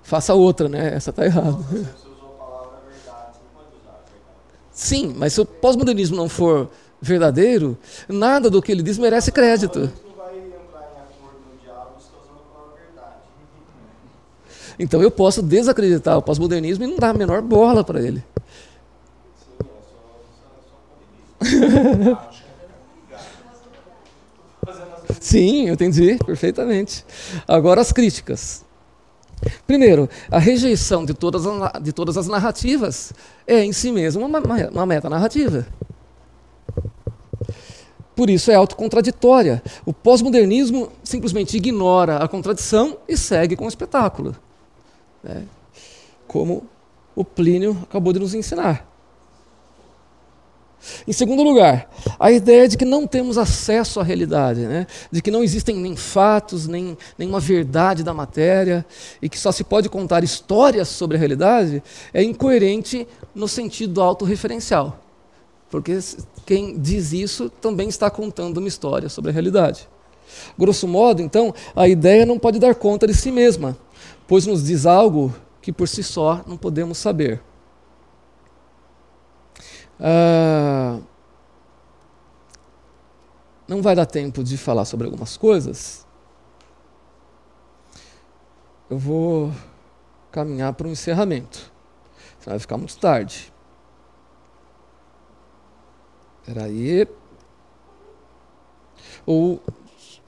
faça 0.07 0.33
outra, 0.33 0.69
né? 0.69 0.95
Essa 0.95 1.09
está 1.09 1.25
errada. 1.25 1.57
Sim, 4.77 5.13
mas 5.17 5.33
se 5.33 5.41
o 5.41 5.45
pós-modernismo 5.45 6.15
não 6.15 6.29
for 6.29 6.69
verdadeiro, 7.01 7.75
nada 8.07 8.47
do 8.47 8.61
que 8.61 8.71
ele 8.71 8.83
diz 8.83 8.99
merece 8.99 9.31
crédito. 9.31 9.91
Então 14.77 15.01
eu 15.01 15.09
posso 15.09 15.41
desacreditar 15.41 16.15
o 16.15 16.21
pós-modernismo 16.21 16.83
e 16.83 16.87
não 16.87 16.97
dar 16.97 17.09
a 17.09 17.13
menor 17.15 17.41
bola 17.41 17.83
para 17.83 17.99
ele. 17.99 18.23
Sim, 25.19 25.69
eu 25.69 25.73
entendi 25.73 26.19
perfeitamente. 26.23 27.03
Agora 27.47 27.81
as 27.81 27.91
críticas. 27.91 28.63
Primeiro, 29.65 30.09
a 30.31 30.39
rejeição 30.39 31.05
de 31.05 31.13
todas, 31.13 31.45
as, 31.45 31.81
de 31.81 31.93
todas 31.93 32.17
as 32.17 32.27
narrativas 32.27 33.13
é 33.45 33.63
em 33.63 33.71
si 33.71 33.91
mesma 33.91 34.25
uma, 34.25 34.39
uma 34.71 34.85
metanarrativa. 34.85 35.65
Por 38.15 38.31
isso 38.31 38.49
é 38.49 38.55
autocontraditória. 38.55 39.61
O 39.85 39.93
pós-modernismo 39.93 40.91
simplesmente 41.03 41.55
ignora 41.55 42.17
a 42.17 42.27
contradição 42.27 42.97
e 43.07 43.15
segue 43.15 43.55
com 43.55 43.65
o 43.65 43.67
espetáculo. 43.67 44.35
Né? 45.23 45.43
Como 46.27 46.63
o 47.15 47.23
Plínio 47.23 47.77
acabou 47.83 48.11
de 48.11 48.19
nos 48.19 48.33
ensinar. 48.33 48.87
Em 51.07 51.11
segundo 51.11 51.43
lugar, 51.43 51.89
a 52.19 52.31
ideia 52.31 52.67
de 52.67 52.77
que 52.77 52.85
não 52.85 53.05
temos 53.05 53.37
acesso 53.37 53.99
à 53.99 54.03
realidade, 54.03 54.61
né? 54.61 54.87
de 55.11 55.21
que 55.21 55.31
não 55.31 55.43
existem 55.43 55.75
nem 55.75 55.95
fatos, 55.95 56.67
nem 56.67 56.97
nenhuma 57.17 57.39
verdade 57.39 58.03
da 58.03 58.13
matéria, 58.13 58.85
e 59.21 59.27
que 59.27 59.39
só 59.39 59.51
se 59.51 59.63
pode 59.63 59.89
contar 59.89 60.23
histórias 60.23 60.87
sobre 60.87 61.17
a 61.17 61.19
realidade, 61.19 61.83
é 62.13 62.23
incoerente 62.23 63.07
no 63.33 63.47
sentido 63.47 64.01
autorreferencial. 64.01 64.99
Porque 65.69 65.99
quem 66.45 66.79
diz 66.79 67.11
isso 67.11 67.49
também 67.49 67.89
está 67.89 68.09
contando 68.09 68.57
uma 68.57 68.67
história 68.67 69.09
sobre 69.09 69.31
a 69.31 69.33
realidade. 69.33 69.87
Grosso 70.57 70.87
modo, 70.87 71.21
então, 71.21 71.53
a 71.75 71.87
ideia 71.87 72.25
não 72.25 72.39
pode 72.39 72.59
dar 72.59 72.75
conta 72.75 73.07
de 73.07 73.13
si 73.13 73.31
mesma, 73.31 73.77
pois 74.27 74.45
nos 74.45 74.65
diz 74.65 74.85
algo 74.85 75.33
que 75.61 75.71
por 75.71 75.87
si 75.87 76.03
só 76.03 76.41
não 76.47 76.57
podemos 76.57 76.97
saber. 76.97 77.41
Ah, 79.99 80.99
não 83.67 83.81
vai 83.81 83.95
dar 83.95 84.05
tempo 84.05 84.43
de 84.43 84.57
falar 84.57 84.85
sobre 84.85 85.05
algumas 85.05 85.35
coisas. 85.35 86.05
Eu 88.89 88.97
vou 88.97 89.51
caminhar 90.31 90.73
para 90.73 90.87
o 90.87 90.89
encerramento. 90.89 91.71
Senão 92.39 92.53
vai 92.53 92.59
ficar 92.59 92.77
muito 92.77 92.97
tarde. 92.97 93.51
Espera 96.41 96.65
aí. 96.65 97.05
Ou 99.25 99.61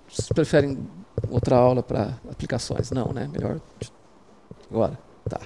vocês 0.09 0.27
preferem 0.27 0.85
outra 1.29 1.55
aula 1.55 1.81
para 1.81 2.17
aplicações? 2.29 2.91
Não, 2.91 3.13
né? 3.13 3.29
Melhor 3.31 3.61
agora. 4.69 4.99
Tá. 5.29 5.39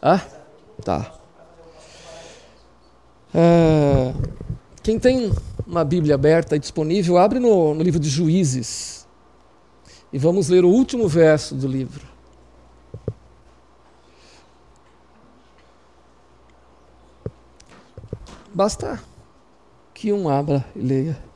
Ah? 0.00 0.20
Tá. 0.82 1.21
É, 3.34 4.14
quem 4.82 4.98
tem 4.98 5.32
uma 5.66 5.84
Bíblia 5.84 6.14
aberta 6.14 6.54
e 6.56 6.58
disponível, 6.58 7.16
abre 7.16 7.38
no, 7.38 7.74
no 7.74 7.82
livro 7.82 7.98
de 7.98 8.08
Juízes. 8.08 9.06
E 10.12 10.18
vamos 10.18 10.48
ler 10.48 10.64
o 10.64 10.68
último 10.68 11.08
verso 11.08 11.54
do 11.54 11.66
livro. 11.66 12.06
Basta 18.52 19.02
que 19.94 20.12
um 20.12 20.28
abra 20.28 20.64
e 20.76 20.80
leia. 20.80 21.31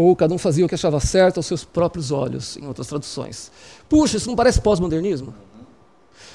Ou 0.00 0.16
cada 0.16 0.32
um 0.32 0.38
fazia 0.38 0.64
o 0.64 0.68
que 0.68 0.74
achava 0.74 0.98
certo 0.98 1.36
aos 1.36 1.46
seus 1.46 1.62
próprios 1.62 2.10
olhos, 2.10 2.56
em 2.56 2.66
outras 2.66 2.86
traduções. 2.86 3.52
Puxa, 3.88 4.16
isso 4.16 4.28
não 4.28 4.36
parece 4.36 4.60
pós-modernismo? 4.60 5.34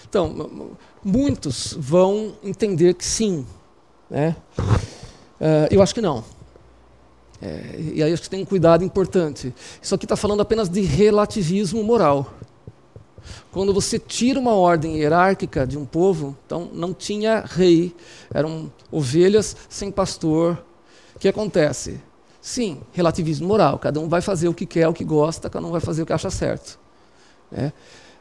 Então, 0.08 0.78
muitos 1.04 1.76
vão 1.78 2.36
entender 2.44 2.94
que 2.94 3.04
sim. 3.04 3.46
Né? 4.10 4.36
Uh, 4.60 5.68
eu 5.72 5.82
acho 5.82 5.96
que 5.96 6.02
não. 6.02 6.24
É, 7.42 7.76
e 7.96 8.04
aí 8.04 8.14
acho 8.14 8.22
que 8.22 8.30
tem 8.30 8.44
um 8.44 8.46
cuidado 8.46 8.84
importante. 8.84 9.54
Isso 9.82 9.96
aqui 9.96 10.06
está 10.06 10.16
falando 10.16 10.42
apenas 10.42 10.70
de 10.70 10.82
relativismo 10.82 11.84
moral. 11.84 12.32
Quando 13.52 13.74
você 13.74 13.98
tira 13.98 14.40
uma 14.40 14.54
ordem 14.54 14.98
hierárquica 14.98 15.66
de 15.66 15.78
um 15.78 15.86
povo, 15.86 16.38
então 16.46 16.70
não 16.72 16.94
tinha 16.94 17.42
rei, 17.42 17.96
eram 18.32 18.72
ovelhas 18.92 19.56
sem 19.68 19.92
pastor. 19.92 20.64
O 21.16 21.20
que 21.20 21.28
acontece? 21.28 22.00
Sim, 22.46 22.78
relativismo 22.94 23.48
moral. 23.48 23.80
Cada 23.80 24.00
um 24.00 24.08
vai 24.08 24.22
fazer 24.22 24.48
o 24.48 24.54
que 24.54 24.68
quer, 24.68 24.88
o 24.88 24.94
que 24.94 25.04
gosta, 25.04 25.50
cada 25.50 25.66
um 25.66 25.72
vai 25.72 25.82
fazer 25.82 26.04
o 26.04 26.06
que 26.06 26.14
acha 26.14 26.30
certo. 26.30 26.78
Né? 27.52 27.74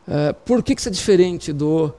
Uh, 0.08 0.32
por 0.46 0.62
que, 0.62 0.74
que 0.74 0.80
isso 0.80 0.88
é 0.88 0.92
diferente 0.92 1.52
do 1.52 1.92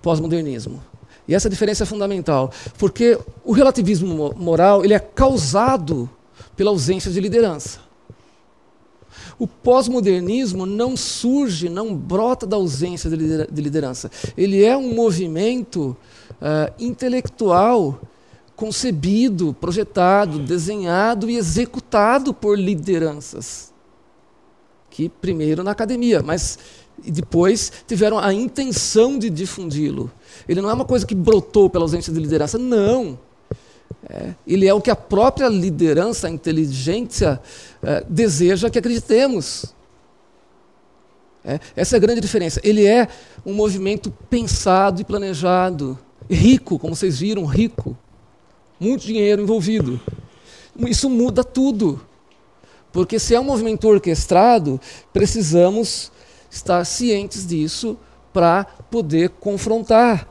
pós-modernismo? 0.00 0.80
E 1.26 1.34
essa 1.34 1.50
diferença 1.50 1.82
é 1.82 1.86
fundamental, 1.86 2.52
porque 2.78 3.18
o 3.44 3.50
relativismo 3.50 4.34
moral 4.36 4.84
ele 4.84 4.94
é 4.94 5.00
causado 5.00 6.08
pela 6.54 6.70
ausência 6.70 7.10
de 7.10 7.18
liderança. 7.18 7.80
O 9.36 9.48
pós-modernismo 9.48 10.64
não 10.64 10.96
surge, 10.96 11.68
não 11.68 11.92
brota 11.92 12.46
da 12.46 12.54
ausência 12.54 13.10
de 13.10 13.60
liderança. 13.60 14.12
Ele 14.36 14.64
é 14.64 14.76
um 14.76 14.94
movimento 14.94 15.96
uh, 16.34 16.72
intelectual 16.78 18.00
concebido, 18.56 19.54
projetado, 19.60 20.38
desenhado 20.38 21.28
e 21.28 21.36
executado 21.36 22.32
por 22.32 22.58
lideranças. 22.58 23.72
Que 24.90 25.10
primeiro 25.10 25.62
na 25.62 25.72
academia, 25.72 26.22
mas 26.22 26.58
depois 27.06 27.70
tiveram 27.86 28.18
a 28.18 28.32
intenção 28.32 29.18
de 29.18 29.28
difundi-lo. 29.28 30.10
Ele 30.48 30.62
não 30.62 30.70
é 30.70 30.72
uma 30.72 30.86
coisa 30.86 31.06
que 31.06 31.14
brotou 31.14 31.68
pela 31.68 31.84
ausência 31.84 32.10
de 32.10 32.18
liderança, 32.18 32.56
não. 32.56 33.18
É, 34.08 34.34
ele 34.46 34.66
é 34.66 34.72
o 34.72 34.80
que 34.80 34.90
a 34.90 34.96
própria 34.96 35.48
liderança, 35.48 36.26
a 36.26 36.30
inteligência, 36.30 37.40
é, 37.82 38.04
deseja 38.08 38.70
que 38.70 38.78
acreditemos. 38.78 39.74
É, 41.44 41.60
essa 41.76 41.96
é 41.96 41.98
a 41.98 42.00
grande 42.00 42.20
diferença. 42.20 42.60
Ele 42.64 42.86
é 42.86 43.06
um 43.44 43.52
movimento 43.52 44.10
pensado 44.30 45.00
e 45.00 45.04
planejado, 45.04 45.98
rico, 46.30 46.78
como 46.78 46.96
vocês 46.96 47.18
viram, 47.18 47.44
rico. 47.44 47.96
Muito 48.78 49.06
dinheiro 49.06 49.42
envolvido. 49.42 50.00
Isso 50.78 51.08
muda 51.08 51.42
tudo. 51.42 52.00
Porque 52.92 53.18
se 53.18 53.34
é 53.34 53.40
um 53.40 53.44
movimento 53.44 53.86
orquestrado, 53.88 54.80
precisamos 55.12 56.10
estar 56.50 56.84
cientes 56.84 57.46
disso 57.46 57.98
para 58.32 58.64
poder 58.90 59.30
confrontar. 59.30 60.28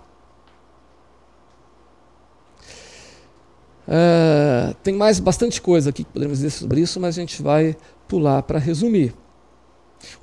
Uh, 3.87 4.73
tem 4.81 4.95
mais 4.95 5.19
bastante 5.19 5.61
coisa 5.61 5.91
aqui 5.91 6.03
que 6.03 6.11
podemos 6.11 6.39
dizer 6.39 6.49
sobre 6.49 6.81
isso, 6.81 6.99
mas 6.99 7.15
a 7.15 7.21
gente 7.21 7.41
vai 7.41 7.77
pular 8.07 8.41
para 8.41 8.57
resumir. 8.57 9.13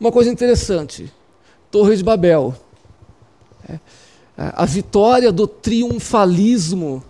Uma 0.01 0.11
coisa 0.11 0.31
interessante: 0.31 1.13
Torre 1.71 1.97
de 1.97 2.03
Babel. 2.03 2.55
É, 3.69 3.79
a 4.37 4.65
vitória 4.65 5.31
do 5.31 5.47
triunfalismo 5.47 7.05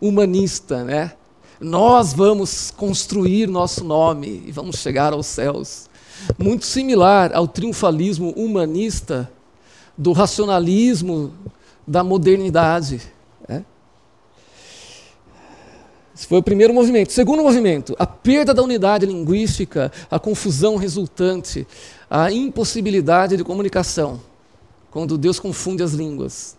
humanista, 0.00 0.84
né? 0.84 1.12
Nós 1.60 2.14
vamos 2.14 2.70
construir 2.70 3.46
nosso 3.46 3.84
nome 3.84 4.42
e 4.46 4.52
vamos 4.52 4.76
chegar 4.76 5.12
aos 5.12 5.26
céus. 5.26 5.90
Muito 6.38 6.64
similar 6.64 7.32
ao 7.34 7.46
triunfalismo 7.46 8.30
humanista 8.30 9.30
do 9.96 10.12
racionalismo 10.12 11.34
da 11.86 12.02
modernidade. 12.02 13.02
Né? 13.46 13.64
Esse 16.14 16.26
foi 16.26 16.38
o 16.38 16.42
primeiro 16.42 16.72
movimento. 16.72 17.12
Segundo 17.12 17.42
movimento, 17.42 17.94
a 17.98 18.06
perda 18.06 18.54
da 18.54 18.62
unidade 18.62 19.04
linguística, 19.04 19.92
a 20.10 20.18
confusão 20.18 20.76
resultante, 20.76 21.66
a 22.08 22.32
impossibilidade 22.32 23.36
de 23.36 23.44
comunicação, 23.44 24.20
quando 24.90 25.18
Deus 25.18 25.38
confunde 25.38 25.82
as 25.82 25.92
línguas. 25.92 26.56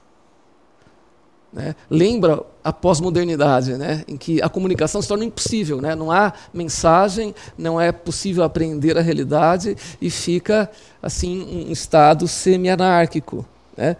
Né? 1.52 1.76
Lembra 1.90 2.44
a 2.64 2.72
pós-modernidade, 2.72 3.74
né? 3.74 4.04
em 4.08 4.16
que 4.16 4.42
a 4.42 4.48
comunicação 4.48 5.02
se 5.02 5.08
torna 5.08 5.26
impossível, 5.26 5.82
né? 5.82 5.96
não 5.96 6.12
há 6.12 6.34
mensagem, 6.54 7.36
não 7.58 7.80
é 7.80 7.92
possível 7.92 8.44
aprender 8.44 8.98
a 8.98 9.02
realidade 9.02 9.76
e 10.02 10.10
fica 10.10 10.70
assim 11.02 11.68
um 11.68 11.72
estado 11.72 12.28
semi-anárquico. 12.28 13.46
Né? 13.76 13.98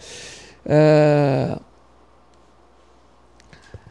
É... 0.66 1.58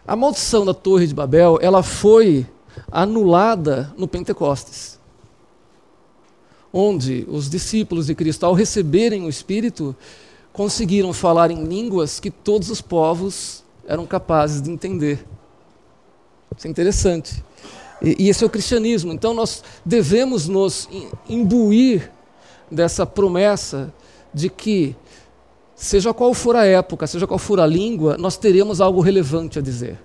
A 0.06 0.16
maldição 0.16 0.64
da 0.64 0.74
Torre 0.74 1.06
de 1.06 1.14
Babel 1.14 1.58
ela 1.60 1.82
foi 1.82 2.46
anulada 2.90 3.92
no 3.96 4.08
Pentecostes, 4.08 4.98
onde 6.72 7.26
os 7.28 7.50
discípulos 7.50 8.06
de 8.06 8.14
Cristo, 8.14 8.46
ao 8.46 8.54
receberem 8.54 9.24
o 9.24 9.28
Espírito, 9.28 9.94
conseguiram 10.52 11.12
falar 11.12 11.50
em 11.50 11.64
línguas 11.64 12.20
que 12.20 12.30
todos 12.30 12.70
os 12.70 12.80
povos 12.80 13.64
eram 13.86 14.06
capazes 14.06 14.60
de 14.60 14.70
entender. 14.70 15.26
Isso 16.56 16.66
é 16.66 16.70
interessante. 16.70 17.44
E, 18.02 18.24
e 18.24 18.28
esse 18.28 18.42
é 18.42 18.46
o 18.46 18.50
cristianismo. 18.50 19.12
Então 19.12 19.34
nós 19.34 19.62
devemos 19.84 20.48
nos 20.48 20.88
imbuir 21.28 22.10
dessa 22.70 23.04
promessa 23.04 23.92
de 24.32 24.48
que, 24.48 24.94
seja 25.74 26.14
qual 26.14 26.32
for 26.34 26.54
a 26.54 26.64
época, 26.64 27.06
seja 27.06 27.26
qual 27.26 27.38
for 27.38 27.58
a 27.60 27.66
língua, 27.66 28.16
nós 28.16 28.36
teremos 28.36 28.80
algo 28.80 29.00
relevante 29.00 29.58
a 29.58 29.62
dizer. 29.62 29.98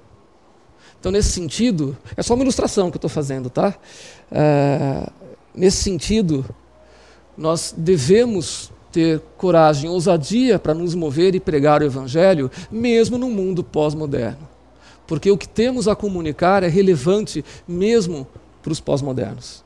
Então, 1.00 1.12
nesse 1.12 1.30
sentido, 1.30 1.96
é 2.18 2.24
só 2.24 2.34
uma 2.34 2.41
ilustração 2.41 2.89
que 2.89 2.96
eu 2.96 2.98
estou 2.98 3.10
fazendo, 3.10 3.48
tá? 3.48 3.76
É, 4.32 5.08
nesse 5.54 5.84
sentido, 5.84 6.43
nós 7.38 7.76
devemos 7.78 8.72
ter 8.96 9.20
coragem, 9.36 9.89
ousadia 9.89 10.58
para 10.58 10.74
nos 10.74 10.96
mover 10.96 11.36
e 11.36 11.39
pregar 11.41 11.82
o 11.82 11.86
Evangelho, 11.86 12.50
mesmo 12.72 13.18
no 13.18 13.30
mundo 13.30 13.62
pós-moderno. 13.62 14.48
Porque 15.06 15.30
o 15.30 15.38
que 15.38 15.50
temos 15.50 15.86
a 15.89 15.96
comunicar 15.98 16.64
é 16.64 16.70
relevante 16.70 17.43
mesmo 17.68 18.26
para 18.64 18.72
os 18.72 18.80
pós-modernos. 18.80 19.66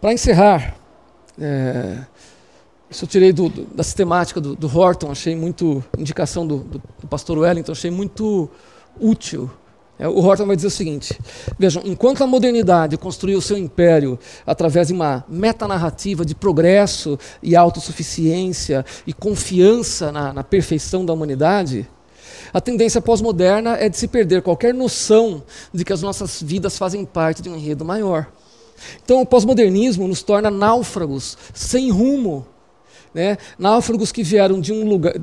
Para 0.00 0.12
encerrar, 0.12 0.76
é, 1.36 1.98
isso 2.88 3.04
eu 3.04 3.08
tirei 3.08 3.32
do, 3.32 3.48
do, 3.48 3.64
da 3.64 3.82
sistemática 3.82 4.40
do, 4.40 4.54
do, 4.54 4.68
Horton, 4.68 5.10
achei 5.10 5.34
muito, 5.34 5.82
indicação 5.98 6.46
do, 6.46 6.58
do 6.58 7.08
pastor 7.08 7.38
Wellington, 7.38 7.72
achei 7.72 7.90
muito 7.90 8.48
útil 9.00 9.50
o 10.06 10.20
Horton 10.20 10.46
vai 10.46 10.54
dizer 10.54 10.68
o 10.68 10.70
seguinte: 10.70 11.18
vejam, 11.58 11.82
enquanto 11.84 12.22
a 12.22 12.26
modernidade 12.26 12.96
construiu 12.96 13.40
seu 13.40 13.58
império 13.58 14.18
através 14.46 14.88
de 14.88 14.92
uma 14.92 15.24
metanarrativa 15.28 16.24
de 16.24 16.34
progresso 16.34 17.18
e 17.42 17.56
autossuficiência 17.56 18.84
e 19.06 19.12
confiança 19.12 20.12
na, 20.12 20.32
na 20.32 20.44
perfeição 20.44 21.04
da 21.04 21.12
humanidade, 21.12 21.88
a 22.52 22.60
tendência 22.60 23.00
pós-moderna 23.00 23.76
é 23.76 23.88
de 23.88 23.96
se 23.96 24.06
perder 24.06 24.42
qualquer 24.42 24.72
noção 24.72 25.42
de 25.72 25.84
que 25.84 25.92
as 25.92 26.02
nossas 26.02 26.40
vidas 26.40 26.78
fazem 26.78 27.04
parte 27.04 27.42
de 27.42 27.48
um 27.48 27.56
enredo 27.56 27.84
maior. 27.84 28.28
Então, 29.04 29.20
o 29.20 29.26
pós-modernismo 29.26 30.06
nos 30.06 30.22
torna 30.22 30.50
náufragos, 30.50 31.36
sem 31.52 31.90
rumo, 31.90 32.46
né? 33.12 33.36
náufragos 33.58 34.12
que 34.12 34.22
vieram 34.22 34.60
de, 34.60 34.72
um 34.72 34.88
lugar, 34.88 35.14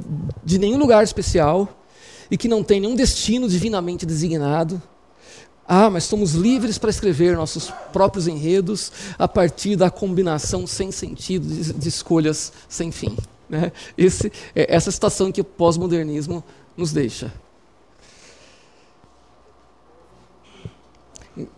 de 0.44 0.60
nenhum 0.60 0.78
lugar 0.78 1.04
especial 1.04 1.70
e 2.30 2.38
que 2.38 2.48
não 2.48 2.64
tem 2.64 2.80
nenhum 2.80 2.96
destino 2.96 3.48
divinamente 3.48 4.06
designado. 4.06 4.82
Ah, 5.68 5.90
mas 5.90 6.04
somos 6.04 6.34
livres 6.34 6.78
para 6.78 6.92
escrever 6.92 7.36
nossos 7.36 7.72
próprios 7.92 8.28
enredos 8.28 8.92
a 9.18 9.28
partir 9.28 9.76
da 9.76 9.90
combinação 9.90 10.68
sem 10.68 10.92
sentido 10.92 11.48
de, 11.48 11.74
de 11.74 11.90
escolhas 11.90 12.54
sem 12.70 12.92
fim. 12.92 13.18
Né? 13.50 13.72
Esse, 13.98 14.32
é 14.56 14.74
essa 14.76 14.92
situação 14.92 15.32
que 15.32 15.42
o 15.42 15.46
pós-modernismo 15.46 16.44
nos 16.78 16.92
deixa. 16.92 17.34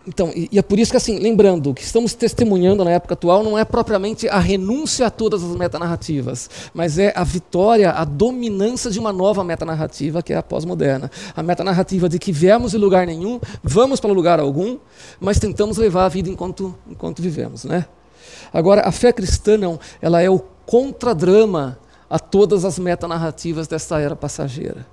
Então, 0.07 0.32
e, 0.36 0.49
e, 0.51 0.57
é 0.57 0.61
por 0.61 0.80
isso 0.80 0.89
que, 0.89 0.97
assim, 0.97 1.19
lembrando, 1.19 1.69
o 1.69 1.73
que 1.73 1.84
estamos 1.84 2.13
testemunhando 2.15 2.84
na 2.84 2.91
época 2.91 3.13
atual 3.13 3.43
não 3.43 3.57
é 3.57 3.63
propriamente 3.63 4.28
a 4.28 4.39
renúncia 4.39 5.05
a 5.05 5.11
todas 5.11 5.43
as 5.43 5.55
metanarrativas, 5.55 6.49
mas 6.73 6.97
é 6.97 7.13
a 7.15 7.23
vitória, 7.23 7.91
a 7.91 8.03
dominância 8.03 8.89
de 8.89 8.99
uma 8.99 9.13
nova 9.13 9.43
metanarrativa, 9.43 10.23
que 10.23 10.34
é 10.34 10.38
a 10.38 10.41
pós-moderna. 10.41 11.11
A 11.36 11.43
metanarrativa 11.43 12.09
de 12.09 12.17
que 12.17 12.32
viemos 12.32 12.71
de 12.71 12.78
lugar 12.78 13.05
nenhum, 13.05 13.39
vamos 13.63 13.99
para 13.99 14.11
lugar 14.11 14.39
algum, 14.39 14.80
mas 15.19 15.38
tentamos 15.38 15.78
levar 15.78 16.05
a 16.05 16.09
vida 16.09 16.30
enquanto, 16.30 16.75
enquanto 16.89 17.21
vivemos. 17.21 17.63
Né? 17.63 17.86
Agora, 18.51 18.82
a 18.82 18.91
fé 18.91 19.13
cristã, 19.13 19.57
não, 19.57 19.80
ela 20.01 20.21
é 20.21 20.30
o 20.30 20.39
contradrama 20.65 21.78
a 22.09 22.17
todas 22.17 22.65
as 22.65 22.80
metanarrativas 22.80 23.67
desta 23.67 23.99
era 23.99 24.15
passageira. 24.15 24.88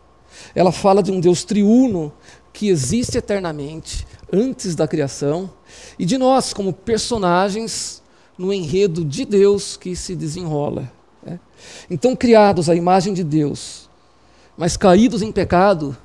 Ela 0.54 0.72
fala 0.72 1.02
de 1.02 1.10
um 1.10 1.20
Deus 1.20 1.44
triuno 1.44 2.12
que 2.52 2.68
existe 2.68 3.18
eternamente, 3.18 4.06
antes 4.34 4.74
da 4.74 4.88
criação, 4.88 5.50
e 5.98 6.04
de 6.04 6.18
nós 6.18 6.52
como 6.52 6.72
personagens 6.72 8.02
no 8.36 8.52
enredo 8.52 9.04
de 9.04 9.24
Deus 9.24 9.76
que 9.76 9.94
se 9.94 10.16
desenrola. 10.16 10.90
Né? 11.22 11.38
Então, 11.88 12.16
criados 12.16 12.68
à 12.68 12.74
imagem 12.74 13.14
de 13.14 13.22
Deus, 13.22 13.88
mas 14.56 14.76
caídos 14.76 15.22
em 15.22 15.30
pecado, 15.30 15.96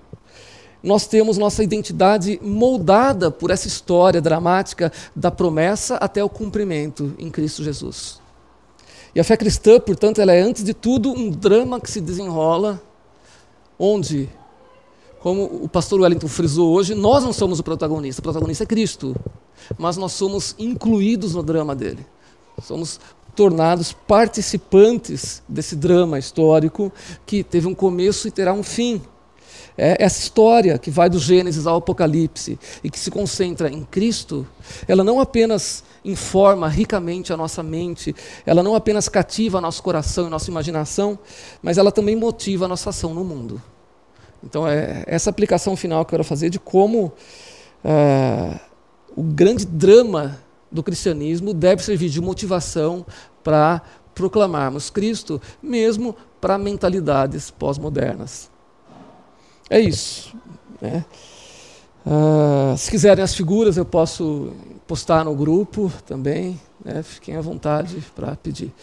nós 0.82 1.07
temos 1.07 1.38
nossa 1.38 1.63
identidade 1.63 2.39
moldada 2.41 3.30
por 3.30 3.51
essa 3.51 3.67
história 3.67 4.21
dramática 4.21 4.91
da 5.15 5.30
promessa 5.30 5.95
até 5.95 6.23
o 6.23 6.30
cumprimento 6.30 7.13
em 7.17 7.30
Cristo 7.30 7.63
Jesus. 7.63 8.21
E 9.13 9.19
a 9.19 9.23
fé 9.23 9.36
cristã, 9.36 9.80
portanto, 9.80 10.21
ela 10.21 10.32
é 10.32 10.39
antes 10.39 10.63
de 10.63 10.73
tudo 10.73 11.11
um 11.11 11.32
drama 11.32 11.82
que 11.82 11.89
se 11.89 11.99
desenrola, 11.99 12.82
onde 13.77 14.30
como 15.20 15.43
o 15.43 15.67
pastor 15.67 16.01
Wellington 16.01 16.28
frisou 16.28 16.74
hoje, 16.74 16.95
nós 16.95 17.24
não 17.24 17.34
somos 17.34 17.59
o 17.59 17.63
protagonista, 17.63 18.22
o 18.22 18.24
protagonista 18.24 18.63
é 18.63 18.67
Cristo. 18.67 19.15
Mas 19.78 19.97
nós 19.97 20.13
somos 20.13 20.55
incluídos 20.57 21.36
no 21.36 21.43
drama 21.43 21.76
dele. 21.76 22.05
Somos 22.61 22.99
tornados 23.36 23.93
participantes 23.93 25.43
desse 25.47 25.76
drama 25.76 26.17
histórico 26.17 26.91
que 27.26 27.43
teve 27.43 27.67
um 27.67 27.76
começo 27.76 28.28
e 28.28 28.32
terá 28.32 28.53
um 28.53 28.63
fim. 28.63 29.01
É 29.78 30.03
essa 30.03 30.20
história 30.20 30.78
que 30.78 30.91
vai 30.91 31.09
do 31.09 31.17
Gênesis 31.17 31.65
ao 31.65 31.78
Apocalipse 31.78 32.59
e 32.84 32.89
que 32.89 32.99
se 32.99 33.09
concentra 33.09 33.70
em 33.70 33.84
Cristo, 33.86 34.45
ela 34.88 35.05
não 35.05 35.22
apenas 35.22 35.86
informa 36.03 36.67
ricamente 36.67 37.32
a 37.32 37.38
nossa 37.38 37.63
mente, 37.63 38.13
ela 38.45 38.61
não 38.61 38.76
apenas 38.76 39.07
cativa 39.07 39.61
nosso 39.61 39.82
coração 39.82 40.28
e 40.28 40.30
nossa 40.30 40.49
imaginação, 40.51 41.17
mas 41.61 41.78
ela 41.78 41.93
também 41.93 42.15
motiva 42.15 42.65
a 42.65 42.67
nossa 42.67 42.89
ação 42.89 43.13
no 43.13 43.24
mundo. 43.24 43.61
Então, 44.44 44.68
é 44.68 45.04
essa 45.08 45.30
aplicação 45.30 45.76
final 45.76 46.04
que 46.06 46.10
eu 46.10 46.18
quero 46.18 46.24
fazer 46.24 46.50
de 46.50 46.60
como 46.60 47.12
é, 47.84 48.60
o 49.16 49.24
grande 49.24 49.66
drama 49.66 50.40
do 50.72 50.84
cristianismo 50.84 51.54
deve 51.54 51.84
servir 51.84 52.10
de 52.10 52.22
motivação 52.22 53.06
para 53.44 53.82
proclamarmos 54.14 54.90
Cristo, 54.90 55.42
mesmo 55.62 56.16
para 56.40 56.58
mentalidades 56.58 57.50
pós-modernas. 57.52 58.50
É 59.70 59.80
isso. 59.80 60.36
Né? 60.82 61.06
Uh, 62.06 62.78
se 62.78 62.90
quiserem 62.90 63.24
as 63.24 63.36
figuras, 63.36 63.78
eu 63.78 63.86
posso 63.86 64.54
postar 64.88 65.24
no 65.24 65.36
grupo 65.36 65.92
também. 66.06 66.60
Né? 66.84 67.04
Fiquem 67.04 67.36
à 67.36 67.42
vontade 67.42 68.04
para 68.16 68.36
pedir. 68.36 68.74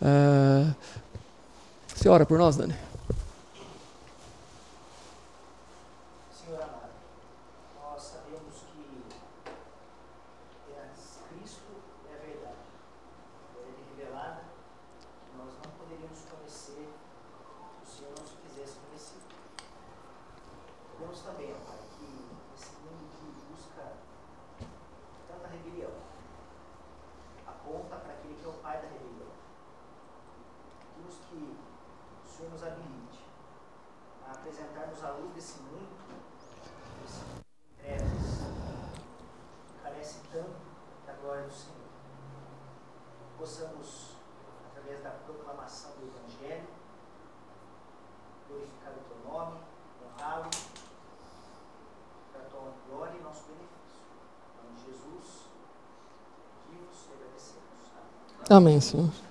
Uh, 0.00 0.74
você 1.94 2.08
ora 2.08 2.26
por 2.26 2.38
nós, 2.38 2.56
Dani? 2.56 2.74
Amém, 58.94 59.10
Senhor. 59.10 59.21